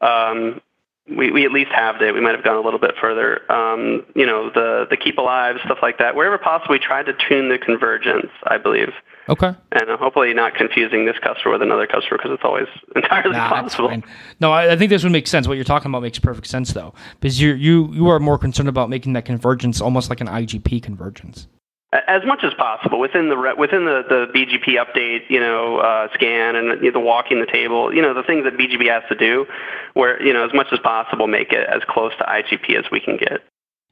Um, 0.00 0.60
we, 1.08 1.30
we 1.30 1.44
at 1.44 1.52
least 1.52 1.70
halved 1.72 2.00
it. 2.00 2.12
We 2.12 2.20
might 2.20 2.34
have 2.34 2.44
gone 2.44 2.56
a 2.56 2.60
little 2.60 2.78
bit 2.78 2.94
further. 3.00 3.50
Um, 3.50 4.04
you 4.14 4.24
know, 4.24 4.50
the 4.50 4.86
the 4.88 4.96
keep 4.96 5.18
alive 5.18 5.56
stuff 5.64 5.78
like 5.82 5.98
that. 5.98 6.14
Wherever 6.14 6.38
possible, 6.38 6.72
we 6.72 6.78
tried 6.78 7.06
to 7.06 7.12
tune 7.28 7.48
the 7.48 7.58
convergence. 7.58 8.30
I 8.44 8.58
believe. 8.58 8.92
Okay. 9.28 9.54
And 9.72 9.90
uh, 9.90 9.96
hopefully 9.96 10.32
not 10.34 10.54
confusing 10.54 11.06
this 11.06 11.16
customer 11.22 11.52
with 11.52 11.62
another 11.62 11.86
customer 11.86 12.18
because 12.18 12.32
it's 12.32 12.42
always 12.44 12.66
entirely 12.96 13.36
nah, 13.36 13.48
possible. 13.48 14.02
No, 14.40 14.52
I, 14.52 14.72
I, 14.72 14.76
think 14.76 14.90
this 14.90 15.04
would 15.04 15.12
make 15.12 15.28
sense. 15.28 15.46
What 15.46 15.54
you're 15.54 15.64
talking 15.64 15.90
about 15.90 16.02
makes 16.02 16.18
perfect 16.18 16.48
sense 16.48 16.72
though, 16.72 16.94
because 17.20 17.40
you 17.40 17.54
you 17.54 17.92
you 17.92 18.08
are 18.08 18.18
more 18.18 18.38
concerned 18.38 18.68
about 18.68 18.88
making 18.90 19.12
that 19.14 19.24
convergence 19.24 19.80
almost 19.80 20.10
like 20.10 20.20
an 20.20 20.28
IGP 20.28 20.82
convergence 20.82 21.46
as 21.92 22.22
much 22.24 22.42
as 22.42 22.54
possible 22.54 22.98
within 22.98 23.28
the 23.28 23.54
within 23.56 23.84
the, 23.84 24.02
the 24.08 24.26
BGP 24.34 24.82
update, 24.82 25.28
you 25.28 25.38
know, 25.38 25.78
uh, 25.78 26.08
scan 26.14 26.56
and 26.56 26.80
you 26.80 26.90
know, 26.90 26.92
the 26.92 27.00
walking 27.00 27.40
the 27.40 27.46
table, 27.46 27.94
you 27.94 28.00
know, 28.00 28.14
the 28.14 28.22
things 28.22 28.44
that 28.44 28.56
BGP 28.56 28.88
has 28.88 29.02
to 29.10 29.14
do, 29.14 29.46
where 29.94 30.22
you 30.22 30.32
know, 30.32 30.44
as 30.44 30.54
much 30.54 30.68
as 30.72 30.78
possible, 30.78 31.26
make 31.26 31.52
it 31.52 31.68
as 31.68 31.82
close 31.88 32.12
to 32.18 32.24
IGP 32.24 32.78
as 32.78 32.90
we 32.90 32.98
can 32.98 33.16
get. 33.16 33.42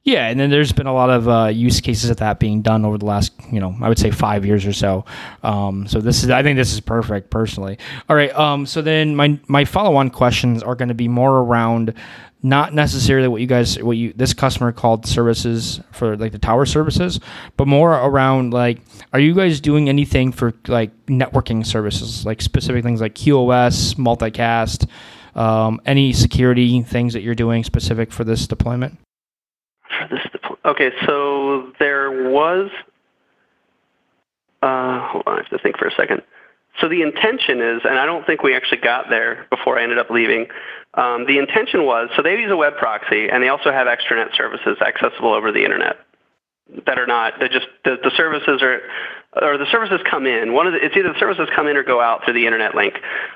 Yeah, 0.03 0.29
and 0.29 0.39
then 0.39 0.49
there's 0.49 0.71
been 0.71 0.87
a 0.87 0.93
lot 0.93 1.11
of 1.11 1.29
uh, 1.29 1.51
use 1.53 1.79
cases 1.79 2.09
of 2.09 2.17
that 2.17 2.39
being 2.39 2.63
done 2.63 2.85
over 2.85 2.97
the 2.97 3.05
last, 3.05 3.33
you 3.51 3.59
know, 3.59 3.75
I 3.83 3.87
would 3.87 3.99
say 3.99 4.09
five 4.09 4.43
years 4.43 4.65
or 4.65 4.73
so. 4.73 5.05
Um, 5.43 5.85
so 5.85 6.01
this 6.01 6.23
is, 6.23 6.31
I 6.31 6.41
think 6.41 6.57
this 6.57 6.73
is 6.73 6.79
perfect 6.79 7.29
personally. 7.29 7.77
All 8.09 8.15
right. 8.15 8.35
Um, 8.35 8.65
so 8.65 8.81
then 8.81 9.15
my 9.15 9.39
my 9.47 9.63
follow 9.63 9.95
on 9.95 10.09
questions 10.09 10.63
are 10.63 10.73
going 10.73 10.87
to 10.87 10.95
be 10.95 11.07
more 11.07 11.37
around 11.37 11.93
not 12.43 12.73
necessarily 12.73 13.27
what 13.27 13.39
you 13.39 13.47
guys 13.47 13.81
what 13.81 13.97
you 13.97 14.13
this 14.13 14.33
customer 14.33 14.71
called 14.71 15.05
services 15.05 15.79
for 15.91 16.17
like 16.17 16.31
the 16.31 16.39
tower 16.39 16.65
services 16.65 17.19
but 17.55 17.67
more 17.67 17.93
around 17.93 18.51
like 18.51 18.79
are 19.13 19.19
you 19.19 19.33
guys 19.33 19.61
doing 19.61 19.89
anything 19.89 20.31
for 20.31 20.53
like 20.67 20.91
networking 21.05 21.65
services 21.65 22.25
like 22.25 22.41
specific 22.41 22.83
things 22.83 23.01
like 23.01 23.15
qos 23.15 23.95
multicast 23.95 24.87
um, 25.33 25.79
any 25.85 26.11
security 26.11 26.81
things 26.81 27.13
that 27.13 27.21
you're 27.21 27.35
doing 27.35 27.63
specific 27.63 28.11
for 28.11 28.25
this 28.25 28.47
deployment? 28.47 28.99
For 29.87 30.07
this 30.09 30.23
deployment 30.31 30.41
okay 30.65 30.91
so 31.05 31.71
there 31.79 32.29
was 32.29 32.69
uh, 34.61 35.07
hold 35.07 35.23
on 35.27 35.33
i 35.33 35.37
have 35.37 35.49
to 35.49 35.59
think 35.59 35.77
for 35.77 35.87
a 35.87 35.95
second 35.95 36.21
so 36.79 36.87
the 36.87 37.01
intention 37.01 37.61
is, 37.61 37.81
and 37.83 37.99
I 37.99 38.05
don't 38.05 38.25
think 38.25 38.43
we 38.43 38.55
actually 38.55 38.81
got 38.81 39.09
there 39.09 39.45
before 39.49 39.77
I 39.77 39.83
ended 39.83 39.97
up 39.97 40.09
leaving. 40.09 40.47
Um, 40.93 41.25
the 41.27 41.37
intention 41.37 41.85
was, 41.85 42.09
so 42.15 42.21
they 42.21 42.31
use 42.31 42.51
a 42.51 42.55
web 42.55 42.77
proxy, 42.77 43.29
and 43.29 43.43
they 43.43 43.49
also 43.49 43.71
have 43.71 43.87
extranet 43.87 44.35
services 44.35 44.77
accessible 44.85 45.33
over 45.33 45.51
the 45.51 45.63
internet 45.63 45.97
that 46.85 46.97
are 46.97 47.07
not. 47.07 47.33
They 47.39 47.49
just 47.49 47.67
the, 47.83 47.97
the 48.01 48.11
services 48.15 48.61
are, 48.61 48.79
or 49.33 49.57
the 49.57 49.65
services 49.71 50.01
come 50.09 50.25
in. 50.25 50.53
One 50.53 50.67
of 50.67 50.73
the, 50.73 50.83
it's 50.83 50.95
either 50.95 51.13
the 51.13 51.19
services 51.19 51.47
come 51.55 51.67
in 51.67 51.77
or 51.77 51.83
go 51.83 52.01
out 52.01 52.25
through 52.25 52.33
the 52.33 52.45
internet 52.45 52.75
link. 52.75 52.95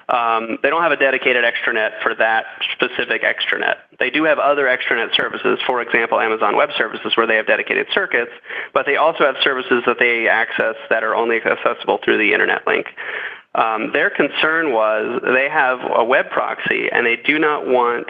Um, 0.09 0.57
they 0.61 0.69
don't 0.69 0.81
have 0.81 0.91
a 0.91 0.97
dedicated 0.97 1.45
extranet 1.45 2.01
for 2.03 2.13
that 2.15 2.45
specific 2.73 3.23
extranet. 3.23 3.75
They 3.97 4.09
do 4.09 4.25
have 4.25 4.37
other 4.37 4.65
extranet 4.65 5.15
services, 5.15 5.59
for 5.65 5.81
example, 5.81 6.19
Amazon 6.19 6.57
Web 6.57 6.69
Services, 6.77 7.15
where 7.15 7.25
they 7.25 7.37
have 7.37 7.47
dedicated 7.47 7.87
circuits, 7.93 8.31
but 8.73 8.85
they 8.85 8.97
also 8.97 9.23
have 9.23 9.35
services 9.41 9.83
that 9.85 9.97
they 9.99 10.27
access 10.27 10.75
that 10.89 11.03
are 11.03 11.15
only 11.15 11.37
accessible 11.37 11.99
through 12.03 12.17
the 12.17 12.33
internet 12.33 12.67
link. 12.67 12.87
Um, 13.55 13.93
their 13.93 14.09
concern 14.09 14.73
was 14.73 15.21
they 15.23 15.47
have 15.49 15.79
a 15.95 16.03
web 16.03 16.29
proxy 16.29 16.89
and 16.91 17.05
they 17.05 17.15
do 17.15 17.39
not 17.39 17.65
want 17.65 18.07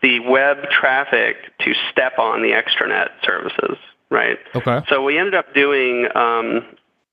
the 0.00 0.20
web 0.20 0.70
traffic 0.70 1.36
to 1.60 1.74
step 1.92 2.18
on 2.18 2.40
the 2.40 2.52
extranet 2.52 3.08
services, 3.22 3.76
right? 4.10 4.38
Okay. 4.54 4.80
So 4.88 5.02
we 5.02 5.18
ended 5.18 5.34
up 5.34 5.52
doing 5.54 6.08
um, 6.14 6.64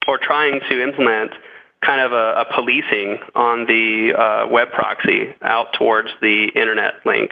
or 0.07 0.17
trying 0.17 0.59
to 0.69 0.81
implement 0.81 1.31
kind 1.83 2.01
of 2.01 2.11
a, 2.11 2.41
a 2.41 2.45
policing 2.53 3.17
on 3.35 3.65
the 3.65 4.13
uh, 4.13 4.47
web 4.47 4.71
proxy 4.71 5.33
out 5.41 5.73
towards 5.73 6.09
the 6.21 6.51
internet 6.55 6.95
link. 7.05 7.31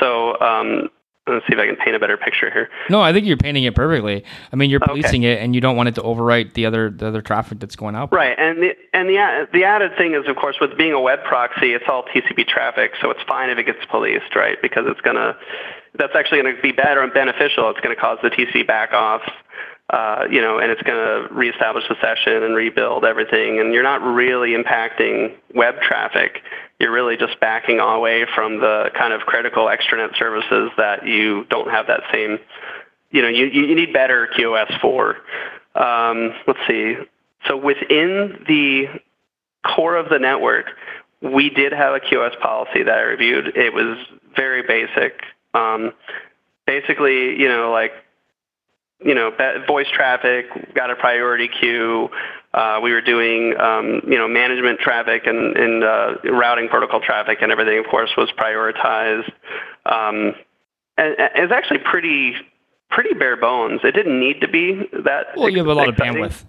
So 0.00 0.40
um, 0.40 0.90
let's 1.28 1.46
see 1.46 1.52
if 1.52 1.58
I 1.58 1.66
can 1.66 1.76
paint 1.76 1.94
a 1.94 2.00
better 2.00 2.16
picture 2.16 2.50
here. 2.50 2.68
No, 2.90 3.00
I 3.00 3.12
think 3.12 3.26
you're 3.26 3.36
painting 3.36 3.64
it 3.64 3.74
perfectly. 3.74 4.24
I 4.52 4.56
mean, 4.56 4.68
you're 4.68 4.80
policing 4.80 5.24
okay. 5.24 5.34
it, 5.34 5.42
and 5.42 5.54
you 5.54 5.60
don't 5.60 5.76
want 5.76 5.88
it 5.88 5.94
to 5.96 6.02
overwrite 6.02 6.54
the 6.54 6.66
other 6.66 6.90
the 6.90 7.06
other 7.06 7.22
traffic 7.22 7.60
that's 7.60 7.76
going 7.76 7.94
out. 7.94 8.12
Right, 8.12 8.36
and 8.38 8.62
the 8.62 8.76
and 8.92 9.08
the 9.08 9.48
the 9.52 9.64
added 9.64 9.96
thing 9.96 10.14
is, 10.14 10.28
of 10.28 10.36
course, 10.36 10.56
with 10.60 10.76
being 10.76 10.92
a 10.92 11.00
web 11.00 11.22
proxy, 11.24 11.72
it's 11.72 11.84
all 11.88 12.04
TCP 12.04 12.46
traffic, 12.46 12.92
so 13.00 13.10
it's 13.10 13.22
fine 13.28 13.50
if 13.50 13.58
it 13.58 13.64
gets 13.64 13.84
policed, 13.90 14.34
right? 14.34 14.58
Because 14.60 14.84
it's 14.88 15.00
gonna 15.00 15.36
that's 15.98 16.14
actually 16.14 16.42
going 16.42 16.56
to 16.56 16.62
be 16.62 16.72
better 16.72 17.02
and 17.02 17.12
beneficial. 17.12 17.70
It's 17.70 17.80
going 17.80 17.94
to 17.94 18.00
cause 18.00 18.18
the 18.22 18.30
TCP 18.30 18.66
back 18.66 18.92
off. 18.92 19.22
Uh, 19.90 20.24
you 20.30 20.40
know, 20.40 20.58
and 20.58 20.72
it's 20.72 20.80
going 20.82 20.96
to 20.96 21.32
reestablish 21.32 21.84
the 21.88 21.96
session 22.00 22.42
and 22.42 22.54
rebuild 22.54 23.04
everything. 23.04 23.60
And 23.60 23.74
you're 23.74 23.82
not 23.82 24.02
really 24.02 24.56
impacting 24.56 25.34
web 25.54 25.74
traffic 25.82 26.40
you're 26.78 26.92
really 26.92 27.16
just 27.16 27.38
backing 27.40 27.78
away 27.78 28.26
from 28.34 28.60
the 28.60 28.90
kind 28.94 29.12
of 29.12 29.22
critical 29.22 29.66
extranet 29.66 30.16
services 30.18 30.70
that 30.76 31.06
you 31.06 31.44
don't 31.48 31.70
have 31.70 31.86
that 31.86 32.02
same, 32.12 32.38
you 33.10 33.22
know, 33.22 33.28
you, 33.28 33.46
you 33.46 33.74
need 33.74 33.92
better 33.92 34.28
QoS 34.36 34.80
for. 34.80 35.16
Um, 35.74 36.32
let's 36.46 36.58
see. 36.66 36.96
So 37.48 37.56
within 37.56 38.44
the 38.48 38.86
core 39.64 39.96
of 39.96 40.08
the 40.08 40.18
network, 40.18 40.66
we 41.22 41.48
did 41.48 41.72
have 41.72 41.94
a 41.94 42.00
QoS 42.00 42.38
policy 42.40 42.82
that 42.82 42.98
I 42.98 43.02
reviewed. 43.02 43.56
It 43.56 43.72
was 43.72 43.96
very 44.36 44.62
basic. 44.62 45.22
Um, 45.54 45.92
basically, 46.66 47.40
you 47.40 47.48
know, 47.48 47.70
like, 47.70 47.92
you 49.04 49.14
know, 49.14 49.30
voice 49.66 49.86
traffic 49.92 50.46
got 50.74 50.90
a 50.90 50.96
priority 50.96 51.48
queue. 51.48 52.08
Uh, 52.52 52.80
we 52.82 52.92
were 52.92 53.00
doing, 53.00 53.54
um, 53.60 54.00
you 54.06 54.16
know, 54.16 54.28
management 54.28 54.78
traffic 54.80 55.26
and, 55.26 55.56
and 55.56 55.84
uh, 55.84 56.14
routing 56.24 56.68
protocol 56.68 57.00
traffic 57.00 57.38
and 57.42 57.52
everything, 57.52 57.78
of 57.78 57.86
course, 57.86 58.10
was 58.16 58.30
prioritized. 58.38 59.30
Um, 59.86 60.34
and, 60.96 61.18
and 61.18 61.44
it's 61.44 61.52
actually 61.52 61.78
pretty, 61.78 62.34
pretty 62.90 63.14
bare 63.14 63.36
bones. 63.36 63.80
It 63.82 63.92
didn't 63.92 64.18
need 64.18 64.40
to 64.40 64.48
be 64.48 64.88
that. 65.04 65.36
Well, 65.36 65.48
you 65.48 65.58
have 65.58 65.66
a 65.66 65.74
lot 65.74 65.88
exciting. 65.88 66.24
of 66.24 66.30
bandwidth. 66.30 66.44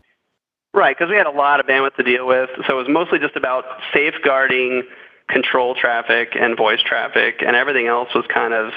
Right, 0.73 0.95
because 0.95 1.09
we 1.09 1.15
had 1.15 1.25
a 1.25 1.31
lot 1.31 1.59
of 1.59 1.65
bandwidth 1.65 1.95
to 1.95 2.03
deal 2.03 2.27
with. 2.27 2.49
So 2.67 2.77
it 2.77 2.87
was 2.87 2.89
mostly 2.89 3.17
just 3.17 3.35
about 3.35 3.63
safeguarding 3.93 4.83
control 5.29 5.73
traffic 5.73 6.35
and 6.39 6.55
voice 6.55 6.81
traffic, 6.81 7.41
and 7.45 7.55
everything 7.55 7.87
else 7.87 8.09
was 8.13 8.25
kind 8.31 8.53
of, 8.53 8.73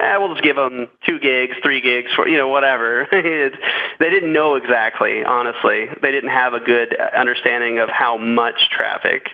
eh, 0.00 0.16
we'll 0.16 0.32
just 0.32 0.42
give 0.42 0.56
them 0.56 0.88
two 1.06 1.18
gigs, 1.18 1.54
three 1.62 1.80
gigs, 1.80 2.12
for 2.14 2.28
you 2.28 2.36
know, 2.36 2.48
whatever. 2.48 3.06
they 3.12 4.10
didn't 4.10 4.32
know 4.32 4.54
exactly, 4.54 5.24
honestly. 5.24 5.86
They 6.02 6.12
didn't 6.12 6.30
have 6.30 6.54
a 6.54 6.60
good 6.60 6.96
understanding 7.16 7.78
of 7.78 7.88
how 7.88 8.16
much 8.16 8.70
traffic 8.70 9.30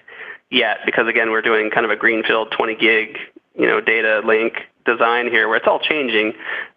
yet, 0.51 0.79
because 0.87 1.09
again, 1.09 1.31
we're 1.31 1.43
doing 1.43 1.71
kind 1.71 1.85
of 1.85 1.91
a 1.91 1.97
greenfield 1.97 2.53
20 2.57 2.75
gig, 2.77 3.19
you 3.59 3.67
know, 3.67 3.81
data 3.81 4.23
link 4.25 4.55
design 4.85 5.27
here 5.29 5.49
where 5.49 5.57
it's 5.57 5.67
all 5.67 5.81
changing. 5.81 6.33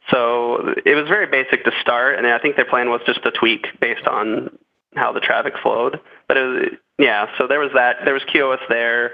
So 0.10 0.74
it 0.86 0.96
was 0.96 1.08
very 1.08 1.28
basic 1.28 1.64
to 1.66 1.72
start, 1.82 2.18
and 2.18 2.28
I 2.28 2.40
think 2.40 2.56
their 2.56 2.66
plan 2.66 2.90
was 2.90 3.02
just 3.06 3.24
to 3.24 3.32
tweak 3.32 3.68
based 3.80 4.08
on 4.08 4.50
how 4.96 5.12
the 5.12 5.20
traffic 5.20 5.54
flowed. 5.62 6.00
But 6.28 6.38
it 6.38 6.44
was, 6.44 6.66
yeah, 6.98 7.28
so 7.38 7.48
there 7.48 7.60
was 7.60 7.72
that. 7.76 7.98
There 8.06 8.14
was 8.14 8.24
QoS 8.24 8.60
there. 8.70 9.12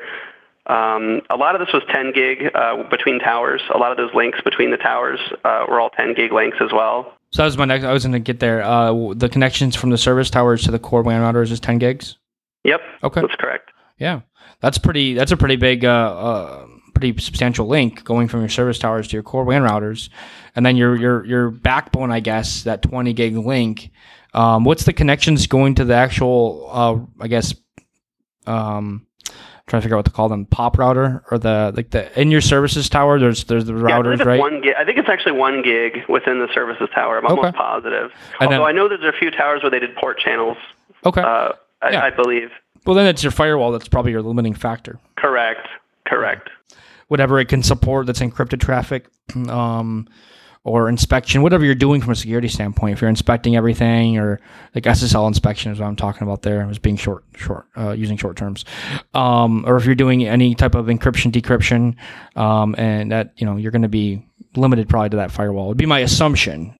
Um, 0.67 1.21
a 1.29 1.35
lot 1.35 1.55
of 1.55 1.59
this 1.59 1.73
was 1.73 1.83
10 1.91 2.13
gig 2.13 2.49
uh, 2.55 2.83
between 2.89 3.19
towers. 3.19 3.61
A 3.73 3.77
lot 3.77 3.91
of 3.91 3.97
those 3.97 4.13
links 4.13 4.39
between 4.41 4.71
the 4.71 4.77
towers 4.77 5.19
uh, 5.43 5.65
were 5.67 5.79
all 5.79 5.89
10 5.89 6.13
gig 6.13 6.31
links 6.31 6.57
as 6.61 6.71
well. 6.71 7.13
So 7.31 7.41
that 7.41 7.45
was 7.45 7.57
my 7.57 7.65
next. 7.65 7.83
I 7.83 7.91
was 7.91 8.03
going 8.03 8.13
to 8.13 8.19
get 8.19 8.39
there. 8.39 8.63
Uh, 8.63 9.13
the 9.13 9.27
connections 9.27 9.75
from 9.75 9.89
the 9.89 9.97
service 9.97 10.29
towers 10.29 10.63
to 10.63 10.71
the 10.71 10.79
core 10.79 11.01
WAN 11.01 11.21
routers 11.21 11.51
is 11.51 11.59
10 11.59 11.79
gigs. 11.79 12.17
Yep. 12.63 12.79
Okay. 13.03 13.21
That's 13.21 13.35
correct. 13.35 13.71
Yeah, 13.97 14.21
that's 14.61 14.77
pretty. 14.77 15.13
That's 15.15 15.31
a 15.31 15.37
pretty 15.37 15.57
big, 15.57 15.83
uh, 15.83 15.89
uh, 15.89 16.67
pretty 16.93 17.19
substantial 17.19 17.67
link 17.67 18.03
going 18.03 18.27
from 18.27 18.39
your 18.39 18.49
service 18.49 18.79
towers 18.79 19.07
to 19.09 19.13
your 19.15 19.23
core 19.23 19.43
WAN 19.43 19.63
routers, 19.63 20.09
and 20.55 20.65
then 20.65 20.77
your 20.77 20.95
your 20.95 21.25
your 21.25 21.49
backbone, 21.51 22.11
I 22.11 22.19
guess, 22.19 22.63
that 22.63 22.81
20 22.81 23.13
gig 23.13 23.35
link. 23.35 23.91
Um, 24.33 24.63
what's 24.63 24.85
the 24.85 24.93
connections 24.93 25.45
going 25.47 25.75
to 25.75 25.85
the 25.85 25.95
actual? 25.95 26.69
Uh, 26.71 27.23
I 27.23 27.27
guess. 27.27 27.53
Um, 28.45 29.07
trying 29.67 29.81
to 29.81 29.85
figure 29.85 29.95
out 29.95 29.99
what 29.99 30.05
to 30.05 30.11
call 30.11 30.29
them 30.29 30.45
pop 30.45 30.77
router 30.77 31.23
or 31.31 31.37
the 31.37 31.71
like 31.75 31.89
the 31.91 32.19
in 32.19 32.29
your 32.31 32.41
services 32.41 32.89
tower 32.89 33.17
there's 33.19 33.45
there's 33.45 33.65
the 33.65 33.73
routers 33.73 34.17
yeah, 34.19 34.23
right? 34.25 34.39
one 34.39 34.61
gig, 34.61 34.73
i 34.77 34.83
think 34.83 34.97
it's 34.97 35.07
actually 35.09 35.31
one 35.31 35.61
gig 35.61 35.99
within 36.09 36.39
the 36.39 36.47
services 36.53 36.89
tower 36.93 37.17
i'm 37.17 37.25
almost 37.25 37.47
Okay. 37.47 37.57
positive. 37.57 38.11
And 38.39 38.51
then- 38.51 38.59
although 38.59 38.67
i 38.67 38.71
know 38.71 38.87
there's 38.89 39.03
a 39.03 39.17
few 39.17 39.31
towers 39.31 39.61
where 39.63 39.71
they 39.71 39.79
did 39.79 39.95
port 39.95 40.19
channels 40.19 40.57
okay. 41.05 41.21
uh, 41.21 41.53
I, 41.81 41.91
Yeah. 41.91 42.03
I 42.03 42.09
believe. 42.09 42.49
Well 42.85 42.95
then 42.95 43.07
it's 43.07 43.23
your 43.23 43.31
firewall 43.31 43.71
that's 43.71 43.87
probably 43.87 44.11
your 44.11 44.21
limiting 44.21 44.53
factor. 44.53 44.99
Correct 45.15 45.67
correct. 46.05 46.49
Whatever 47.07 47.39
it 47.39 47.47
can 47.47 47.63
support 47.63 48.05
that's 48.07 48.19
encrypted 48.19 48.59
traffic 48.59 49.07
um, 49.47 50.07
or 50.65 50.87
inspection, 50.87 51.41
whatever 51.41 51.65
you're 51.65 51.75
doing 51.75 51.99
from 52.01 52.11
a 52.11 52.15
security 52.15 52.47
standpoint. 52.47 52.93
If 52.93 53.01
you're 53.01 53.09
inspecting 53.09 53.55
everything 53.55 54.17
or 54.17 54.39
like 54.73 54.85
SSL 54.85 55.27
inspection 55.27 55.71
is 55.71 55.79
what 55.79 55.87
I'm 55.87 55.95
talking 55.97 56.23
about 56.23 56.41
there. 56.41 56.63
I 56.63 56.65
was 56.65 56.79
being 56.79 56.95
short, 56.95 57.25
short, 57.35 57.65
uh, 57.77 57.91
using 57.91 58.15
short 58.17 58.37
terms. 58.37 58.63
Um, 59.13 59.65
or 59.67 59.75
if 59.75 59.85
you're 59.85 59.95
doing 59.95 60.25
any 60.25 60.55
type 60.55 60.75
of 60.75 60.85
encryption, 60.85 61.31
decryption, 61.31 61.95
um, 62.39 62.75
and 62.77 63.11
that, 63.11 63.33
you 63.37 63.45
know, 63.45 63.57
you're 63.57 63.71
going 63.71 63.81
to 63.81 63.89
be 63.89 64.25
limited 64.55 64.87
probably 64.87 65.09
to 65.09 65.17
that 65.17 65.31
firewall 65.31 65.67
would 65.67 65.77
be 65.77 65.85
my 65.85 65.99
assumption. 65.99 66.75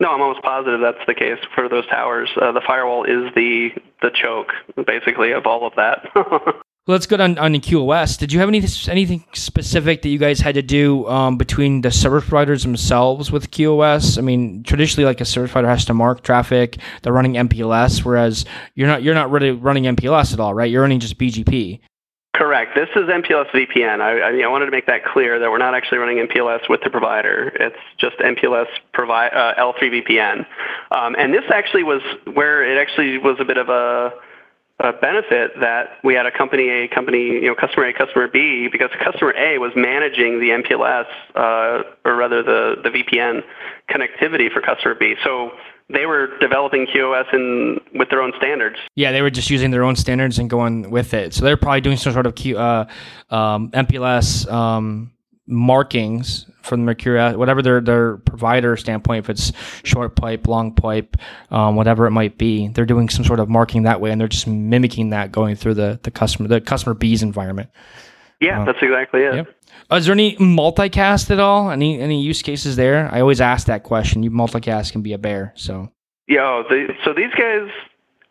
no 0.00 0.10
i'm 0.10 0.20
almost 0.20 0.42
positive 0.42 0.80
that's 0.80 1.04
the 1.06 1.14
case 1.14 1.38
for 1.54 1.68
those 1.68 1.86
towers 1.86 2.28
uh, 2.40 2.52
the 2.52 2.60
firewall 2.60 3.04
is 3.04 3.32
the 3.34 3.70
the 4.02 4.10
choke 4.10 4.52
basically 4.86 5.32
of 5.32 5.46
all 5.46 5.66
of 5.66 5.72
that 5.76 6.04
Let's 6.88 7.06
go 7.06 7.14
on 7.14 7.38
on 7.38 7.54
QoS. 7.54 8.18
Did 8.18 8.32
you 8.32 8.40
have 8.40 8.48
any 8.48 8.60
anything 8.88 9.24
specific 9.34 10.02
that 10.02 10.08
you 10.08 10.18
guys 10.18 10.40
had 10.40 10.56
to 10.56 10.62
do 10.62 11.06
um, 11.06 11.36
between 11.36 11.82
the 11.82 11.92
service 11.92 12.24
providers 12.28 12.64
themselves 12.64 13.30
with 13.30 13.52
QoS? 13.52 14.18
I 14.18 14.20
mean, 14.20 14.64
traditionally, 14.64 15.04
like 15.04 15.20
a 15.20 15.24
service 15.24 15.52
provider 15.52 15.68
has 15.68 15.84
to 15.84 15.94
mark 15.94 16.24
traffic. 16.24 16.78
They're 17.02 17.12
running 17.12 17.34
MPLS, 17.34 18.04
whereas 18.04 18.44
you're 18.74 18.88
not. 18.88 19.04
You're 19.04 19.14
not 19.14 19.30
really 19.30 19.52
running 19.52 19.84
MPLS 19.84 20.32
at 20.32 20.40
all, 20.40 20.54
right? 20.54 20.68
You're 20.68 20.82
running 20.82 20.98
just 20.98 21.18
BGP. 21.18 21.78
Correct. 22.34 22.74
This 22.74 22.88
is 22.96 23.08
MPLS 23.08 23.50
VPN. 23.50 24.00
I, 24.00 24.20
I, 24.22 24.32
mean, 24.32 24.42
I 24.42 24.48
wanted 24.48 24.64
to 24.64 24.72
make 24.72 24.86
that 24.86 25.04
clear 25.04 25.38
that 25.38 25.50
we're 25.50 25.58
not 25.58 25.74
actually 25.74 25.98
running 25.98 26.26
MPLS 26.26 26.68
with 26.68 26.80
the 26.82 26.90
provider. 26.90 27.52
It's 27.60 27.76
just 27.98 28.16
MPLS 28.18 28.66
provi- 28.94 29.12
uh, 29.12 29.54
L3 29.54 30.02
VPN. 30.02 30.46
Um, 30.90 31.14
and 31.16 31.32
this 31.32 31.44
actually 31.54 31.82
was 31.82 32.00
where 32.32 32.64
it 32.64 32.80
actually 32.80 33.18
was 33.18 33.36
a 33.38 33.44
bit 33.44 33.58
of 33.58 33.68
a, 33.68 34.12
a 34.80 34.92
benefit 34.92 35.52
that 35.60 35.98
we 36.02 36.14
had 36.14 36.26
a 36.26 36.30
company 36.30 36.68
A, 36.68 36.88
company, 36.88 37.26
you 37.26 37.46
know, 37.46 37.54
customer 37.54 37.86
A, 37.86 37.92
customer 37.92 38.26
B, 38.26 38.68
because 38.70 38.90
customer 39.02 39.32
A 39.36 39.58
was 39.58 39.72
managing 39.76 40.40
the 40.40 40.50
MPLS, 40.50 41.06
uh, 41.34 41.82
or 42.04 42.16
rather 42.16 42.42
the, 42.42 42.76
the 42.82 42.90
VPN 42.90 43.42
connectivity 43.88 44.50
for 44.52 44.60
customer 44.60 44.94
B. 44.94 45.14
So 45.22 45.52
they 45.88 46.06
were 46.06 46.36
developing 46.38 46.86
QoS 46.86 47.32
in, 47.32 47.80
with 47.94 48.10
their 48.10 48.22
own 48.22 48.32
standards. 48.38 48.76
Yeah, 48.96 49.12
they 49.12 49.22
were 49.22 49.30
just 49.30 49.50
using 49.50 49.70
their 49.70 49.84
own 49.84 49.94
standards 49.94 50.38
and 50.38 50.48
going 50.48 50.90
with 50.90 51.14
it. 51.14 51.34
So 51.34 51.44
they're 51.44 51.56
probably 51.56 51.82
doing 51.82 51.96
some 51.96 52.12
sort 52.12 52.26
of 52.26 52.34
Q, 52.34 52.58
uh, 52.58 52.86
um, 53.30 53.70
MPLS 53.70 54.50
um, 54.50 55.12
markings 55.46 56.46
from 56.62 56.84
Mercury, 56.84 57.36
whatever 57.36 57.62
their 57.62 57.80
their 57.80 58.16
provider 58.18 58.76
standpoint, 58.76 59.24
if 59.24 59.30
it's 59.30 59.52
short 59.84 60.14
pipe, 60.16 60.46
long 60.46 60.74
pipe, 60.74 61.16
um, 61.50 61.76
whatever 61.76 62.06
it 62.06 62.12
might 62.12 62.38
be, 62.38 62.68
they're 62.68 62.86
doing 62.86 63.08
some 63.08 63.24
sort 63.24 63.40
of 63.40 63.48
marking 63.48 63.82
that 63.82 64.00
way, 64.00 64.10
and 64.10 64.20
they're 64.20 64.28
just 64.28 64.46
mimicking 64.46 65.10
that 65.10 65.32
going 65.32 65.56
through 65.56 65.74
the 65.74 65.98
the 66.02 66.10
customer 66.10 66.48
the 66.48 66.60
customer 66.60 66.94
B's 66.94 67.22
environment. 67.22 67.70
Yeah, 68.40 68.62
Uh, 68.62 68.64
that's 68.64 68.82
exactly 68.82 69.22
it. 69.22 69.34
Yep. 69.34 69.48
Uh, 69.90 69.96
is 69.96 70.06
there 70.06 70.12
any 70.12 70.36
multicast 70.36 71.30
at 71.30 71.38
all? 71.38 71.70
Any 71.70 72.00
any 72.00 72.22
use 72.22 72.42
cases 72.42 72.76
there? 72.76 73.08
I 73.12 73.20
always 73.20 73.40
ask 73.40 73.66
that 73.66 73.82
question. 73.82 74.22
You 74.22 74.30
multicast 74.30 74.92
can 74.92 75.02
be 75.02 75.12
a 75.12 75.18
bear, 75.18 75.52
so 75.56 75.90
Yo, 76.28 76.62
the, 76.68 76.94
so 77.04 77.12
these 77.12 77.32
guys 77.36 77.68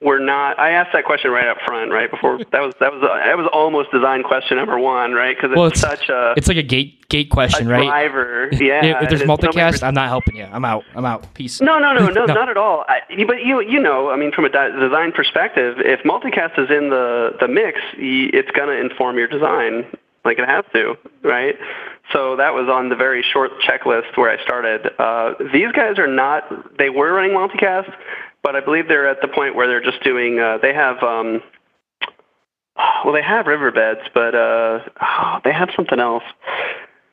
were 0.01 0.19
not. 0.19 0.57
I 0.59 0.71
asked 0.71 0.91
that 0.93 1.05
question 1.05 1.31
right 1.31 1.47
up 1.47 1.57
front, 1.65 1.91
right 1.91 2.09
before 2.09 2.37
that 2.39 2.59
was 2.61 2.73
that 2.79 2.91
was 2.91 3.01
that 3.01 3.37
was 3.37 3.47
almost 3.53 3.91
design 3.91 4.23
question 4.23 4.57
number 4.57 4.77
one, 4.79 5.13
right? 5.13 5.35
Because 5.37 5.51
it's, 5.51 5.57
Well, 5.57 5.67
it's- 5.67 5.79
such 5.81 6.09
a, 6.09 6.33
it's 6.35 6.47
like 6.47 6.57
a 6.57 6.63
gate 6.63 7.07
gate 7.09 7.29
question, 7.29 7.67
right? 7.67 7.85
driver. 7.85 8.49
Yeah. 8.53 8.85
if, 8.85 9.09
there's 9.09 9.21
and 9.21 9.31
it's 9.31 9.41
so 9.43 9.49
multicast, 9.51 9.83
I'm 9.83 9.93
not 9.93 10.07
helping 10.07 10.35
you. 10.37 10.45
I'm 10.51 10.65
out. 10.65 10.83
I'm 10.95 11.05
out. 11.05 11.31
Peace. 11.33 11.61
No, 11.61 11.77
no, 11.77 11.93
no, 11.93 12.07
no, 12.09 12.25
No. 12.25 12.33
not 12.33 12.49
at 12.49 12.57
all. 12.57 12.85
I, 12.87 12.99
but 13.25 13.43
you, 13.45 13.61
you 13.61 13.79
know, 13.79 14.09
I 14.09 14.15
mean, 14.17 14.31
from 14.31 14.45
a 14.45 14.49
di- 14.49 14.71
design 14.79 15.11
perspective, 15.11 15.75
if 15.79 15.99
multicast 16.01 16.57
is 16.57 16.69
in 16.69 16.89
the 16.89 17.35
the 17.39 17.47
mix, 17.47 17.79
y- 17.97 18.29
it's 18.33 18.49
going 18.51 18.69
to 18.69 18.79
inform 18.79 19.17
your 19.17 19.27
design, 19.27 19.85
like 20.25 20.39
it 20.39 20.47
has 20.47 20.65
to, 20.73 20.95
right? 21.23 21.55
So 22.13 22.35
that 22.37 22.53
was 22.53 22.67
on 22.69 22.89
the 22.89 22.95
very 22.95 23.23
short 23.23 23.51
checklist 23.61 24.17
where 24.17 24.29
I 24.31 24.41
started. 24.43 24.89
Uh, 24.99 25.33
these 25.53 25.71
guys 25.73 25.97
are 25.99 26.07
not. 26.07 26.77
They 26.77 26.89
were 26.89 27.13
running 27.13 27.31
multicast, 27.31 27.93
but 28.43 28.55
I 28.55 28.59
believe 28.61 28.87
they're 28.87 29.07
at 29.07 29.21
the 29.21 29.27
point 29.27 29.55
where 29.55 29.67
they're 29.67 29.83
just 29.83 30.03
doing. 30.03 30.39
Uh, 30.39 30.57
they 30.61 30.73
have. 30.73 31.01
Um, 31.03 31.41
well, 33.03 33.13
they 33.13 33.21
have 33.21 33.45
Riverbeds, 33.45 34.01
but 34.13 34.33
uh, 34.33 34.79
oh, 35.01 35.39
they 35.43 35.51
have 35.51 35.69
something 35.75 35.99
else. 35.99 36.23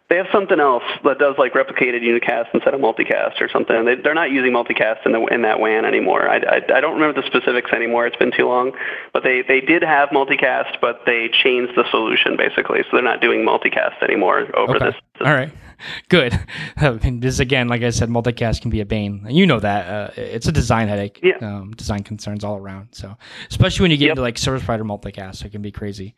They 0.08 0.16
have 0.16 0.26
something 0.32 0.58
else 0.58 0.84
that 1.04 1.18
does 1.18 1.34
like 1.36 1.52
replicated 1.52 2.00
unicast 2.00 2.46
instead 2.54 2.72
of 2.72 2.80
multicast 2.80 3.42
or 3.42 3.48
something. 3.50 3.84
They, 3.84 3.96
they're 3.96 4.14
not 4.14 4.30
using 4.30 4.52
multicast 4.52 5.04
in 5.04 5.12
the 5.12 5.22
in 5.26 5.42
that 5.42 5.60
WAN 5.60 5.84
anymore. 5.84 6.26
I, 6.30 6.36
I, 6.38 6.76
I 6.76 6.80
don't 6.80 6.94
remember 6.94 7.20
the 7.20 7.26
specifics 7.26 7.72
anymore. 7.72 8.06
It's 8.06 8.16
been 8.16 8.32
too 8.34 8.46
long. 8.46 8.72
But 9.12 9.22
they, 9.22 9.42
they 9.46 9.60
did 9.60 9.82
have 9.82 10.08
multicast, 10.08 10.80
but 10.80 11.00
they 11.04 11.28
changed 11.28 11.74
the 11.76 11.84
solution 11.90 12.38
basically. 12.38 12.80
So 12.84 12.88
they're 12.92 13.02
not 13.02 13.20
doing 13.20 13.40
multicast 13.44 14.02
anymore 14.02 14.48
over 14.56 14.76
Okay. 14.76 14.86
this. 14.86 14.94
All 15.20 15.34
right. 15.34 15.52
Good. 16.08 16.38
This 17.20 17.38
again, 17.38 17.68
like 17.68 17.82
I 17.82 17.90
said, 17.90 18.08
multicast 18.08 18.60
can 18.60 18.70
be 18.70 18.80
a 18.80 18.86
bane. 18.86 19.26
You 19.28 19.46
know 19.46 19.60
that. 19.60 19.88
Uh, 19.88 20.10
it's 20.16 20.46
a 20.46 20.52
design 20.52 20.88
headache. 20.88 21.20
Yeah. 21.22 21.36
Um, 21.40 21.72
design 21.72 22.02
concerns 22.04 22.44
all 22.44 22.56
around. 22.56 22.88
So, 22.92 23.16
especially 23.50 23.84
when 23.84 23.90
you 23.90 23.96
get 23.96 24.06
Yep. 24.06 24.12
into 24.12 24.22
like 24.22 24.38
service 24.38 24.62
provider 24.62 24.84
multicast, 24.84 25.44
it 25.44 25.50
can 25.50 25.62
be 25.62 25.70
crazy. 25.72 26.16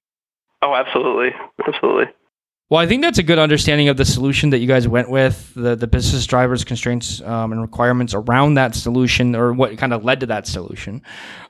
Oh, 0.62 0.74
absolutely, 0.74 1.30
absolutely. 1.66 2.06
Well, 2.68 2.78
I 2.80 2.86
think 2.86 3.02
that's 3.02 3.18
a 3.18 3.24
good 3.24 3.38
understanding 3.40 3.88
of 3.88 3.96
the 3.96 4.04
solution 4.04 4.50
that 4.50 4.58
you 4.58 4.68
guys 4.68 4.86
went 4.86 5.10
with, 5.10 5.52
the 5.56 5.74
the 5.74 5.86
business 5.88 6.24
drivers, 6.26 6.62
constraints, 6.64 7.20
um, 7.22 7.50
and 7.52 7.60
requirements 7.60 8.14
around 8.14 8.54
that 8.54 8.74
solution, 8.74 9.34
or 9.34 9.52
what 9.52 9.76
kind 9.78 9.92
of 9.92 10.04
led 10.04 10.20
to 10.20 10.26
that 10.26 10.46
solution. 10.46 11.02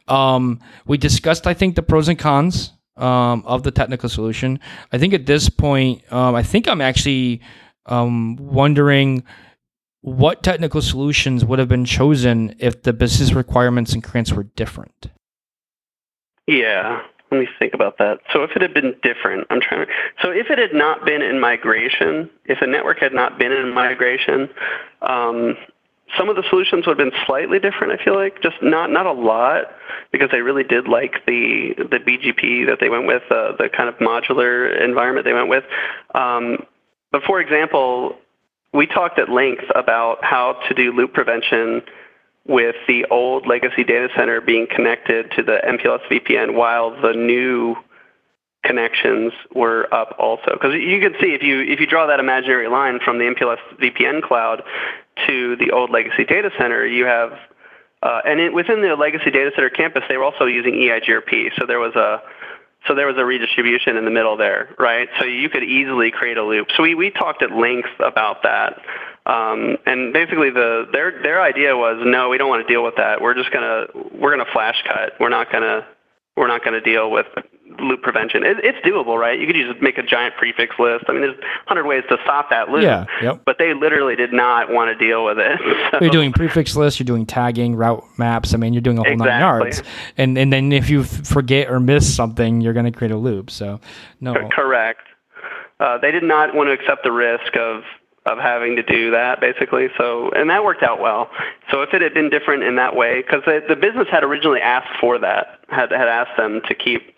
Um, 0.08 0.60
we 0.86 0.96
discussed, 0.96 1.46
I 1.46 1.52
think, 1.54 1.74
the 1.76 1.82
pros 1.82 2.08
and 2.08 2.18
cons 2.18 2.72
um, 2.96 3.42
of 3.44 3.64
the 3.64 3.70
technical 3.70 4.08
solution. 4.08 4.60
I 4.92 4.98
think 4.98 5.12
at 5.12 5.26
this 5.26 5.50
point, 5.50 6.10
um, 6.12 6.34
I 6.34 6.42
think 6.42 6.66
I'm 6.68 6.80
actually 6.80 7.42
um, 7.90 8.36
wondering 8.36 9.24
what 10.02 10.42
technical 10.42 10.80
solutions 10.80 11.44
would 11.44 11.58
have 11.58 11.68
been 11.68 11.84
chosen 11.84 12.54
if 12.58 12.82
the 12.82 12.92
business 12.92 13.32
requirements 13.32 13.92
and 13.92 14.02
constraints 14.02 14.32
were 14.32 14.44
different. 14.44 15.08
Yeah. 16.46 17.02
Let 17.30 17.40
me 17.40 17.48
think 17.58 17.74
about 17.74 17.98
that. 17.98 18.18
So 18.32 18.42
if 18.42 18.50
it 18.56 18.62
had 18.62 18.74
been 18.74 18.96
different, 19.02 19.46
I'm 19.50 19.60
trying 19.60 19.86
to. 19.86 19.92
So 20.20 20.30
if 20.30 20.50
it 20.50 20.58
had 20.58 20.74
not 20.74 21.04
been 21.04 21.22
in 21.22 21.38
migration, 21.38 22.28
if 22.46 22.58
the 22.60 22.66
network 22.66 22.98
had 22.98 23.14
not 23.14 23.38
been 23.38 23.52
in 23.52 23.72
migration, 23.72 24.48
um, 25.02 25.56
some 26.18 26.28
of 26.28 26.34
the 26.34 26.42
solutions 26.48 26.86
would 26.86 26.98
have 26.98 27.12
been 27.12 27.18
slightly 27.26 27.60
different. 27.60 27.98
I 27.98 28.04
feel 28.04 28.16
like 28.16 28.42
just 28.42 28.56
not 28.62 28.90
not 28.90 29.06
a 29.06 29.12
lot 29.12 29.66
because 30.10 30.28
they 30.32 30.40
really 30.40 30.64
did 30.64 30.88
like 30.88 31.24
the 31.26 31.74
the 31.78 31.98
BGP 31.98 32.66
that 32.66 32.78
they 32.80 32.88
went 32.88 33.06
with, 33.06 33.22
uh, 33.30 33.52
the 33.58 33.68
kind 33.68 33.88
of 33.88 33.94
modular 33.98 34.82
environment 34.82 35.24
they 35.24 35.32
went 35.32 35.48
with. 35.48 35.64
Um, 36.14 36.66
but 37.12 37.22
for 37.22 37.40
example, 37.40 38.16
we 38.72 38.86
talked 38.86 39.18
at 39.18 39.28
length 39.28 39.64
about 39.74 40.24
how 40.24 40.54
to 40.68 40.74
do 40.74 40.92
loop 40.92 41.12
prevention 41.12 41.82
with 42.46 42.76
the 42.88 43.04
old 43.10 43.46
legacy 43.46 43.84
data 43.84 44.08
center 44.16 44.40
being 44.40 44.66
connected 44.66 45.30
to 45.32 45.42
the 45.42 45.60
MPLS 45.66 46.00
VPN 46.10 46.54
while 46.54 46.90
the 47.00 47.12
new 47.12 47.76
connections 48.64 49.32
were 49.54 49.92
up 49.92 50.14
also. 50.18 50.52
Because 50.52 50.74
you 50.74 51.00
can 51.00 51.14
see 51.20 51.34
if 51.34 51.42
you 51.42 51.60
if 51.62 51.80
you 51.80 51.86
draw 51.86 52.06
that 52.06 52.20
imaginary 52.20 52.68
line 52.68 53.00
from 53.04 53.18
the 53.18 53.24
MPLS 53.24 53.58
VPN 53.80 54.22
cloud 54.22 54.62
to 55.26 55.56
the 55.56 55.70
old 55.70 55.90
legacy 55.90 56.24
data 56.24 56.50
center, 56.58 56.86
you 56.86 57.04
have 57.04 57.32
uh, 58.02 58.20
and 58.24 58.40
it, 58.40 58.54
within 58.54 58.80
the 58.80 58.96
legacy 58.96 59.30
data 59.30 59.50
center 59.54 59.68
campus, 59.68 60.02
they 60.08 60.16
were 60.16 60.24
also 60.24 60.46
using 60.46 60.74
EIGRP. 60.74 61.50
So 61.58 61.66
there 61.66 61.78
was 61.78 61.94
a 61.96 62.22
so 62.86 62.94
there 62.94 63.06
was 63.06 63.16
a 63.18 63.24
redistribution 63.24 63.96
in 63.96 64.04
the 64.04 64.10
middle 64.10 64.36
there, 64.36 64.74
right? 64.78 65.08
So 65.18 65.26
you 65.26 65.48
could 65.48 65.64
easily 65.64 66.10
create 66.10 66.38
a 66.38 66.42
loop. 66.42 66.68
So 66.76 66.82
we, 66.82 66.94
we 66.94 67.10
talked 67.10 67.42
at 67.42 67.52
length 67.52 67.90
about 67.98 68.42
that. 68.42 68.80
Um, 69.26 69.76
and 69.86 70.12
basically 70.12 70.50
the 70.50 70.86
their 70.92 71.22
their 71.22 71.42
idea 71.42 71.76
was 71.76 72.02
no, 72.04 72.30
we 72.30 72.38
don't 72.38 72.48
want 72.48 72.66
to 72.66 72.72
deal 72.72 72.82
with 72.82 72.96
that. 72.96 73.20
We're 73.20 73.34
just 73.34 73.52
gonna 73.52 73.84
we're 74.18 74.30
gonna 74.30 74.50
flash 74.50 74.82
cut. 74.86 75.12
We're 75.20 75.28
not 75.28 75.52
gonna 75.52 75.86
we're 76.36 76.48
not 76.48 76.64
gonna 76.64 76.80
deal 76.80 77.10
with 77.10 77.26
loop 77.78 78.02
prevention. 78.02 78.44
It, 78.44 78.58
it's 78.62 78.78
doable, 78.86 79.18
right? 79.18 79.38
You 79.38 79.46
could 79.46 79.56
just 79.56 79.80
make 79.80 79.98
a 79.98 80.02
giant 80.02 80.36
prefix 80.36 80.78
list. 80.78 81.04
I 81.08 81.12
mean, 81.12 81.22
there's 81.22 81.36
hundred 81.66 81.86
ways 81.86 82.04
to 82.08 82.18
stop 82.24 82.50
that 82.50 82.68
loop. 82.68 82.82
Yeah. 82.82 83.06
Yep. 83.22 83.42
But 83.44 83.58
they 83.58 83.74
literally 83.74 84.16
did 84.16 84.32
not 84.32 84.70
want 84.70 84.96
to 84.96 85.06
deal 85.06 85.24
with 85.24 85.38
it. 85.38 85.58
So. 85.90 85.98
You're 86.02 86.10
doing 86.10 86.32
prefix 86.32 86.76
lists. 86.76 87.00
You're 87.00 87.06
doing 87.06 87.26
tagging, 87.26 87.74
route 87.74 88.04
maps. 88.16 88.54
I 88.54 88.58
mean, 88.58 88.72
you're 88.72 88.82
doing 88.82 88.98
a 88.98 89.02
whole 89.02 89.12
exactly. 89.12 89.30
nine 89.30 89.40
yards. 89.40 89.82
And 90.16 90.38
and 90.38 90.52
then 90.52 90.70
if 90.72 90.88
you 90.88 91.02
forget 91.02 91.68
or 91.68 91.80
miss 91.80 92.14
something, 92.14 92.60
you're 92.60 92.74
going 92.74 92.84
to 92.84 92.92
create 92.92 93.10
a 93.10 93.16
loop. 93.16 93.50
So 93.50 93.80
no. 94.20 94.34
Correct. 94.50 95.00
Uh, 95.80 95.98
they 95.98 96.12
did 96.12 96.22
not 96.22 96.54
want 96.54 96.68
to 96.68 96.72
accept 96.72 97.02
the 97.02 97.10
risk 97.10 97.56
of 97.56 97.82
of 98.26 98.38
having 98.38 98.76
to 98.76 98.82
do 98.82 99.10
that 99.10 99.40
basically. 99.40 99.88
So, 99.96 100.30
and 100.32 100.50
that 100.50 100.62
worked 100.62 100.82
out 100.82 101.00
well. 101.00 101.30
So 101.70 101.82
if 101.82 101.94
it 101.94 102.02
had 102.02 102.14
been 102.14 102.28
different 102.28 102.62
in 102.62 102.76
that 102.76 102.94
way, 102.94 103.22
because 103.22 103.42
the, 103.46 103.62
the 103.66 103.76
business 103.76 104.08
had 104.10 104.22
originally 104.22 104.60
asked 104.60 105.00
for 105.00 105.18
that, 105.18 105.60
had 105.68 105.90
had 105.90 106.08
asked 106.08 106.36
them 106.36 106.60
to 106.68 106.74
keep, 106.74 107.14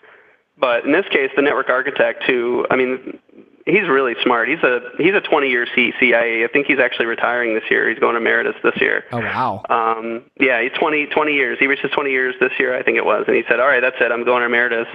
but 0.62 0.86
in 0.86 0.92
this 0.92 1.04
case, 1.10 1.30
the 1.34 1.42
network 1.42 1.68
architect 1.68 2.22
who, 2.22 2.64
I 2.70 2.76
mean, 2.76 3.18
he's 3.66 3.88
really 3.88 4.14
smart. 4.22 4.48
He's 4.48 4.62
a 4.62 4.78
he's 4.96 5.12
a 5.12 5.20
20 5.20 5.48
year 5.48 5.66
CCIE. 5.66 6.44
I 6.44 6.48
think 6.52 6.68
he's 6.68 6.78
actually 6.78 7.06
retiring 7.06 7.54
this 7.54 7.64
year. 7.68 7.90
He's 7.90 7.98
going 7.98 8.14
to 8.14 8.20
emeritus 8.20 8.54
this 8.62 8.80
year. 8.80 9.04
Oh 9.10 9.18
wow. 9.18 9.62
Um, 9.68 10.22
yeah, 10.38 10.62
he's 10.62 10.72
20 10.78 11.06
20 11.06 11.32
years. 11.32 11.58
He 11.58 11.66
reaches 11.66 11.90
20 11.90 12.10
years 12.10 12.36
this 12.40 12.52
year, 12.60 12.78
I 12.78 12.82
think 12.84 12.96
it 12.96 13.04
was, 13.04 13.24
and 13.26 13.36
he 13.36 13.42
said, 13.48 13.58
"All 13.58 13.66
right, 13.66 13.80
that's 13.80 13.96
it. 14.00 14.12
I'm 14.12 14.24
going 14.24 14.40
to 14.40 14.46
emeritus." 14.46 14.86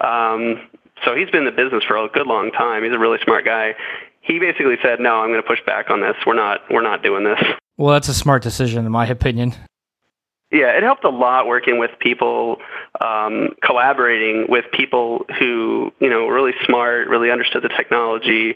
Um, 0.00 0.68
so 1.04 1.16
he's 1.16 1.30
been 1.30 1.46
in 1.46 1.46
the 1.46 1.62
business 1.62 1.82
for 1.84 1.96
a 1.96 2.08
good 2.08 2.26
long 2.26 2.52
time. 2.52 2.84
He's 2.84 2.92
a 2.92 2.98
really 2.98 3.18
smart 3.24 3.44
guy 3.44 3.74
he 4.24 4.38
basically 4.38 4.76
said, 4.82 5.00
"No, 5.00 5.16
I'm 5.16 5.28
going 5.28 5.42
to 5.42 5.46
push 5.46 5.60
back 5.66 5.90
on 5.90 6.00
this. 6.00 6.16
We're 6.26 6.34
not 6.34 6.60
we're 6.70 6.82
not 6.82 7.02
doing 7.02 7.24
this." 7.24 7.38
Well, 7.76 7.92
that's 7.92 8.08
a 8.08 8.14
smart 8.14 8.42
decision, 8.42 8.86
in 8.86 8.92
my 8.92 9.06
opinion. 9.06 9.54
Yeah, 10.54 10.76
it 10.76 10.84
helped 10.84 11.02
a 11.04 11.10
lot 11.10 11.48
working 11.48 11.80
with 11.80 11.90
people, 11.98 12.58
um, 13.00 13.56
collaborating 13.60 14.46
with 14.48 14.64
people 14.72 15.26
who 15.40 15.92
you 15.98 16.08
know 16.08 16.26
were 16.26 16.34
really 16.34 16.54
smart, 16.64 17.08
really 17.08 17.28
understood 17.32 17.64
the 17.64 17.68
technology, 17.68 18.54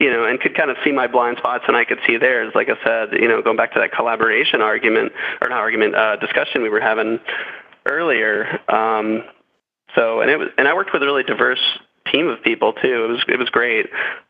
you 0.00 0.10
know, 0.10 0.24
and 0.24 0.40
could 0.40 0.56
kind 0.56 0.72
of 0.72 0.76
see 0.82 0.90
my 0.90 1.06
blind 1.06 1.38
spots 1.38 1.64
and 1.68 1.76
I 1.76 1.84
could 1.84 2.00
see 2.04 2.16
theirs. 2.16 2.52
Like 2.56 2.68
I 2.68 2.82
said, 2.84 3.12
you 3.12 3.28
know, 3.28 3.42
going 3.42 3.56
back 3.56 3.72
to 3.74 3.78
that 3.78 3.92
collaboration 3.92 4.60
argument 4.60 5.12
or 5.40 5.48
not 5.48 5.58
argument 5.58 5.94
uh, 5.94 6.16
discussion 6.16 6.62
we 6.62 6.68
were 6.68 6.80
having 6.80 7.20
earlier. 7.86 8.60
Um, 8.68 9.22
so, 9.94 10.20
and 10.20 10.28
it 10.32 10.36
was, 10.36 10.48
and 10.58 10.66
I 10.66 10.74
worked 10.74 10.92
with 10.92 11.04
a 11.04 11.06
really 11.06 11.22
diverse 11.22 11.62
team 12.10 12.26
of 12.26 12.42
people 12.42 12.72
too. 12.72 13.04
It 13.04 13.08
was 13.08 13.24
it 13.28 13.38
was 13.38 13.50
great. 13.50 13.86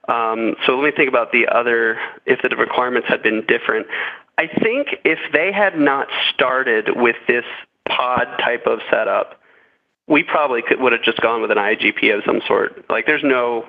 Um, 0.07 0.55
so 0.67 0.77
let 0.77 0.85
me 0.85 0.93
think 0.95 1.09
about 1.09 1.33
the 1.33 1.49
other 1.49 1.99
if 2.27 2.41
the 2.43 2.55
requirements 2.57 3.09
had 3.09 3.23
been 3.23 3.43
different. 3.47 3.87
I 4.39 4.47
think 4.47 4.97
if 5.05 5.19
they 5.33 5.53
had 5.53 5.79
not 5.79 6.09
started 6.33 6.89
with 6.97 7.17
this 7.29 7.45
pod 7.89 8.27
type 8.39 8.67
of 8.67 8.81
setup, 8.91 9.41
we 10.07 10.23
probably 10.23 10.63
could 10.63 10.81
would 10.81 10.93
have 10.93 11.03
just 11.03 11.21
gone 11.21 11.41
with 11.41 11.51
an 11.51 11.59
IGP 11.59 12.17
of 12.17 12.23
some 12.27 12.41
sort. 12.47 12.85
Like 12.91 13.07
there's 13.07 13.23
no, 13.23 13.67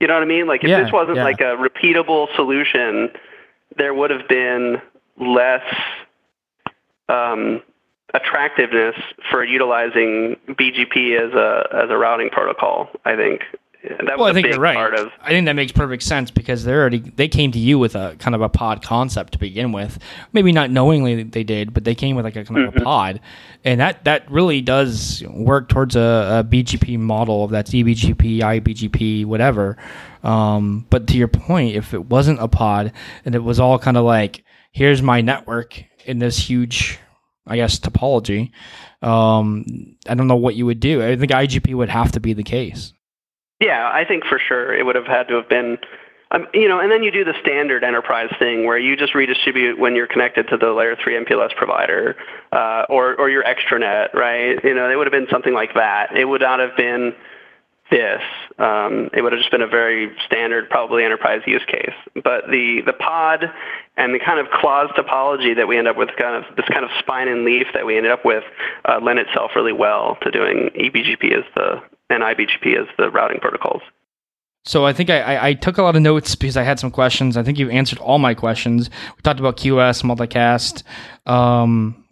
you 0.00 0.06
know 0.06 0.14
what 0.14 0.22
I 0.22 0.26
mean? 0.26 0.46
Like 0.46 0.64
if 0.64 0.70
yeah, 0.70 0.82
this 0.82 0.92
wasn't 0.92 1.18
yeah. 1.18 1.24
like 1.24 1.40
a 1.40 1.56
repeatable 1.56 2.34
solution, 2.34 3.10
there 3.76 3.94
would 3.94 4.10
have 4.10 4.28
been 4.28 4.80
less 5.18 5.64
um, 7.08 7.62
attractiveness 8.14 8.96
for 9.30 9.44
utilizing 9.44 10.36
BGP 10.48 11.18
as 11.20 11.34
a 11.34 11.68
as 11.84 11.90
a 11.90 11.96
routing 11.96 12.30
protocol. 12.30 12.88
I 13.04 13.16
think 13.16 13.42
that 14.06 14.18
well, 14.18 14.26
I 14.26 14.32
think 14.32 14.46
you're 14.46 14.60
right. 14.60 14.94
Of, 14.94 15.10
I 15.20 15.30
think 15.30 15.46
that 15.46 15.54
makes 15.54 15.72
perfect 15.72 16.02
sense 16.02 16.30
because 16.30 16.64
they 16.64 16.72
already 16.72 16.98
they 16.98 17.28
came 17.28 17.52
to 17.52 17.58
you 17.58 17.78
with 17.78 17.94
a 17.94 18.16
kind 18.18 18.34
of 18.34 18.42
a 18.42 18.48
pod 18.48 18.82
concept 18.82 19.32
to 19.34 19.38
begin 19.38 19.72
with. 19.72 19.98
Maybe 20.32 20.52
not 20.52 20.70
knowingly 20.70 21.22
they 21.22 21.44
did, 21.44 21.72
but 21.72 21.84
they 21.84 21.94
came 21.94 22.16
with 22.16 22.24
like 22.24 22.36
a 22.36 22.44
kind 22.44 22.64
of 22.64 22.74
mm-hmm. 22.74 22.82
a 22.82 22.84
pod, 22.84 23.20
and 23.64 23.80
that 23.80 24.04
that 24.04 24.30
really 24.30 24.60
does 24.60 25.22
work 25.28 25.68
towards 25.68 25.96
a, 25.96 26.00
a 26.44 26.44
BGP 26.44 26.98
model 26.98 27.44
of 27.44 27.50
that's 27.50 27.70
eBGP, 27.70 28.40
IBGP, 28.40 29.24
whatever. 29.24 29.76
Um, 30.22 30.86
but 30.90 31.06
to 31.08 31.16
your 31.16 31.28
point, 31.28 31.76
if 31.76 31.94
it 31.94 32.06
wasn't 32.06 32.40
a 32.40 32.48
pod 32.48 32.92
and 33.24 33.34
it 33.34 33.44
was 33.44 33.60
all 33.60 33.78
kind 33.78 33.96
of 33.96 34.04
like 34.04 34.44
here's 34.72 35.02
my 35.02 35.20
network 35.20 35.82
in 36.04 36.18
this 36.18 36.38
huge 36.38 36.98
I 37.46 37.56
guess, 37.56 37.78
topology. 37.78 38.50
Um, 39.02 39.96
I 40.08 40.14
don't 40.14 40.26
know 40.26 40.36
what 40.36 40.56
you 40.56 40.66
would 40.66 40.80
do. 40.80 41.04
I 41.06 41.16
think 41.16 41.30
IGP 41.30 41.74
would 41.74 41.88
have 41.88 42.12
to 42.12 42.20
be 42.20 42.32
the 42.32 42.42
case. 42.42 42.92
Yeah, 43.60 43.90
I 43.92 44.04
think 44.04 44.24
for 44.24 44.38
sure 44.38 44.74
it 44.74 44.84
would 44.84 44.96
have 44.96 45.06
had 45.06 45.28
to 45.28 45.34
have 45.34 45.48
been, 45.48 45.78
um, 46.30 46.46
you 46.52 46.68
know, 46.68 46.78
and 46.80 46.90
then 46.90 47.02
you 47.02 47.10
do 47.10 47.24
the 47.24 47.34
standard 47.40 47.84
enterprise 47.84 48.30
thing 48.38 48.66
where 48.66 48.78
you 48.78 48.96
just 48.96 49.14
redistribute 49.14 49.78
when 49.78 49.96
you're 49.96 50.06
connected 50.06 50.48
to 50.48 50.56
the 50.56 50.72
layer 50.72 50.96
three 51.02 51.14
MPLS 51.14 51.54
provider 51.56 52.16
uh, 52.52 52.84
or 52.88 53.14
or 53.16 53.30
your 53.30 53.44
extranet, 53.44 54.12
right? 54.12 54.62
You 54.62 54.74
know, 54.74 54.90
it 54.90 54.96
would 54.96 55.06
have 55.06 55.12
been 55.12 55.28
something 55.30 55.54
like 55.54 55.74
that. 55.74 56.14
It 56.14 56.26
would 56.26 56.42
not 56.42 56.60
have 56.60 56.76
been 56.76 57.14
this. 57.90 58.20
Um, 58.58 59.10
it 59.14 59.22
would 59.22 59.32
have 59.32 59.40
just 59.40 59.50
been 59.50 59.62
a 59.62 59.66
very 59.66 60.10
standard, 60.26 60.68
probably 60.68 61.04
enterprise 61.04 61.40
use 61.46 61.62
case. 61.66 61.94
But 62.14 62.46
the, 62.50 62.82
the 62.84 62.92
pod 62.92 63.44
and 63.96 64.14
the 64.14 64.18
kind 64.18 64.40
of 64.40 64.46
Clos 64.50 64.90
topology 64.92 65.54
that 65.54 65.68
we 65.68 65.78
end 65.78 65.86
up 65.86 65.96
with, 65.96 66.10
kind 66.18 66.34
of 66.34 66.56
this 66.56 66.66
kind 66.66 66.84
of 66.84 66.90
spine 66.98 67.28
and 67.28 67.44
leaf 67.44 67.66
that 67.74 67.86
we 67.86 67.96
ended 67.96 68.12
up 68.12 68.24
with, 68.24 68.44
uh, 68.86 68.98
lent 69.02 69.18
itself 69.18 69.52
really 69.54 69.72
well 69.72 70.18
to 70.22 70.30
doing 70.30 70.70
eBGP 70.74 71.32
as 71.32 71.44
the 71.54 71.80
and 72.10 72.22
IBGP 72.22 72.80
as 72.80 72.86
the 72.98 73.10
routing 73.10 73.40
protocols. 73.40 73.82
So 74.64 74.84
I 74.84 74.92
think 74.92 75.10
I, 75.10 75.48
I, 75.50 75.54
took 75.54 75.78
a 75.78 75.82
lot 75.82 75.94
of 75.94 76.02
notes 76.02 76.34
because 76.34 76.56
I 76.56 76.64
had 76.64 76.80
some 76.80 76.90
questions. 76.90 77.36
I 77.36 77.44
think 77.44 77.56
you 77.56 77.70
answered 77.70 78.00
all 78.00 78.18
my 78.18 78.34
questions. 78.34 78.90
We 79.16 79.22
talked 79.22 79.38
about 79.38 79.56
QoS, 79.56 80.02
multicast. 80.02 80.82
Um, 81.30 82.04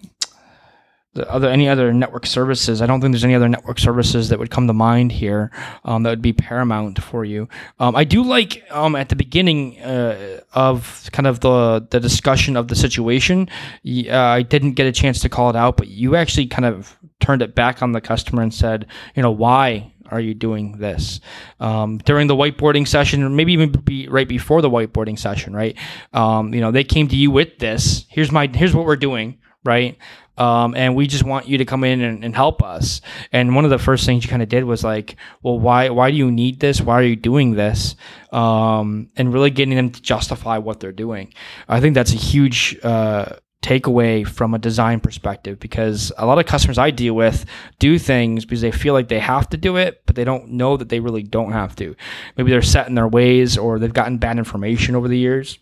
the 1.14 1.30
other 1.30 1.48
any 1.48 1.68
other 1.68 1.92
network 1.92 2.26
services. 2.26 2.82
I 2.82 2.86
don't 2.86 3.00
think 3.00 3.12
there's 3.12 3.24
any 3.24 3.34
other 3.34 3.48
network 3.48 3.78
services 3.78 4.28
that 4.28 4.38
would 4.38 4.50
come 4.50 4.66
to 4.66 4.72
mind 4.72 5.12
here 5.12 5.50
um, 5.84 6.02
that 6.02 6.10
would 6.10 6.22
be 6.22 6.32
paramount 6.32 7.02
for 7.02 7.24
you. 7.24 7.48
Um, 7.78 7.96
I 7.96 8.04
do 8.04 8.22
like 8.22 8.62
um, 8.70 8.96
at 8.96 9.08
the 9.08 9.16
beginning 9.16 9.80
uh, 9.80 10.40
of 10.52 11.08
kind 11.12 11.26
of 11.26 11.40
the 11.40 11.86
the 11.90 12.00
discussion 12.00 12.56
of 12.56 12.68
the 12.68 12.76
situation. 12.76 13.48
Uh, 13.86 14.16
I 14.16 14.42
didn't 14.42 14.72
get 14.72 14.86
a 14.86 14.92
chance 14.92 15.20
to 15.20 15.28
call 15.28 15.50
it 15.50 15.56
out, 15.56 15.76
but 15.76 15.88
you 15.88 16.16
actually 16.16 16.46
kind 16.46 16.64
of 16.64 16.98
turned 17.20 17.42
it 17.42 17.54
back 17.54 17.82
on 17.82 17.92
the 17.92 18.00
customer 18.00 18.42
and 18.42 18.52
said, 18.52 18.86
you 19.14 19.22
know, 19.22 19.30
why 19.30 19.92
are 20.10 20.20
you 20.20 20.34
doing 20.34 20.78
this 20.78 21.20
um, 21.60 21.98
during 21.98 22.26
the 22.26 22.36
whiteboarding 22.36 22.86
session 22.86 23.22
or 23.22 23.30
maybe 23.30 23.52
even 23.52 23.70
be 23.70 24.08
right 24.08 24.28
before 24.28 24.60
the 24.60 24.70
whiteboarding 24.70 25.18
session 25.18 25.54
right 25.54 25.76
um, 26.12 26.52
you 26.52 26.60
know 26.60 26.70
they 26.70 26.84
came 26.84 27.08
to 27.08 27.16
you 27.16 27.30
with 27.30 27.58
this 27.58 28.04
here's 28.10 28.30
my 28.30 28.46
here's 28.52 28.74
what 28.74 28.84
we're 28.84 28.96
doing 28.96 29.38
right 29.64 29.96
um, 30.36 30.74
and 30.74 30.96
we 30.96 31.06
just 31.06 31.24
want 31.24 31.48
you 31.48 31.58
to 31.58 31.64
come 31.64 31.84
in 31.84 32.00
and, 32.00 32.24
and, 32.24 32.34
help 32.34 32.62
us. 32.62 33.00
And 33.32 33.54
one 33.54 33.64
of 33.64 33.70
the 33.70 33.78
first 33.78 34.04
things 34.04 34.24
you 34.24 34.30
kind 34.30 34.42
of 34.42 34.48
did 34.48 34.64
was 34.64 34.82
like, 34.82 35.16
well, 35.42 35.58
why 35.58 35.90
why 35.90 36.10
do 36.10 36.16
you 36.16 36.30
need 36.30 36.58
this? 36.58 36.80
Why 36.80 36.94
are 36.94 37.04
you 37.04 37.16
doing 37.16 37.52
this? 37.52 37.94
Um, 38.32 39.10
and 39.16 39.32
really 39.32 39.50
getting 39.50 39.76
them 39.76 39.90
to 39.90 40.02
justify 40.02 40.58
what 40.58 40.80
they're 40.80 40.92
doing. 40.92 41.32
I 41.68 41.80
think 41.80 41.94
that's 41.94 42.12
a 42.12 42.16
huge 42.16 42.76
uh, 42.82 43.36
takeaway 43.62 44.26
from 44.26 44.54
a 44.54 44.58
design 44.58 45.00
perspective 45.00 45.58
because 45.60 46.12
a 46.18 46.26
lot 46.26 46.38
of 46.38 46.46
customers 46.46 46.78
I 46.78 46.90
deal 46.90 47.14
with 47.14 47.46
do 47.78 47.98
things 47.98 48.44
because 48.44 48.60
they 48.60 48.72
feel 48.72 48.92
like 48.92 49.08
they 49.08 49.20
have 49.20 49.48
to 49.50 49.56
do 49.56 49.76
it, 49.76 50.02
but 50.04 50.16
they 50.16 50.24
don't 50.24 50.50
know 50.50 50.76
that 50.76 50.88
they 50.88 51.00
really 51.00 51.22
don't 51.22 51.52
have 51.52 51.76
to. 51.76 51.94
Maybe 52.36 52.50
they're 52.50 52.60
set 52.60 52.88
in 52.88 52.94
their 52.94 53.08
ways 53.08 53.56
or 53.56 53.78
they've 53.78 53.92
gotten 53.92 54.18
bad 54.18 54.36
information 54.36 54.96
over 54.96 55.08
the 55.08 55.18
years 55.18 55.58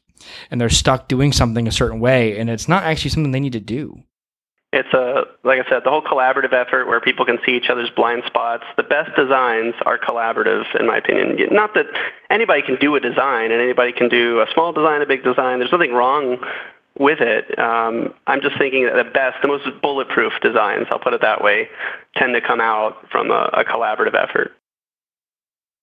and 0.51 0.61
they're 0.61 0.71
stuck 0.71 1.09
doing 1.09 1.31
something 1.31 1.69
a 1.69 1.73
certain 1.73 2.01
way 2.01 2.39
and 2.39 2.49
it's 2.49 2.69
not 2.69 2.85
actually 2.85 3.11
something 3.11 3.33
they 3.33 3.41
need 3.41 3.53
to 3.53 3.61
do 3.61 4.03
it's 4.73 4.93
a 4.95 5.25
like 5.45 5.61
I 5.65 5.69
said, 5.69 5.83
the 5.85 5.91
whole 5.91 6.03
collaborative 6.03 6.53
effort 6.53 6.87
where 6.87 7.01
people 7.01 7.27
can 7.27 7.39
see 7.45 7.53
each 7.53 7.69
other's 7.69 7.91
blind 7.91 8.23
spots. 8.27 8.65
The 8.77 8.83
best 8.83 9.15
designs 9.15 9.75
are 9.85 9.99
collaborative, 9.99 10.65
in 10.81 10.87
my 10.87 10.97
opinion. 10.97 11.37
Not 11.53 11.75
that 11.75 11.87
anybody 12.31 12.63
can 12.63 12.77
do 12.77 12.95
a 12.95 13.01
design 13.01 13.53
and 13.53 13.61
anybody 13.61 13.93
can 13.93 14.09
do 14.09 14.41
a 14.41 14.47
small 14.55 14.73
design, 14.73 15.03
a 15.03 15.07
big 15.07 15.25
design. 15.25 15.59
There's 15.59 15.73
nothing 15.73 15.93
wrong 15.93 16.39
with 16.99 17.21
it. 17.21 17.59
Um, 17.59 18.15
I'm 18.27 18.41
just 18.41 18.57
thinking 18.59 18.87
that 18.87 18.95
the 18.95 19.11
best, 19.11 19.37
the 19.43 19.49
most 19.49 19.69
bulletproof 19.83 20.33
designs, 20.43 20.87
I'll 20.91 20.99
put 20.99 21.15
it 21.15 21.21
that 21.21 21.43
way, 21.43 21.69
tend 22.17 22.35
to 22.35 22.41
come 22.41 22.61
out 22.61 22.97
from 23.11 23.31
a, 23.31 23.51
a 23.53 23.65
collaborative 23.65 24.15
effort. 24.15 24.53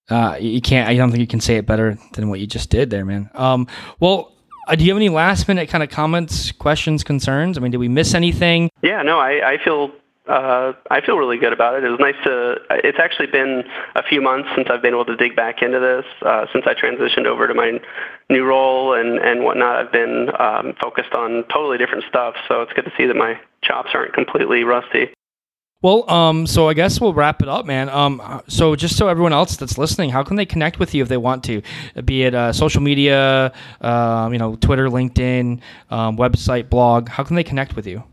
Uh, 0.09 0.35
you 0.39 0.61
can't. 0.61 0.89
I 0.89 0.95
don't 0.95 1.11
think 1.11 1.21
you 1.21 1.27
can 1.27 1.41
say 1.41 1.57
it 1.57 1.67
better 1.67 1.97
than 2.13 2.29
what 2.29 2.39
you 2.39 2.47
just 2.47 2.71
did 2.71 2.89
there, 2.89 3.05
man. 3.05 3.29
Um, 3.35 3.67
well, 3.99 4.33
Uh, 4.69 4.75
do 4.75 4.83
you 4.83 4.91
have 4.91 4.97
any 4.97 5.09
last 5.09 5.47
minute 5.47 5.67
kind 5.67 5.83
of 5.83 5.89
comments, 5.89 6.51
questions, 6.51 7.03
concerns? 7.03 7.57
I 7.57 7.61
mean, 7.61 7.71
did 7.71 7.77
we 7.77 7.87
miss 7.87 8.13
anything? 8.13 8.69
Yeah, 8.83 9.01
no, 9.01 9.17
I, 9.17 9.53
I 9.53 9.57
feel 9.63 9.91
uh, 10.27 10.73
I 10.91 11.01
feel 11.01 11.17
really 11.17 11.39
good 11.39 11.53
about 11.53 11.73
it. 11.73 11.83
It 11.83 11.89
was 11.89 11.99
nice 11.99 12.13
to. 12.25 12.57
It's 12.69 12.99
actually 12.99 13.25
been 13.27 13.63
a 13.95 14.03
few 14.03 14.21
months 14.21 14.47
since 14.55 14.67
I've 14.69 14.83
been 14.83 14.93
able 14.93 15.05
to 15.05 15.15
dig 15.15 15.35
back 15.35 15.63
into 15.63 15.79
this. 15.79 16.05
Uh, 16.21 16.45
since 16.53 16.65
I 16.67 16.75
transitioned 16.75 17.25
over 17.25 17.47
to 17.47 17.55
my 17.55 17.79
new 18.29 18.45
role 18.45 18.93
and 18.93 19.17
and 19.17 19.43
whatnot, 19.43 19.87
I've 19.87 19.91
been 19.91 20.29
um, 20.39 20.75
focused 20.79 21.13
on 21.13 21.45
totally 21.51 21.79
different 21.79 22.03
stuff. 22.07 22.35
So 22.47 22.61
it's 22.61 22.73
good 22.73 22.85
to 22.85 22.91
see 22.95 23.07
that 23.07 23.15
my 23.15 23.39
chops 23.63 23.89
aren't 23.95 24.13
completely 24.13 24.63
rusty. 24.63 25.09
Well, 25.81 26.09
um, 26.11 26.45
so 26.45 26.67
I 26.67 26.73
guess 26.73 26.99
we'll 26.99 27.13
wrap 27.13 27.41
it 27.41 27.47
up, 27.47 27.65
man. 27.65 27.87
Um, 27.87 28.41
so 28.49 28.75
just 28.75 28.97
so 28.97 29.07
everyone 29.07 29.31
else 29.31 29.55
that's 29.55 29.77
listening, 29.77 30.09
how 30.09 30.23
can 30.23 30.35
they 30.35 30.45
connect 30.45 30.77
with 30.77 30.93
you 30.93 31.01
if 31.03 31.07
they 31.07 31.15
want 31.15 31.41
to, 31.45 31.61
be 32.03 32.23
it 32.23 32.35
uh, 32.35 32.51
social 32.51 32.81
media, 32.81 33.53
uh, 33.79 34.29
you 34.29 34.37
know, 34.37 34.57
Twitter, 34.57 34.89
LinkedIn, 34.89 35.61
um, 35.89 36.17
website, 36.17 36.69
blog? 36.69 37.07
How 37.07 37.23
can 37.23 37.37
they 37.37 37.45
connect 37.45 37.77
with 37.77 37.87
you? 37.87 38.03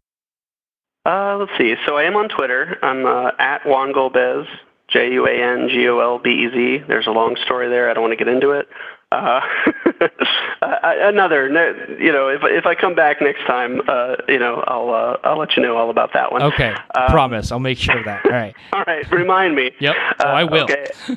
Uh, 1.04 1.38
let's 1.38 1.52
see. 1.58 1.74
So 1.86 1.96
I 1.96 2.04
am 2.04 2.16
on 2.16 2.28
Twitter. 2.28 2.78
I'm 2.82 3.04
uh, 3.04 3.30
at 3.40 3.62
Juangolbez, 3.62 4.46
J 4.86 5.12
U 5.14 5.26
A 5.26 5.32
N 5.32 5.68
G 5.68 5.88
O 5.88 5.98
L 5.98 6.20
B 6.20 6.30
E 6.30 6.48
Z. 6.52 6.84
There's 6.86 7.08
a 7.08 7.12
long 7.12 7.36
story 7.44 7.68
there. 7.68 7.90
I 7.90 7.94
don't 7.94 8.02
want 8.02 8.16
to 8.16 8.24
get 8.24 8.32
into 8.32 8.50
it. 8.50 8.68
Uh, 9.12 9.40
another, 10.62 11.46
you 12.00 12.10
know, 12.10 12.28
if 12.28 12.40
if 12.42 12.66
I 12.66 12.74
come 12.74 12.96
back 12.96 13.22
next 13.22 13.46
time, 13.46 13.80
uh, 13.86 14.16
you 14.26 14.40
know, 14.40 14.64
I'll 14.66 14.90
uh, 14.90 15.16
I'll 15.22 15.38
let 15.38 15.56
you 15.56 15.62
know 15.62 15.76
all 15.76 15.90
about 15.90 16.12
that 16.14 16.32
one. 16.32 16.42
Okay, 16.42 16.74
um, 16.96 17.06
promise. 17.06 17.52
I'll 17.52 17.60
make 17.60 17.78
sure 17.78 17.98
of 17.98 18.04
that. 18.04 18.24
All 18.24 18.32
right. 18.32 18.52
all 18.72 18.82
right. 18.84 19.08
Remind 19.12 19.54
me. 19.54 19.70
Yep. 19.78 19.94
Oh, 20.18 20.24
I 20.24 20.42
will. 20.42 20.64
Okay. 20.64 20.86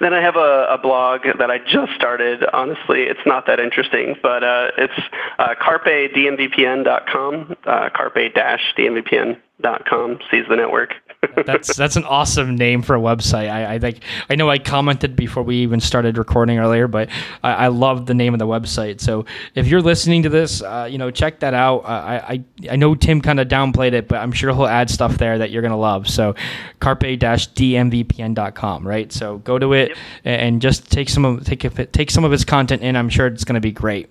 then 0.00 0.12
I 0.12 0.20
have 0.20 0.34
a, 0.34 0.66
a 0.70 0.78
blog 0.78 1.20
that 1.38 1.48
I 1.48 1.58
just 1.58 1.94
started. 1.94 2.44
Honestly, 2.52 3.02
it's 3.02 3.24
not 3.24 3.46
that 3.46 3.60
interesting, 3.60 4.16
but 4.20 4.42
uh, 4.42 4.72
it's 4.78 5.00
uh, 5.38 5.54
carpedmvpn.com, 5.62 7.56
uh, 7.66 7.88
carpe-dmvpn.com, 7.94 10.18
seize 10.28 10.44
the 10.48 10.56
network 10.56 10.94
that's 11.44 11.76
that's 11.76 11.96
an 11.96 12.04
awesome 12.04 12.56
name 12.56 12.82
for 12.82 12.94
a 12.94 13.00
website. 13.00 13.50
I, 13.50 13.74
I 13.74 13.78
think 13.78 14.00
I 14.30 14.36
know 14.36 14.48
I 14.48 14.58
commented 14.58 15.16
before 15.16 15.42
we 15.42 15.56
even 15.56 15.80
started 15.80 16.16
recording 16.16 16.58
earlier, 16.58 16.86
but 16.86 17.08
I, 17.42 17.52
I 17.52 17.66
love 17.68 18.06
the 18.06 18.14
name 18.14 18.34
of 18.34 18.38
the 18.38 18.46
website. 18.46 19.00
So 19.00 19.24
if 19.54 19.66
you're 19.66 19.82
listening 19.82 20.22
to 20.22 20.28
this, 20.28 20.62
uh, 20.62 20.88
you 20.90 20.98
know, 20.98 21.10
check 21.10 21.40
that 21.40 21.54
out. 21.54 21.78
Uh, 21.78 21.88
I, 21.88 22.16
I 22.16 22.44
I 22.70 22.76
know 22.76 22.94
Tim 22.94 23.20
kind 23.20 23.40
of 23.40 23.48
downplayed 23.48 23.94
it, 23.94 24.06
but 24.06 24.18
I'm 24.18 24.32
sure 24.32 24.54
he'll 24.54 24.66
add 24.66 24.90
stuff 24.90 25.18
there 25.18 25.38
that 25.38 25.50
you're 25.50 25.62
gonna 25.62 25.76
love. 25.76 26.08
So 26.08 26.34
carpe-dmvpn.com, 26.80 28.86
right? 28.86 29.12
So 29.12 29.38
go 29.38 29.58
to 29.58 29.72
it 29.72 29.88
yep. 29.88 29.98
and 30.24 30.62
just 30.62 30.90
take 30.90 31.08
some 31.08 31.24
of 31.24 31.44
take 31.44 31.62
take 31.92 32.10
some 32.10 32.24
of 32.24 32.30
his 32.30 32.44
content 32.44 32.82
in. 32.82 32.96
I'm 32.96 33.08
sure 33.08 33.26
it's 33.26 33.44
gonna 33.44 33.60
be 33.60 33.72
great. 33.72 34.10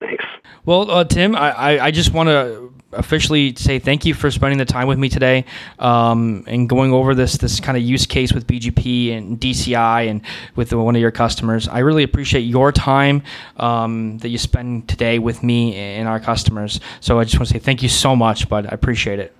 Thanks. 0.00 0.24
Well, 0.64 0.90
uh, 0.90 1.04
Tim, 1.04 1.34
I, 1.34 1.50
I, 1.50 1.86
I 1.86 1.90
just 1.90 2.12
want 2.12 2.28
to 2.28 2.72
officially 2.92 3.54
say 3.54 3.78
thank 3.78 4.04
you 4.04 4.14
for 4.14 4.30
spending 4.30 4.58
the 4.58 4.64
time 4.64 4.88
with 4.88 4.98
me 4.98 5.08
today 5.08 5.44
um, 5.78 6.44
and 6.46 6.68
going 6.68 6.92
over 6.92 7.14
this 7.14 7.36
this 7.36 7.60
kind 7.60 7.76
of 7.76 7.82
use 7.82 8.06
case 8.06 8.32
with 8.32 8.46
BGP 8.46 9.16
and 9.16 9.38
DCI 9.38 10.08
and 10.08 10.22
with 10.56 10.72
one 10.72 10.94
of 10.94 11.00
your 11.00 11.10
customers. 11.10 11.68
I 11.68 11.80
really 11.80 12.02
appreciate 12.02 12.40
your 12.42 12.72
time 12.72 13.22
um, 13.58 14.18
that 14.18 14.28
you 14.28 14.38
spend 14.38 14.88
today 14.88 15.18
with 15.18 15.42
me 15.42 15.76
and 15.76 16.08
our 16.08 16.20
customers. 16.20 16.80
So 17.00 17.18
I 17.18 17.24
just 17.24 17.38
want 17.38 17.48
to 17.48 17.54
say 17.54 17.58
thank 17.58 17.82
you 17.82 17.88
so 17.88 18.16
much, 18.16 18.48
bud. 18.48 18.66
I 18.66 18.70
appreciate 18.70 19.18
it. 19.18 19.34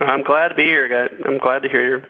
I'm 0.00 0.22
glad 0.22 0.48
to 0.48 0.54
be 0.54 0.64
here. 0.64 1.08
I'm 1.26 1.38
glad 1.38 1.62
to 1.62 1.68
hear 1.68 1.86
your 1.86 2.08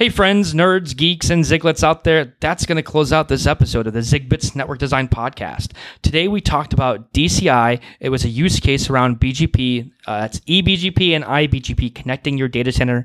Hey, 0.00 0.08
friends, 0.08 0.54
nerds, 0.54 0.96
geeks, 0.96 1.28
and 1.28 1.44
Ziglets 1.44 1.84
out 1.84 2.04
there, 2.04 2.34
that's 2.40 2.64
going 2.64 2.76
to 2.76 2.82
close 2.82 3.12
out 3.12 3.28
this 3.28 3.46
episode 3.46 3.86
of 3.86 3.92
the 3.92 4.00
ZigBits 4.00 4.56
Network 4.56 4.78
Design 4.78 5.08
Podcast. 5.08 5.72
Today 6.00 6.26
we 6.26 6.40
talked 6.40 6.72
about 6.72 7.12
DCI. 7.12 7.78
It 8.00 8.08
was 8.08 8.24
a 8.24 8.30
use 8.30 8.60
case 8.60 8.88
around 8.88 9.20
BGP. 9.20 9.92
Uh, 10.06 10.20
that's 10.20 10.40
eBGP 10.40 11.14
and 11.14 11.22
iBGP 11.22 11.94
connecting 11.94 12.38
your 12.38 12.48
data 12.48 12.72
centers 12.72 13.04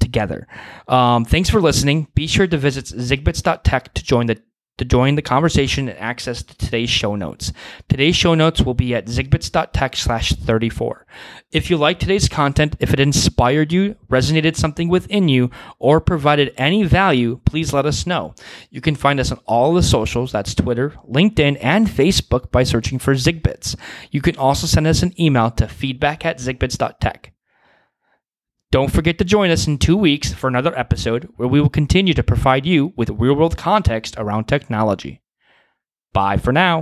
together. 0.00 0.48
Um, 0.88 1.24
thanks 1.24 1.48
for 1.48 1.60
listening. 1.60 2.08
Be 2.16 2.26
sure 2.26 2.48
to 2.48 2.58
visit 2.58 2.86
zigbits.tech 2.86 3.94
to 3.94 4.02
join 4.02 4.26
the 4.26 4.42
to 4.78 4.84
join 4.84 5.14
the 5.14 5.22
conversation 5.22 5.88
and 5.88 5.98
access 5.98 6.42
to 6.42 6.56
today's 6.56 6.90
show 6.90 7.14
notes. 7.14 7.52
Today's 7.88 8.16
show 8.16 8.34
notes 8.34 8.62
will 8.62 8.74
be 8.74 8.94
at 8.94 9.06
zigbits.tech 9.06 9.94
slash 9.94 10.32
34. 10.32 11.06
If 11.52 11.68
you 11.68 11.76
like 11.76 11.98
today's 11.98 12.30
content, 12.30 12.76
if 12.80 12.94
it 12.94 13.00
inspired 13.00 13.74
you, 13.74 13.96
resonated 14.08 14.56
something 14.56 14.88
within 14.88 15.28
you, 15.28 15.50
or 15.78 16.00
provided 16.00 16.54
any 16.56 16.82
value, 16.84 17.40
please 17.44 17.74
let 17.74 17.84
us 17.84 18.06
know. 18.06 18.34
You 18.70 18.80
can 18.80 18.94
find 18.94 19.20
us 19.20 19.30
on 19.30 19.38
all 19.44 19.74
the 19.74 19.82
socials, 19.82 20.32
that's 20.32 20.54
Twitter, 20.54 20.94
LinkedIn, 21.06 21.58
and 21.60 21.86
Facebook 21.88 22.50
by 22.50 22.62
searching 22.62 22.98
for 22.98 23.14
Zigbits. 23.14 23.76
You 24.10 24.22
can 24.22 24.34
also 24.36 24.66
send 24.66 24.86
us 24.86 25.02
an 25.02 25.12
email 25.20 25.50
to 25.50 25.68
feedback 25.68 26.24
at 26.24 26.38
zigbits.tech. 26.38 27.34
Don't 28.70 28.90
forget 28.90 29.18
to 29.18 29.24
join 29.24 29.50
us 29.50 29.66
in 29.66 29.76
two 29.76 29.98
weeks 29.98 30.32
for 30.32 30.48
another 30.48 30.76
episode 30.78 31.28
where 31.36 31.48
we 31.48 31.60
will 31.60 31.68
continue 31.68 32.14
to 32.14 32.22
provide 32.22 32.64
you 32.64 32.94
with 32.96 33.10
real 33.10 33.36
world 33.36 33.58
context 33.58 34.14
around 34.16 34.46
technology. 34.46 35.20
Bye 36.14 36.38
for 36.38 36.52
now. 36.52 36.80